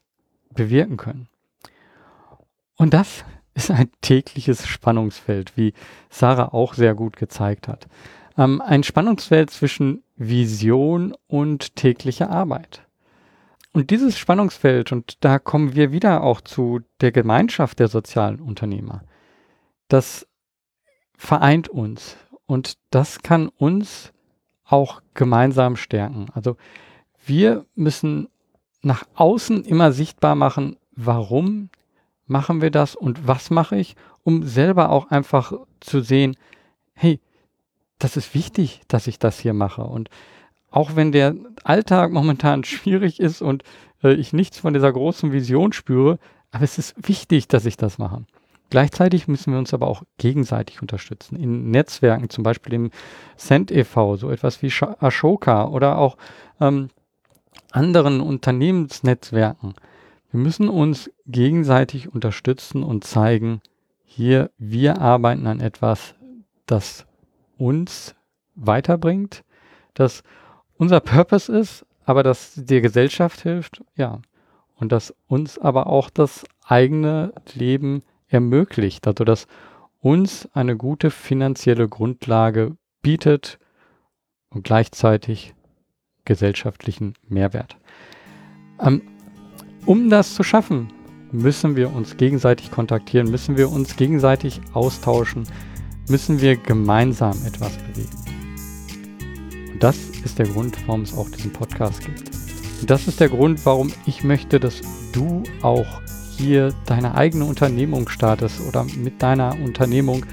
bewirken 0.53 0.95
können. 0.95 1.27
Und 2.77 2.93
das 2.93 3.25
ist 3.55 3.71
ein 3.71 3.89
tägliches 3.99 4.67
Spannungsfeld, 4.67 5.57
wie 5.57 5.73
Sarah 6.09 6.53
auch 6.53 6.75
sehr 6.75 6.95
gut 6.95 7.17
gezeigt 7.17 7.67
hat. 7.67 7.87
Ähm, 8.37 8.61
ein 8.61 8.83
Spannungsfeld 8.83 9.49
zwischen 9.49 10.01
Vision 10.15 11.13
und 11.27 11.75
täglicher 11.75 12.29
Arbeit. 12.29 12.87
Und 13.73 13.89
dieses 13.89 14.17
Spannungsfeld, 14.17 14.93
und 14.93 15.25
da 15.25 15.39
kommen 15.39 15.75
wir 15.75 15.91
wieder 15.91 16.23
auch 16.23 16.39
zu 16.39 16.79
der 17.01 17.11
Gemeinschaft 17.11 17.79
der 17.79 17.89
sozialen 17.89 18.39
Unternehmer, 18.39 19.03
das 19.89 20.25
vereint 21.17 21.67
uns 21.67 22.15
und 22.45 22.77
das 22.91 23.21
kann 23.23 23.49
uns 23.49 24.13
auch 24.65 25.01
gemeinsam 25.13 25.75
stärken. 25.75 26.27
Also 26.33 26.57
wir 27.25 27.65
müssen 27.75 28.29
nach 28.81 29.03
außen 29.15 29.63
immer 29.63 29.91
sichtbar 29.91 30.35
machen, 30.35 30.77
warum 30.95 31.69
machen 32.27 32.61
wir 32.61 32.71
das 32.71 32.95
und 32.95 33.27
was 33.27 33.49
mache 33.49 33.75
ich, 33.75 33.95
um 34.23 34.43
selber 34.43 34.89
auch 34.89 35.11
einfach 35.11 35.53
zu 35.79 36.01
sehen, 36.01 36.35
hey, 36.93 37.19
das 37.99 38.17
ist 38.17 38.33
wichtig, 38.33 38.81
dass 38.87 39.07
ich 39.07 39.19
das 39.19 39.39
hier 39.39 39.53
mache. 39.53 39.83
Und 39.83 40.09
auch 40.71 40.95
wenn 40.95 41.11
der 41.11 41.35
Alltag 41.63 42.11
momentan 42.11 42.63
schwierig 42.65 43.19
ist 43.19 43.41
und 43.41 43.63
äh, 44.03 44.13
ich 44.13 44.33
nichts 44.33 44.59
von 44.59 44.73
dieser 44.73 44.91
großen 44.91 45.31
Vision 45.31 45.73
spüre, 45.73 46.19
aber 46.51 46.63
es 46.63 46.77
ist 46.77 46.95
wichtig, 47.07 47.47
dass 47.47 47.65
ich 47.65 47.77
das 47.77 47.97
mache. 47.97 48.25
Gleichzeitig 48.75 49.29
müssen 49.29 49.53
wir 49.53 49.57
uns 49.57 49.73
aber 49.73 49.87
auch 49.87 50.03
gegenseitig 50.17 50.81
unterstützen. 50.81 51.37
In 51.37 51.71
Netzwerken, 51.71 52.29
zum 52.29 52.43
Beispiel 52.43 52.73
im 52.73 52.91
Cent 53.37 53.71
e.V., 53.71 54.17
so 54.17 54.29
etwas 54.29 54.61
wie 54.61 54.69
Ashoka 54.99 55.69
oder 55.69 55.97
auch 55.97 56.17
ähm, 56.59 56.89
anderen 57.71 58.19
Unternehmensnetzwerken. 58.19 59.75
Wir 60.29 60.41
müssen 60.41 60.67
uns 60.67 61.09
gegenseitig 61.25 62.13
unterstützen 62.13 62.83
und 62.83 63.05
zeigen, 63.05 63.61
hier, 64.03 64.51
wir 64.57 64.99
arbeiten 64.99 65.47
an 65.47 65.61
etwas, 65.61 66.13
das 66.65 67.05
uns 67.57 68.13
weiterbringt, 68.55 69.45
das 69.93 70.21
unser 70.75 70.99
Purpose 70.99 71.49
ist, 71.57 71.85
aber 72.03 72.23
das 72.23 72.51
der 72.57 72.81
Gesellschaft 72.81 73.39
hilft, 73.39 73.81
ja. 73.95 74.19
Und 74.75 74.91
das 74.91 75.15
uns 75.27 75.57
aber 75.57 75.87
auch 75.87 76.09
das 76.09 76.43
eigene 76.67 77.31
Leben 77.53 78.03
ermöglicht, 78.35 79.07
also 79.07 79.23
das 79.23 79.47
uns 79.99 80.47
eine 80.53 80.77
gute 80.77 81.09
finanzielle 81.09 81.89
Grundlage 81.89 82.77
bietet 83.01 83.57
und 84.49 84.63
gleichzeitig 84.63 85.55
gesellschaftlichen 86.25 87.13
Mehrwert. 87.27 87.77
Ähm, 88.79 89.01
um 89.85 90.09
das 90.09 90.35
zu 90.35 90.43
schaffen, 90.43 90.91
müssen 91.31 91.75
wir 91.75 91.93
uns 91.93 92.17
gegenseitig 92.17 92.71
kontaktieren, 92.71 93.29
müssen 93.29 93.57
wir 93.57 93.71
uns 93.71 93.95
gegenseitig 93.95 94.61
austauschen, 94.73 95.47
müssen 96.09 96.41
wir 96.41 96.57
gemeinsam 96.57 97.37
etwas 97.45 97.77
bewegen. 97.77 98.17
Und 99.73 99.83
das 99.83 99.97
ist 100.23 100.39
der 100.39 100.47
Grund, 100.47 100.77
warum 100.87 101.01
es 101.01 101.15
auch 101.17 101.29
diesen 101.29 101.51
Podcast 101.51 102.05
gibt. 102.05 102.31
Und 102.81 102.89
das 102.89 103.07
ist 103.07 103.19
der 103.19 103.29
Grund, 103.29 103.65
warum 103.65 103.91
ich 104.05 104.23
möchte, 104.23 104.59
dass 104.59 104.81
du 105.13 105.43
auch 105.61 106.01
hier 106.37 106.73
deine 106.85 107.15
eigene 107.15 107.45
Unternehmung 107.45 108.09
startest 108.09 108.61
oder 108.61 108.85
mit 108.95 109.21
deiner 109.21 109.55
Unternehmung 109.59 110.25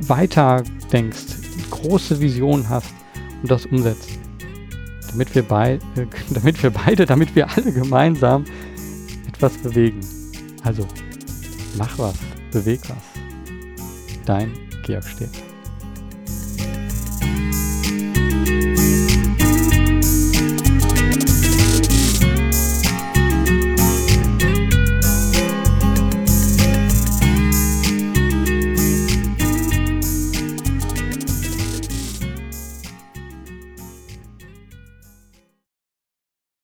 weiter 0.00 0.62
denkst, 0.92 1.26
große 1.70 2.20
Vision 2.20 2.68
hast 2.68 2.92
und 3.42 3.50
das 3.50 3.66
umsetzt. 3.66 4.10
Damit 5.10 5.34
wir, 5.34 5.42
bei, 5.42 5.74
äh, 5.96 6.06
damit 6.34 6.62
wir 6.62 6.70
beide, 6.70 7.06
damit 7.06 7.34
wir 7.34 7.48
alle 7.50 7.72
gemeinsam 7.72 8.44
etwas 9.26 9.56
bewegen. 9.58 10.00
Also, 10.62 10.86
mach 11.76 11.98
was, 11.98 12.14
beweg 12.52 12.80
was. 12.88 14.16
Dein 14.26 14.52
Georg 14.84 15.04
Stern. 15.04 15.30